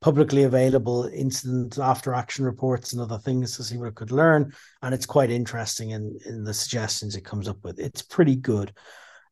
publicly 0.00 0.44
available 0.44 1.04
incident 1.12 1.78
after 1.78 2.14
action 2.14 2.44
reports 2.44 2.92
and 2.92 3.02
other 3.02 3.18
things 3.18 3.56
to 3.56 3.64
see 3.64 3.76
what 3.76 3.88
it 3.88 3.94
could 3.94 4.12
learn. 4.12 4.52
And 4.82 4.94
it's 4.94 5.06
quite 5.06 5.30
interesting 5.30 5.90
in, 5.90 6.18
in 6.26 6.44
the 6.44 6.54
suggestions 6.54 7.16
it 7.16 7.24
comes 7.24 7.48
up 7.48 7.62
with. 7.62 7.78
It's 7.78 8.02
pretty 8.02 8.36
good. 8.36 8.72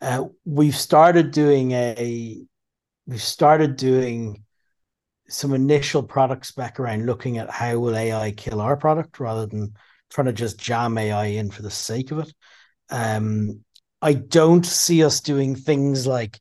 Uh, 0.01 0.27
we've 0.45 0.77
started 0.77 1.31
doing 1.31 1.73
a 1.73 2.43
we've 3.07 3.23
started 3.23 3.77
doing 3.77 4.45
some 5.29 5.53
initial 5.55 6.03
product 6.03 6.47
spec 6.47 6.81
around 6.81 7.07
looking 7.07 7.39
at 7.39 7.51
how 7.51 7.79
will 7.79 7.97
AI 7.97 8.33
kill 8.33 8.61
our 8.61 8.77
product 8.77 9.21
rather 9.21 9.47
than 9.47 9.75
trying 10.11 10.27
to 10.27 10.33
just 10.33 10.59
jam 10.59 10.97
AI 10.97 11.27
in 11.27 11.51
for 11.51 11.63
the 11.63 11.71
sake 11.71 12.11
of 12.11 12.21
it. 12.21 12.33
Um, 12.91 13.65
I 14.01 14.15
don't 14.15 14.65
see 14.65 15.05
us 15.05 15.21
doing 15.21 15.55
things 15.55 16.07
like 16.07 16.39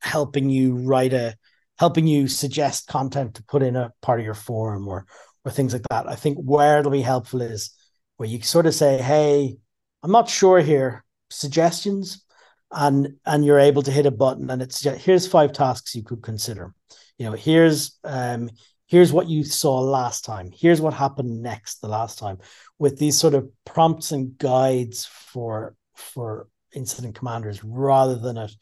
helping 0.00 0.50
you 0.50 0.74
write 0.74 1.12
a 1.12 1.36
helping 1.78 2.06
you 2.06 2.28
suggest 2.28 2.86
content 2.86 3.34
to 3.34 3.44
put 3.44 3.62
in 3.62 3.76
a 3.76 3.92
part 4.00 4.20
of 4.20 4.24
your 4.24 4.34
forum 4.34 4.88
or 4.88 5.06
or 5.44 5.50
things 5.50 5.72
like 5.72 5.86
that. 5.90 6.08
I 6.08 6.14
think 6.14 6.38
where 6.38 6.80
it'll 6.80 6.90
be 6.90 7.02
helpful 7.02 7.42
is 7.42 7.70
where 8.16 8.28
you 8.28 8.42
sort 8.42 8.66
of 8.66 8.74
say, 8.74 9.00
"Hey, 9.00 9.56
I'm 10.02 10.10
not 10.10 10.28
sure 10.28 10.60
here. 10.60 11.04
Suggestions," 11.30 12.24
and 12.70 13.14
and 13.24 13.44
you're 13.44 13.60
able 13.60 13.82
to 13.82 13.90
hit 13.90 14.06
a 14.06 14.10
button 14.10 14.50
and 14.50 14.60
it's 14.60 14.82
here's 14.82 15.26
five 15.26 15.52
tasks 15.52 15.94
you 15.94 16.02
could 16.02 16.22
consider 16.22 16.74
you 17.18 17.26
know 17.26 17.32
here's 17.32 17.98
um 18.04 18.50
here's 18.86 19.12
what 19.12 19.28
you 19.28 19.44
saw 19.44 19.80
last 19.80 20.24
time 20.24 20.50
here's 20.54 20.80
what 20.80 20.94
happened 20.94 21.42
next 21.42 21.80
the 21.80 21.88
last 21.88 22.18
time 22.18 22.38
with 22.78 22.98
these 22.98 23.18
sort 23.18 23.34
of 23.34 23.48
prompts 23.64 24.12
and 24.12 24.36
guides 24.38 25.06
for 25.06 25.74
for 25.94 26.48
incident 26.74 27.14
commanders 27.14 27.62
rather 27.64 28.16
than 28.16 28.36
it 28.36 28.52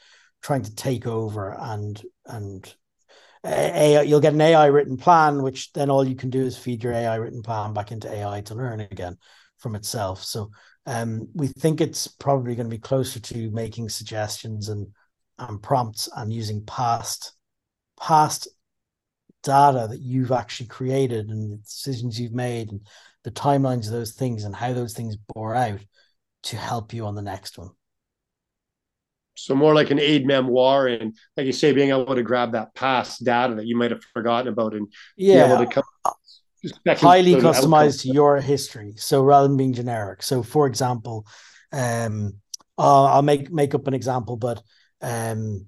trying 0.43 0.63
to 0.63 0.75
take 0.75 1.07
over 1.07 1.57
and 1.59 2.03
and 2.27 2.75
AI, 3.45 4.03
you'll 4.03 4.21
get 4.21 4.35
an 4.35 4.41
AI 4.41 4.67
written 4.67 4.97
plan, 4.97 5.43
which 5.43 5.73
then 5.73 5.91
all 5.91 6.07
you 6.07 6.15
can 6.15 6.31
do 6.31 6.43
is 6.43 6.57
feed 6.57 6.85
your 6.85 6.93
AI 6.93 7.17
written 7.17 7.43
plan 7.43 7.73
back 7.73 7.91
into 7.91 8.13
AI 8.13 8.41
to 8.43 8.55
learn 8.55 8.81
again 8.81 9.17
from 9.59 9.75
itself. 9.75 10.23
So 10.23 10.51
um, 10.87 11.29
we 11.35 11.49
think 11.49 11.81
it's 11.81 12.07
probably 12.07 12.55
going 12.55 12.69
to 12.69 12.77
be 12.77 12.81
closer 12.81 13.21
to 13.21 13.51
making 13.51 13.89
suggestions 13.89 14.69
and 14.69 14.89
and 15.39 15.63
prompts 15.63 16.09
and 16.15 16.33
using 16.33 16.65
past 16.67 17.33
past 18.03 18.49
data 19.43 19.87
that 19.91 20.01
you've 20.01 20.33
actually 20.33 20.67
created 20.67 21.29
and 21.29 21.53
the 21.53 21.57
decisions 21.57 22.19
you've 22.19 22.33
made 22.33 22.71
and 22.71 22.81
the 23.25 23.31
timelines 23.31 23.87
of 23.87 23.93
those 23.93 24.13
things 24.13 24.45
and 24.45 24.55
how 24.55 24.73
those 24.73 24.93
things 24.93 25.17
bore 25.35 25.55
out 25.55 25.81
to 26.43 26.57
help 26.57 26.93
you 26.93 27.07
on 27.07 27.15
the 27.15 27.23
next 27.23 27.59
one. 27.59 27.71
So 29.35 29.55
more 29.55 29.75
like 29.75 29.91
an 29.91 29.99
aid 29.99 30.27
memoir, 30.27 30.89
and 30.89 31.17
like 31.37 31.47
you 31.47 31.53
say, 31.53 31.73
being 31.73 31.89
able 31.89 32.15
to 32.15 32.23
grab 32.23 32.53
that 32.53 32.75
past 32.75 33.25
data 33.25 33.55
that 33.55 33.67
you 33.67 33.77
might 33.77 33.91
have 33.91 34.03
forgotten 34.13 34.53
about, 34.53 34.75
and 34.75 34.93
yeah, 35.17 35.47
be 35.47 35.53
able 35.53 35.65
to 35.65 35.73
come 35.73 35.85
highly 36.99 37.35
customized 37.37 38.03
to 38.03 38.09
your 38.09 38.41
history. 38.41 38.93
So 38.97 39.23
rather 39.23 39.49
than 39.49 39.57
being 39.57 39.73
generic. 39.73 40.23
So 40.23 40.43
for 40.43 40.67
example, 40.67 41.27
um, 41.73 42.35
uh, 42.77 43.05
I'll 43.05 43.23
make 43.23 43.51
make 43.51 43.75
up 43.75 43.87
an 43.87 43.95
example, 43.95 44.37
but 44.37 44.63
um, 45.01 45.67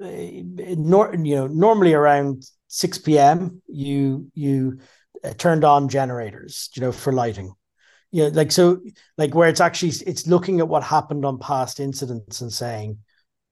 nor, 0.00 1.14
you 1.14 1.36
know 1.36 1.46
normally 1.46 1.92
around 1.92 2.44
6 2.68 2.98
p.m 2.98 3.62
you 3.68 4.30
you 4.34 4.78
uh, 5.22 5.32
turned 5.34 5.64
on 5.64 5.88
generators 5.88 6.70
you 6.74 6.82
know 6.82 6.92
for 6.92 7.12
lighting. 7.12 7.52
You 8.10 8.24
know 8.24 8.28
like 8.30 8.50
so 8.50 8.80
like 9.18 9.34
where 9.34 9.48
it's 9.48 9.60
actually 9.60 9.92
it's 10.06 10.26
looking 10.26 10.60
at 10.60 10.68
what 10.68 10.82
happened 10.82 11.24
on 11.24 11.38
past 11.38 11.80
incidents 11.80 12.40
and 12.40 12.52
saying 12.52 12.98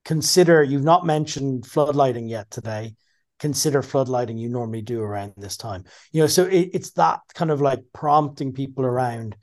consider 0.05 0.63
you've 0.63 0.85
not 0.85 1.05
mentioned 1.05 1.67
flood 1.67 1.95
lighting 1.95 2.29
yet 2.29 2.51
today. 2.51 2.95
Consider 3.39 3.83
floodlighting 3.83 4.39
you 4.39 4.49
normally 4.49 4.83
do 4.83 5.01
around 5.01 5.35
this 5.37 5.57
time. 5.57 5.85
You 6.13 6.23
know 6.23 6.27
so 6.27 6.47
it, 6.47 6.71
it's 6.73 6.93
that 6.93 7.21
kind 7.35 7.51
of 7.51 7.61
like 7.61 7.81
prompting 7.93 8.53
people 8.53 8.85
around 8.85 9.37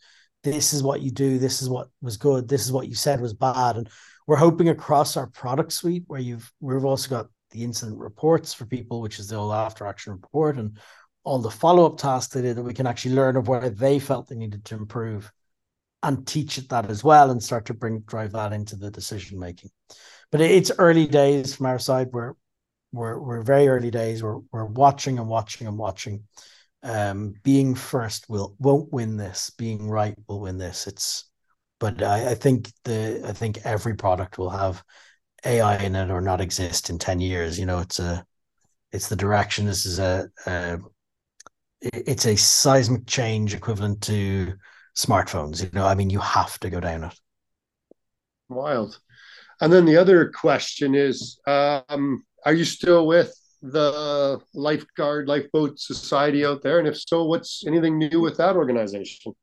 this 0.45 0.73
is 0.73 0.83
what 0.83 1.01
you 1.01 1.11
do 1.11 1.39
this 1.39 1.61
is 1.61 1.69
what 1.69 1.89
was 2.01 2.17
good 2.17 2.47
this 2.47 2.65
is 2.65 2.71
what 2.71 2.87
you 2.87 2.95
said 2.95 3.19
was 3.19 3.33
bad. 3.33 3.75
And 3.75 3.89
we're 4.27 4.35
hoping 4.37 4.69
across 4.69 5.17
our 5.17 5.27
product 5.27 5.73
suite 5.73 6.03
where 6.07 6.21
you've 6.21 6.51
we've 6.61 6.85
also 6.85 7.09
got 7.09 7.27
the 7.51 7.63
incident 7.63 7.99
reports 7.99 8.53
for 8.53 8.65
people 8.65 9.01
which 9.01 9.19
is 9.19 9.27
the 9.27 9.35
old 9.35 9.53
after 9.53 9.85
action 9.85 10.13
report 10.13 10.57
and 10.57 10.77
all 11.23 11.39
the 11.39 11.49
follow-up 11.49 11.97
tasks 11.97 12.33
they 12.33 12.41
did 12.41 12.55
that 12.55 12.63
we 12.63 12.73
can 12.73 12.85
actually 12.85 13.15
learn 13.15 13.35
of 13.35 13.47
where 13.47 13.69
they 13.69 13.97
felt 13.97 14.27
they 14.29 14.35
needed 14.35 14.63
to 14.63 14.75
improve 14.75 15.31
and 16.03 16.27
teach 16.27 16.59
it 16.59 16.69
that 16.69 16.89
as 16.89 17.03
well 17.03 17.31
and 17.31 17.41
start 17.41 17.65
to 17.65 17.73
bring 17.73 18.01
drive 18.01 18.31
that 18.33 18.53
into 18.53 18.75
the 18.75 18.91
decision 18.91 19.39
making. 19.39 19.71
But 20.31 20.41
it's 20.41 20.71
early 20.77 21.07
days 21.07 21.55
from 21.55 21.65
our 21.65 21.79
side. 21.79 22.09
We're 22.11 22.33
we're, 22.91 23.19
we're 23.19 23.41
very 23.41 23.67
early 23.67 23.91
days. 23.91 24.23
We're, 24.23 24.39
we're 24.51 24.65
watching 24.65 25.19
and 25.19 25.27
watching 25.27 25.67
and 25.67 25.77
watching 25.77 26.23
um, 26.85 27.33
being 27.43 27.73
first 27.73 28.29
will 28.29 28.55
won't 28.59 28.93
win 28.93 29.17
this. 29.17 29.49
Being 29.57 29.89
right 29.89 30.15
will 30.27 30.39
win 30.39 30.57
this. 30.57 30.87
It's, 30.87 31.25
but 31.79 32.01
I, 32.03 32.31
I 32.31 32.35
think 32.35 32.71
the 32.83 33.23
I 33.25 33.33
think 33.33 33.59
every 33.63 33.95
product 33.95 34.37
will 34.37 34.51
have 34.51 34.83
AI 35.43 35.77
in 35.77 35.95
it 35.95 36.11
or 36.11 36.21
not 36.21 36.41
exist 36.41 36.89
in 36.89 36.99
ten 36.99 37.19
years. 37.19 37.59
You 37.59 37.65
know, 37.65 37.79
it's 37.79 37.99
a, 37.99 38.23
it's 38.91 39.09
the 39.09 39.15
direction. 39.15 39.65
This 39.65 39.85
is 39.85 39.97
a, 39.99 40.29
a 40.45 40.77
it's 41.81 42.25
a 42.25 42.35
seismic 42.35 43.07
change 43.07 43.55
equivalent 43.55 44.01
to 44.03 44.53
smartphones. 44.95 45.63
You 45.63 45.69
know, 45.73 45.87
I 45.87 45.95
mean, 45.95 46.11
you 46.11 46.19
have 46.19 46.59
to 46.59 46.69
go 46.69 46.79
down 46.79 47.05
it. 47.05 47.19
Wild. 48.47 48.99
And 49.59 49.73
then 49.73 49.85
the 49.85 49.97
other 49.97 50.29
question 50.29 50.93
is, 50.93 51.39
um, 51.47 52.23
are 52.45 52.53
you 52.53 52.65
still 52.65 53.07
with 53.07 53.33
the 53.71 54.39
lifeguard 54.53 55.27
lifeboat 55.27 55.79
society 55.79 56.45
out 56.45 56.61
there? 56.61 56.79
And 56.79 56.87
if 56.87 56.97
so 56.97 57.25
what's 57.25 57.65
anything 57.67 57.97
new 57.97 58.19
with 58.21 58.37
that 58.37 58.55
organization? 58.55 59.33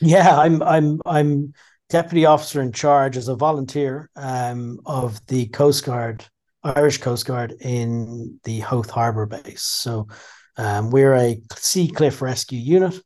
Yeah 0.00 0.38
i'm 0.38 0.62
i'm 0.62 1.00
i'm 1.06 1.54
deputy 1.88 2.26
officer 2.26 2.60
in 2.60 2.70
charge 2.70 3.16
as 3.16 3.28
a 3.28 3.34
volunteer 3.34 4.10
um, 4.14 4.78
of 4.86 5.24
the 5.26 5.46
coast 5.46 5.84
guard 5.84 6.24
irish 6.62 6.98
coast 6.98 7.26
guard 7.26 7.54
in 7.60 8.38
the 8.44 8.60
howth 8.60 8.90
harbor 8.90 9.26
base. 9.26 9.62
So 9.62 10.08
um, 10.56 10.90
we're 10.90 11.14
a 11.14 11.40
sea 11.56 11.88
cliff 11.88 12.20
rescue 12.20 12.58
unit 12.58 13.00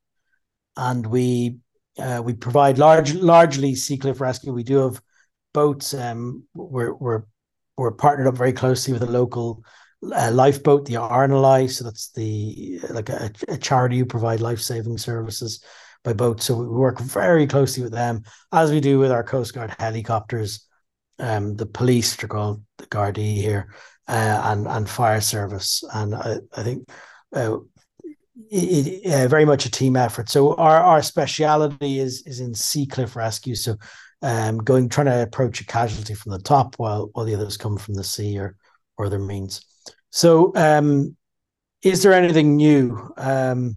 and 0.77 1.07
we 1.07 1.59
uh, 1.99 2.21
we 2.25 2.35
provide 2.35 2.79
large 2.79 3.15
largely 3.15 3.75
sea 3.77 3.97
cliff 3.97 4.21
rescue. 4.21 4.53
We 4.53 4.65
do 4.65 4.79
have 4.79 5.01
boats 5.53 5.95
um, 5.95 6.45
we're 6.55 6.93
we're 6.95 7.23
we're 7.77 7.93
partnered 7.93 8.27
up 8.27 8.37
very 8.37 8.53
closely 8.53 8.93
with 8.93 9.03
a 9.03 9.11
local 9.11 9.63
uh, 10.13 10.31
lifeboat, 10.33 10.87
the 10.87 10.95
RNLI. 10.95 11.71
So 11.71 11.85
that's 11.85 12.11
the 12.13 12.81
like 12.91 13.09
a, 13.09 13.31
a 13.49 13.57
charity 13.57 13.99
who 13.99 14.07
provide 14.07 14.41
life 14.41 14.61
saving 14.61 14.99
services 14.99 15.65
by 16.05 16.13
boat. 16.13 16.43
So 16.43 16.55
we 16.55 16.67
work 16.67 17.01
very 17.01 17.47
closely 17.47 17.83
with 17.83 17.93
them, 17.93 18.23
as 18.53 18.71
we 18.71 18.81
do 18.81 18.99
with 18.99 19.11
our 19.11 19.25
Coast 19.25 19.55
Guard 19.55 19.75
helicopters, 19.79 20.67
um, 21.19 21.57
the 21.57 21.67
police, 21.67 22.17
they're 22.17 22.29
called 22.29 22.63
the 22.79 22.87
Gardaí 22.87 23.37
here, 23.37 23.75
uh, 24.09 24.41
and 24.45 24.67
and 24.67 24.89
fire 24.89 25.21
service. 25.21 25.83
And 25.93 26.15
I, 26.15 26.39
I 26.57 26.63
think 26.63 26.89
uh, 27.35 27.59
it, 28.51 29.13
uh, 29.13 29.29
very 29.29 29.45
much 29.45 29.65
a 29.65 29.71
team 29.71 29.97
effort. 29.97 30.29
So 30.29 30.55
our 30.57 30.81
our 30.81 31.03
speciality 31.03 31.99
is 31.99 32.23
is 32.27 32.41
in 32.41 32.55
sea 32.55 32.87
cliff 32.87 33.17
rescue. 33.17 33.55
So 33.55 33.77
um, 34.23 34.59
going 34.59 34.89
trying 34.89 35.07
to 35.07 35.23
approach 35.23 35.61
a 35.61 35.67
casualty 35.67 36.15
from 36.15 36.33
the 36.33 36.39
top 36.39 36.75
while 36.79 37.11
while 37.13 37.25
the 37.25 37.35
others 37.35 37.57
come 37.57 37.77
from 37.77 37.95
the 37.95 38.05
sea 38.05 38.39
or 38.39 38.57
or 38.97 39.07
other 39.07 39.19
means. 39.19 39.65
So, 40.15 40.53
um, 40.55 41.17
is 41.83 42.05
there 42.05 42.13
anything 42.13 42.55
new? 42.55 43.13
Um, 43.17 43.77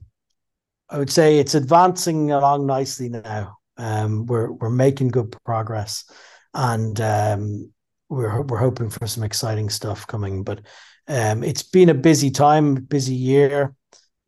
I 0.88 1.00
would 1.00 1.10
say 1.10 1.40
it's 1.40 1.56
advancing 1.56 2.30
along 2.30 2.68
nicely 2.68 3.10
now. 3.10 3.58
Um, 3.76 4.28
we're 4.28 4.52
we're 4.52 4.70
making 4.70 5.08
good 5.08 5.36
progress, 5.46 6.06
and 6.54 7.02
um, 7.02 7.74
we're 8.08 8.44
we're 8.44 8.60
hoping 8.60 8.92
for 8.92 9.08
some 9.08 9.24
exciting 9.24 9.72
stuff 9.72 10.06
coming. 10.06 10.44
But 10.44 10.62
um, 11.08 11.44
it's 11.44 11.64
been 11.64 11.90
a 11.90 11.96
busy 11.96 12.30
time, 12.30 12.76
busy 12.76 13.16
year, 13.16 13.74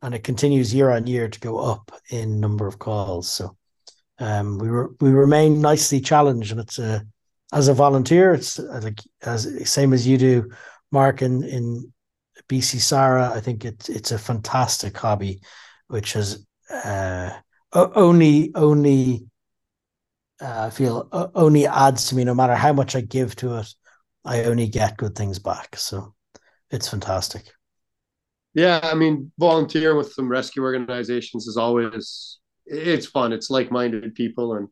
and 0.02 0.12
it 0.12 0.24
continues 0.24 0.74
year 0.74 0.90
on 0.90 1.06
year 1.06 1.28
to 1.28 1.38
go 1.38 1.58
up 1.58 1.92
in 2.10 2.40
number 2.40 2.66
of 2.66 2.80
calls. 2.80 3.30
So 3.30 3.56
um, 4.18 4.58
we 4.58 4.68
re- 4.68 4.94
we 5.00 5.10
remain 5.10 5.60
nicely 5.60 6.00
challenged, 6.00 6.50
and 6.50 6.60
it's 6.60 6.80
a 6.80 7.06
as 7.52 7.68
a 7.68 7.74
volunteer, 7.74 8.34
it's 8.34 8.58
like 8.58 8.98
as 9.22 9.70
same 9.70 9.92
as 9.92 10.08
you 10.08 10.18
do, 10.18 10.50
Mark, 10.90 11.22
in 11.22 11.44
in 11.44 11.92
BC 12.50 12.80
SARA, 12.80 13.32
I 13.32 13.40
think 13.40 13.64
it's 13.64 13.88
it's 13.88 14.10
a 14.10 14.18
fantastic 14.18 14.96
hobby, 14.96 15.40
which 15.86 16.14
has 16.14 16.44
uh, 16.68 17.30
only 17.72 18.50
only 18.56 19.26
uh, 20.40 20.66
I 20.66 20.70
feel 20.70 21.08
only 21.34 21.66
adds 21.66 22.08
to 22.08 22.16
me. 22.16 22.24
No 22.24 22.34
matter 22.34 22.56
how 22.56 22.72
much 22.72 22.96
I 22.96 23.02
give 23.02 23.36
to 23.36 23.58
it, 23.58 23.72
I 24.24 24.44
only 24.44 24.66
get 24.66 24.96
good 24.96 25.14
things 25.14 25.38
back. 25.38 25.76
So 25.76 26.14
it's 26.70 26.88
fantastic. 26.88 27.52
Yeah, 28.54 28.80
I 28.82 28.94
mean, 28.94 29.30
volunteering 29.38 29.96
with 29.96 30.12
some 30.12 30.28
rescue 30.28 30.64
organizations 30.64 31.46
is 31.46 31.56
always 31.56 32.38
it's 32.66 33.06
fun. 33.06 33.32
It's 33.32 33.48
like-minded 33.50 34.16
people, 34.16 34.54
and 34.54 34.66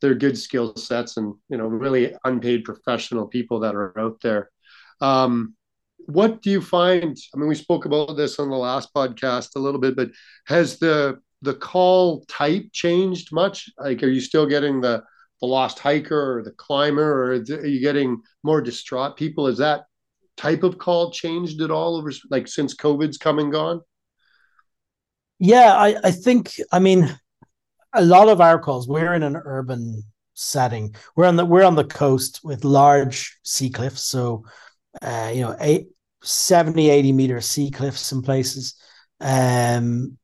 they're 0.00 0.14
good 0.14 0.38
skill 0.38 0.76
sets, 0.76 1.18
and 1.18 1.34
you 1.50 1.58
know, 1.58 1.66
really 1.66 2.14
unpaid 2.24 2.64
professional 2.64 3.26
people 3.26 3.60
that 3.60 3.74
are 3.74 3.98
out 3.98 4.22
there. 4.22 4.50
Um, 5.02 5.56
what 6.06 6.42
do 6.42 6.50
you 6.50 6.60
find? 6.60 7.16
I 7.34 7.38
mean, 7.38 7.48
we 7.48 7.54
spoke 7.54 7.84
about 7.84 8.16
this 8.16 8.38
on 8.38 8.50
the 8.50 8.56
last 8.56 8.92
podcast 8.94 9.56
a 9.56 9.60
little 9.60 9.80
bit, 9.80 9.96
but 9.96 10.10
has 10.46 10.78
the 10.78 11.18
the 11.42 11.54
call 11.54 12.24
type 12.28 12.66
changed 12.72 13.32
much? 13.32 13.68
Like, 13.78 14.02
are 14.02 14.08
you 14.08 14.20
still 14.20 14.46
getting 14.46 14.80
the 14.80 15.02
the 15.40 15.46
lost 15.46 15.78
hiker 15.78 16.38
or 16.38 16.42
the 16.42 16.52
climber, 16.52 17.02
or 17.02 17.32
are 17.32 17.66
you 17.66 17.80
getting 17.80 18.22
more 18.44 18.60
distraught 18.60 19.16
people? 19.16 19.48
Is 19.48 19.58
that 19.58 19.84
type 20.36 20.62
of 20.62 20.78
call 20.78 21.10
changed 21.10 21.60
at 21.60 21.70
all 21.70 21.96
over 21.96 22.12
like 22.30 22.48
since 22.48 22.76
COVID's 22.76 23.18
come 23.18 23.38
and 23.38 23.52
gone? 23.52 23.80
Yeah, 25.38 25.74
I, 25.74 25.96
I 26.04 26.10
think 26.12 26.52
I 26.70 26.78
mean 26.78 27.18
a 27.92 28.04
lot 28.04 28.28
of 28.28 28.40
our 28.40 28.58
calls, 28.58 28.88
we're 28.88 29.14
in 29.14 29.22
an 29.22 29.36
urban 29.36 30.02
setting. 30.34 30.94
We're 31.16 31.26
on 31.26 31.36
the 31.36 31.44
we're 31.44 31.64
on 31.64 31.74
the 31.74 31.84
coast 31.84 32.40
with 32.42 32.64
large 32.64 33.38
sea 33.42 33.70
cliffs. 33.70 34.02
So 34.02 34.44
uh, 35.00 35.30
you 35.34 35.40
know, 35.42 35.56
eight, 35.60 35.88
70, 36.22 36.90
80 36.90 37.12
meter 37.12 37.40
sea 37.40 37.70
cliffs 37.70 38.12
in 38.12 38.22
places, 38.22 38.74
um, 39.20 40.18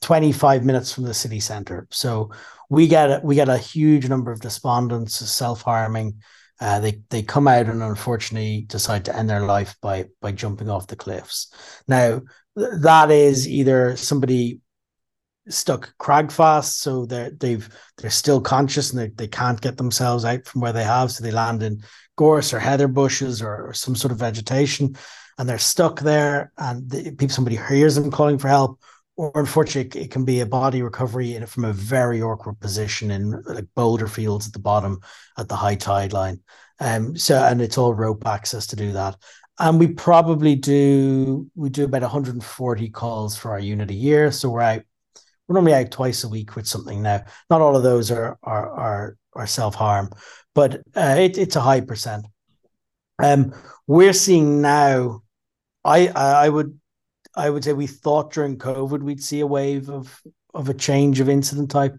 25 0.00 0.64
minutes 0.64 0.92
from 0.92 1.04
the 1.04 1.14
city 1.14 1.40
center. 1.40 1.86
So 1.90 2.30
we 2.70 2.86
get 2.88 3.10
a, 3.10 3.20
we 3.22 3.34
get 3.34 3.48
a 3.48 3.58
huge 3.58 4.08
number 4.08 4.30
of 4.30 4.40
despondents, 4.40 5.16
self 5.30 5.62
harming. 5.62 6.20
Uh, 6.60 6.80
they 6.80 7.00
they 7.10 7.22
come 7.22 7.48
out 7.48 7.66
and 7.66 7.82
unfortunately 7.82 8.64
decide 8.68 9.04
to 9.04 9.16
end 9.16 9.28
their 9.28 9.40
life 9.40 9.74
by 9.82 10.06
by 10.20 10.30
jumping 10.30 10.70
off 10.70 10.86
the 10.86 10.96
cliffs. 10.96 11.52
Now 11.88 12.22
that 12.54 13.10
is 13.10 13.48
either 13.48 13.96
somebody 13.96 14.60
stuck 15.48 15.94
crag 15.98 16.32
fast, 16.32 16.80
so 16.80 17.06
they're 17.06 17.30
they've 17.30 17.68
they're 17.98 18.10
still 18.10 18.40
conscious 18.40 18.92
and 18.92 19.00
they, 19.00 19.08
they 19.08 19.28
can't 19.28 19.60
get 19.60 19.76
themselves 19.76 20.24
out 20.24 20.46
from 20.46 20.60
where 20.60 20.72
they 20.72 20.84
have, 20.84 21.10
so 21.10 21.22
they 21.22 21.30
land 21.30 21.62
in 21.62 21.82
gorse 22.16 22.52
or 22.52 22.58
heather 22.58 22.88
bushes 22.88 23.42
or, 23.42 23.68
or 23.68 23.72
some 23.72 23.94
sort 23.96 24.12
of 24.12 24.18
vegetation 24.18 24.96
and 25.38 25.48
they're 25.48 25.58
stuck 25.58 26.00
there 26.00 26.52
and 26.58 26.88
the, 26.90 27.10
people 27.10 27.28
somebody 27.28 27.56
hears 27.56 27.94
them 27.94 28.10
calling 28.10 28.38
for 28.38 28.48
help 28.48 28.80
or 29.16 29.32
unfortunately 29.34 30.02
it 30.02 30.10
can 30.10 30.24
be 30.24 30.40
a 30.40 30.46
body 30.46 30.82
recovery 30.82 31.34
in, 31.34 31.46
from 31.46 31.64
a 31.64 31.72
very 31.72 32.22
awkward 32.22 32.58
position 32.60 33.10
in 33.10 33.42
like 33.42 33.66
boulder 33.74 34.08
fields 34.08 34.46
at 34.46 34.52
the 34.52 34.58
bottom 34.58 35.00
at 35.38 35.48
the 35.48 35.56
high 35.56 35.74
tide 35.74 36.12
line. 36.12 36.40
Um 36.80 37.16
so 37.16 37.42
and 37.42 37.60
it's 37.60 37.78
all 37.78 37.94
rope 37.94 38.26
access 38.26 38.66
to 38.68 38.76
do 38.76 38.92
that. 38.92 39.16
And 39.58 39.78
we 39.78 39.88
probably 39.88 40.56
do 40.56 41.48
we 41.54 41.68
do 41.68 41.84
about 41.84 42.02
140 42.02 42.90
calls 42.90 43.36
for 43.36 43.52
our 43.52 43.60
unit 43.60 43.90
a 43.90 43.94
year 43.94 44.32
so 44.32 44.50
we're 44.50 44.60
out 44.60 44.82
we're 45.46 45.54
normally 45.54 45.74
out 45.74 45.90
twice 45.90 46.24
a 46.24 46.28
week 46.28 46.56
with 46.56 46.66
something 46.66 47.02
now 47.02 47.22
not 47.50 47.60
all 47.60 47.76
of 47.76 47.82
those 47.82 48.10
are 48.10 48.38
are 48.42 48.70
are, 48.70 49.16
are 49.34 49.46
self-harm 49.46 50.10
but 50.54 50.76
uh, 50.96 51.16
it, 51.18 51.38
it's 51.38 51.56
a 51.56 51.60
high 51.60 51.80
percent 51.80 52.26
um 53.22 53.54
we're 53.86 54.12
seeing 54.12 54.62
now 54.62 55.22
I 55.84 56.08
I 56.08 56.48
would 56.48 56.78
I 57.36 57.50
would 57.50 57.64
say 57.64 57.72
we 57.72 57.86
thought 57.86 58.32
during 58.32 58.58
COVID 58.58 59.02
we'd 59.02 59.22
see 59.22 59.40
a 59.40 59.46
wave 59.46 59.90
of 59.90 60.20
of 60.54 60.68
a 60.68 60.74
change 60.74 61.20
of 61.20 61.28
incident 61.28 61.70
type, 61.70 61.96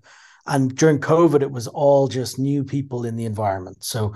and 0.47 0.75
during 0.75 0.99
COVID 0.99 1.41
it 1.41 1.51
was 1.51 1.67
all 1.67 2.07
just 2.07 2.39
new 2.39 2.63
people 2.63 3.05
in 3.05 3.15
the 3.15 3.25
environment. 3.25 3.83
So 3.83 4.13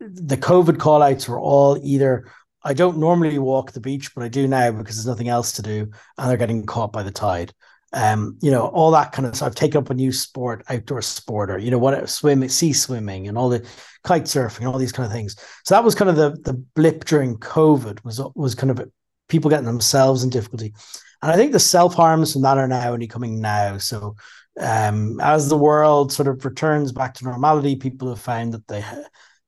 the 0.00 0.36
COVID 0.36 0.76
callouts 0.76 1.28
were 1.28 1.40
all 1.40 1.78
either 1.82 2.30
I 2.62 2.74
don't 2.74 2.98
normally 2.98 3.38
walk 3.38 3.72
the 3.72 3.80
beach, 3.80 4.14
but 4.14 4.24
I 4.24 4.28
do 4.28 4.48
now 4.48 4.72
because 4.72 4.96
there's 4.96 5.06
nothing 5.06 5.28
else 5.28 5.52
to 5.52 5.62
do, 5.62 5.90
and 6.18 6.28
they're 6.30 6.36
getting 6.36 6.66
caught 6.66 6.92
by 6.92 7.02
the 7.02 7.10
tide. 7.10 7.52
Um, 7.94 8.38
you 8.42 8.50
know, 8.50 8.66
all 8.66 8.90
that 8.90 9.12
kind 9.12 9.26
of 9.26 9.34
stuff. 9.34 9.46
I've 9.46 9.54
taken 9.54 9.78
up 9.78 9.88
a 9.88 9.94
new 9.94 10.12
sport, 10.12 10.62
outdoor 10.68 11.00
sport, 11.00 11.50
or 11.50 11.58
you 11.58 11.70
know, 11.70 11.78
what 11.78 12.08
swimming, 12.08 12.50
sea 12.50 12.74
swimming, 12.74 13.28
and 13.28 13.38
all 13.38 13.48
the 13.48 13.66
kite 14.04 14.24
surfing, 14.24 14.58
and 14.58 14.68
all 14.68 14.78
these 14.78 14.92
kind 14.92 15.06
of 15.06 15.12
things. 15.12 15.36
So 15.64 15.74
that 15.74 15.84
was 15.84 15.94
kind 15.94 16.10
of 16.10 16.16
the 16.16 16.30
the 16.42 16.54
blip 16.74 17.04
during 17.06 17.38
COVID 17.38 18.04
was 18.04 18.20
was 18.34 18.54
kind 18.54 18.70
of 18.70 18.90
people 19.28 19.50
getting 19.50 19.66
themselves 19.66 20.22
in 20.22 20.30
difficulty. 20.30 20.74
And 21.22 21.32
I 21.32 21.36
think 21.36 21.52
the 21.52 21.60
self 21.60 21.94
harms 21.94 22.32
from 22.32 22.42
that 22.42 22.58
are 22.58 22.68
now 22.68 22.92
only 22.92 23.06
coming 23.06 23.40
now. 23.40 23.78
So 23.78 24.16
um, 24.60 25.20
as 25.20 25.48
the 25.48 25.58
world 25.58 26.12
sort 26.12 26.28
of 26.28 26.44
returns 26.44 26.92
back 26.92 27.14
to 27.14 27.24
normality, 27.24 27.76
people 27.76 28.08
have 28.08 28.20
found 28.20 28.54
that 28.54 28.66
they 28.66 28.84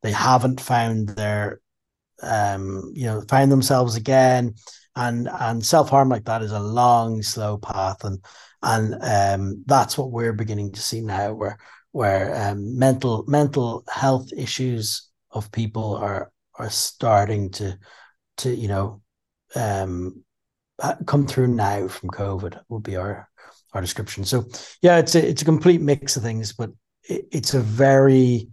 they 0.03 0.13
haven't 0.13 0.61
found 0.61 1.11
their 1.11 1.61
um, 2.23 2.93
you 2.95 3.07
know 3.07 3.23
find 3.29 3.51
themselves 3.51 3.97
again, 3.97 4.55
and 5.01 5.29
and 5.41 5.65
self 5.65 5.89
harm 5.89 6.09
like 6.11 6.25
that 6.27 6.43
is 6.43 6.53
a 6.53 6.61
long, 6.61 7.23
slow 7.23 7.57
path, 7.57 8.05
and 8.05 8.23
and 8.63 8.95
um, 9.03 9.65
that's 9.67 9.97
what 9.97 10.11
we're 10.13 10.35
beginning 10.35 10.73
to 10.73 10.81
see 10.81 11.01
now, 11.01 11.33
where 11.33 11.59
where 11.93 12.51
um, 12.51 12.79
mental 12.79 13.25
mental 13.27 13.85
health 13.91 14.31
issues 14.37 15.09
of 15.31 15.51
people 15.53 15.97
are 15.97 16.31
are 16.57 16.71
starting 16.71 17.51
to 17.51 17.79
to 18.39 18.55
you 18.55 18.69
know 18.69 19.01
um, 19.57 20.23
come 21.07 21.27
through 21.27 21.49
now 21.49 21.89
from 21.89 22.11
COVID 22.11 22.61
would 22.69 22.83
be 22.83 22.97
our 22.97 23.29
our 23.73 23.81
description. 23.81 24.25
So 24.25 24.47
yeah, 24.83 24.99
it's 24.99 25.15
a 25.15 25.27
it's 25.27 25.43
a 25.43 25.47
complete 25.47 25.81
mix 25.81 26.17
of 26.17 26.23
things, 26.23 26.53
but 26.53 26.71
it, 27.09 27.27
it's 27.33 27.55
a 27.55 27.61
very 27.61 28.49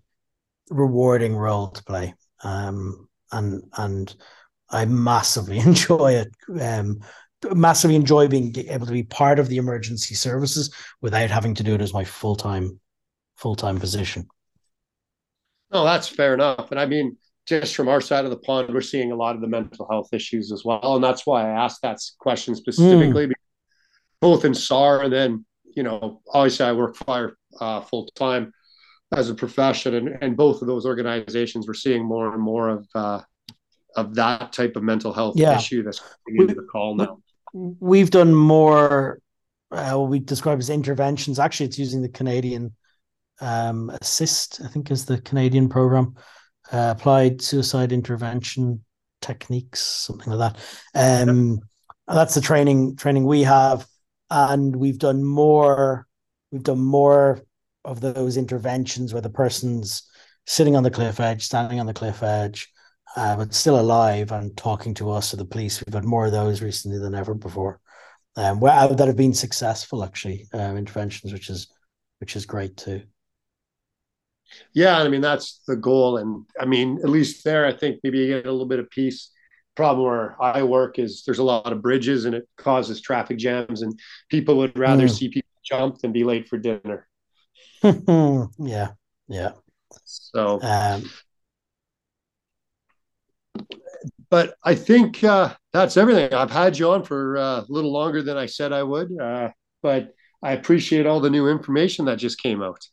rewarding 0.70 1.36
role 1.36 1.68
to 1.72 1.84
play, 1.84 2.14
um, 2.42 3.10
and 3.34 3.64
and 3.78 4.16
I 4.70 4.86
massively 4.86 5.60
enjoy 5.72 6.14
it. 6.14 6.62
Um, 6.62 7.02
massively 7.54 7.96
enjoy 7.96 8.28
being 8.28 8.56
able 8.70 8.88
to 8.88 8.92
be 8.92 9.04
part 9.04 9.40
of 9.40 9.48
the 9.48 9.58
emergency 9.58 10.16
services 10.16 10.74
without 11.02 11.30
having 11.30 11.54
to 11.56 11.64
do 11.64 11.76
it 11.76 11.82
as 11.82 11.94
my 11.94 12.04
full 12.04 12.36
time 12.36 12.80
full 13.36 13.56
time 13.56 13.80
position. 13.80 14.28
No, 15.72 15.84
that's 15.84 16.08
fair 16.08 16.34
enough, 16.34 16.72
and 16.72 16.80
I 16.80 16.86
mean 16.86 17.18
just 17.48 17.76
from 17.76 17.88
our 17.88 18.02
side 18.02 18.26
of 18.26 18.30
the 18.30 18.38
pond, 18.38 18.74
we're 18.74 18.82
seeing 18.82 19.12
a 19.12 19.16
lot 19.16 19.36
of 19.36 19.42
the 19.42 19.48
mental 19.48 19.88
health 19.90 20.10
issues 20.12 20.52
as 20.52 20.66
well. 20.66 20.96
And 20.96 21.04
that's 21.04 21.26
why 21.26 21.50
I 21.50 21.64
asked 21.64 21.82
that 21.82 21.98
question 22.20 22.56
specifically, 22.56 23.28
mm. 23.28 23.34
both 24.20 24.44
in 24.44 24.54
SAR 24.54 25.04
and 25.04 25.14
then, 25.14 25.46
you 25.64 25.82
know, 25.82 26.22
obviously 26.34 26.66
I 26.66 26.74
work 26.74 26.98
fire 26.98 27.38
uh, 27.62 27.80
full 27.82 28.08
time 28.16 28.52
as 29.16 29.30
a 29.30 29.36
profession. 29.36 29.96
And, 29.96 30.18
and 30.22 30.36
both 30.36 30.62
of 30.62 30.68
those 30.68 30.86
organizations, 30.86 31.68
we're 31.68 31.74
seeing 31.74 32.06
more 32.06 32.34
and 32.34 32.42
more 32.42 32.68
of, 32.68 32.88
uh, 32.94 33.22
of 33.98 34.16
that 34.16 34.54
type 34.54 34.76
of 34.76 34.84
mental 34.84 35.14
health 35.14 35.36
yeah. 35.38 35.58
issue 35.58 35.84
that's 35.84 36.00
coming 36.00 36.42
into 36.42 36.56
the 36.56 36.68
call 36.68 36.96
now. 36.96 37.20
We've 37.54 38.10
done 38.10 38.34
more, 38.34 39.20
uh, 39.72 39.94
what 39.94 40.10
we 40.10 40.20
describe 40.20 40.60
as 40.60 40.70
interventions. 40.70 41.40
Actually, 41.40 41.68
it's 41.68 41.80
using 41.80 42.02
the 42.02 42.10
Canadian 42.10 42.76
um, 43.42 43.92
ASIST, 44.02 44.64
I 44.64 44.68
think 44.68 44.92
is 44.92 45.06
the 45.06 45.22
Canadian 45.22 45.70
program 45.70 46.16
uh, 46.72 46.94
applied 46.98 47.42
suicide 47.42 47.92
intervention 47.92 48.84
techniques, 49.22 49.80
something 49.82 50.32
like 50.32 50.54
that. 50.94 51.30
Um, 51.30 51.62
That's 52.08 52.36
the 52.36 52.42
training 52.42 52.96
training 52.96 53.26
we 53.26 53.44
have, 53.44 53.86
and 54.30 54.76
we've 54.76 54.98
done 54.98 55.24
more. 55.24 56.08
We've 56.52 56.64
done 56.64 56.80
more 56.80 57.42
of 57.84 58.00
those 58.00 58.38
interventions 58.38 59.14
where 59.14 59.22
the 59.22 59.30
person's 59.30 60.04
sitting 60.46 60.78
on 60.78 60.84
the 60.84 60.92
cliff 60.92 61.20
edge, 61.20 61.44
standing 61.44 61.80
on 61.80 61.86
the 61.86 61.94
cliff 61.94 62.24
edge, 62.24 62.72
uh, 63.16 63.36
but 63.36 63.54
still 63.54 63.80
alive 63.80 64.32
and 64.32 64.56
talking 64.58 64.94
to 64.96 65.12
us 65.12 65.34
or 65.34 65.38
the 65.38 65.46
police. 65.46 65.84
We've 65.86 65.94
had 65.94 66.04
more 66.04 66.26
of 66.26 66.32
those 66.32 66.62
recently 66.62 67.00
than 67.00 67.16
ever 67.16 67.34
before, 67.34 67.80
um, 68.36 68.60
where, 68.60 68.74
uh, 68.74 68.88
that 68.88 69.08
have 69.08 69.18
been 69.18 69.34
successful 69.34 70.04
actually 70.04 70.48
um, 70.54 70.78
interventions, 70.78 71.34
which 71.34 71.50
is 71.50 71.68
which 72.20 72.36
is 72.36 72.46
great 72.46 72.76
too. 72.78 73.04
Yeah, 74.74 74.98
I 74.98 75.08
mean 75.08 75.22
that's 75.22 75.62
the 75.68 75.76
goal, 75.76 76.18
and 76.18 76.46
I 76.60 76.66
mean 76.66 77.00
at 77.04 77.10
least 77.10 77.44
there, 77.44 77.66
I 77.66 77.74
think 77.74 78.00
maybe 78.04 78.20
you 78.20 78.28
get 78.28 78.46
a 78.46 78.52
little 78.52 78.68
bit 78.68 78.80
of 78.80 78.90
peace. 78.90 79.32
Problem 79.76 80.08
where 80.08 80.42
I 80.42 80.64
work 80.64 80.98
is 80.98 81.24
there's 81.24 81.38
a 81.38 81.44
lot 81.44 81.72
of 81.72 81.84
bridges, 81.84 82.26
and 82.26 82.34
it 82.34 82.48
causes 82.58 83.00
traffic 83.00 83.38
jams, 83.38 83.84
and 83.84 84.00
people 84.30 84.58
would 84.58 84.78
rather 84.78 85.06
mm. 85.06 85.12
see 85.12 85.30
people 85.30 85.50
jump 85.64 86.00
than 86.00 86.12
be 86.12 86.24
late 86.24 86.48
for 86.48 86.58
dinner. 86.58 87.08
yeah, 87.84 88.92
yeah. 89.28 89.52
So, 90.04 90.60
um, 90.62 91.10
but 94.30 94.56
I 94.64 94.76
think 94.76 95.24
uh, 95.24 95.54
that's 95.74 95.98
everything. 95.98 96.34
I've 96.34 96.52
had 96.52 96.78
you 96.78 96.92
on 96.92 97.04
for 97.04 97.38
uh, 97.38 97.62
a 97.62 97.66
little 97.70 97.92
longer 97.92 98.22
than 98.22 98.38
I 98.38 98.46
said 98.46 98.74
I 98.74 98.84
would, 98.84 99.10
uh, 99.20 99.50
but 99.82 100.14
I 100.42 100.54
appreciate 100.54 101.06
all 101.06 101.20
the 101.20 101.30
new 101.30 101.48
information 101.48 102.06
that 102.06 102.18
just 102.18 102.42
came 102.42 102.62
out. 102.62 102.88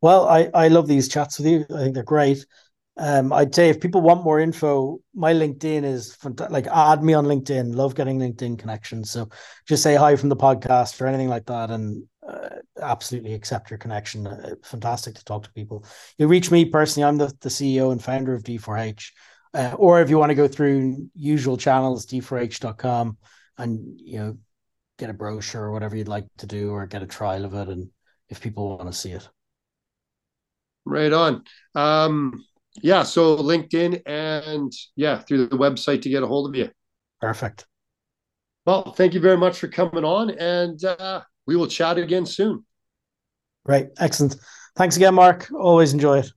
Well, 0.00 0.28
I, 0.28 0.50
I 0.54 0.68
love 0.68 0.86
these 0.86 1.08
chats 1.08 1.38
with 1.38 1.48
you. 1.48 1.66
I 1.74 1.78
think 1.78 1.94
they're 1.94 2.04
great. 2.04 2.44
Um, 2.96 3.32
I'd 3.32 3.54
say 3.54 3.68
if 3.68 3.80
people 3.80 4.00
want 4.00 4.24
more 4.24 4.40
info, 4.40 4.98
my 5.14 5.32
LinkedIn 5.32 5.84
is 5.84 6.14
fantastic. 6.16 6.52
Like, 6.52 6.66
add 6.66 7.02
me 7.02 7.14
on 7.14 7.26
LinkedIn. 7.26 7.74
Love 7.74 7.94
getting 7.94 8.18
LinkedIn 8.18 8.58
connections. 8.58 9.10
So 9.10 9.28
just 9.68 9.82
say 9.82 9.94
hi 9.94 10.16
from 10.16 10.28
the 10.28 10.36
podcast 10.36 11.00
or 11.00 11.06
anything 11.06 11.28
like 11.28 11.46
that, 11.46 11.70
and 11.70 12.04
uh, 12.26 12.48
absolutely 12.80 13.34
accept 13.34 13.70
your 13.70 13.78
connection. 13.78 14.26
Uh, 14.26 14.54
fantastic 14.64 15.14
to 15.14 15.24
talk 15.24 15.44
to 15.44 15.52
people. 15.52 15.84
You 16.18 16.26
reach 16.26 16.50
me 16.50 16.64
personally. 16.64 17.08
I'm 17.08 17.18
the, 17.18 17.32
the 17.40 17.48
CEO 17.48 17.92
and 17.92 18.02
founder 18.02 18.34
of 18.34 18.42
D4H. 18.42 19.10
Uh, 19.54 19.74
or 19.76 20.00
if 20.00 20.10
you 20.10 20.18
want 20.18 20.30
to 20.30 20.34
go 20.34 20.48
through 20.48 21.08
usual 21.14 21.56
channels, 21.56 22.06
d4h.com, 22.06 23.16
and 23.56 24.00
you 24.00 24.18
know, 24.18 24.38
get 24.98 25.10
a 25.10 25.14
brochure 25.14 25.64
or 25.64 25.72
whatever 25.72 25.96
you'd 25.96 26.08
like 26.08 26.26
to 26.38 26.46
do, 26.46 26.70
or 26.70 26.86
get 26.86 27.02
a 27.02 27.06
trial 27.06 27.44
of 27.44 27.54
it, 27.54 27.68
and 27.68 27.88
if 28.28 28.40
people 28.40 28.76
want 28.76 28.90
to 28.90 28.98
see 28.98 29.12
it. 29.12 29.28
Right 30.84 31.12
on. 31.12 31.44
Um, 31.74 32.44
yeah, 32.82 33.02
so 33.02 33.36
LinkedIn 33.36 34.02
and 34.06 34.72
yeah, 34.96 35.18
through 35.18 35.46
the 35.46 35.56
website 35.56 36.02
to 36.02 36.08
get 36.08 36.22
a 36.22 36.26
hold 36.26 36.48
of 36.48 36.54
you. 36.54 36.70
Perfect. 37.20 37.66
Well, 38.64 38.92
thank 38.92 39.14
you 39.14 39.20
very 39.20 39.36
much 39.36 39.58
for 39.58 39.68
coming 39.68 40.04
on, 40.04 40.30
and 40.30 40.82
uh, 40.84 41.22
we 41.46 41.56
will 41.56 41.66
chat 41.66 41.98
again 41.98 42.26
soon. 42.26 42.64
Great, 43.64 43.88
excellent. 43.98 44.36
Thanks 44.76 44.96
again, 44.96 45.14
Mark. 45.14 45.50
Always 45.52 45.92
enjoy 45.92 46.18
it. 46.18 46.32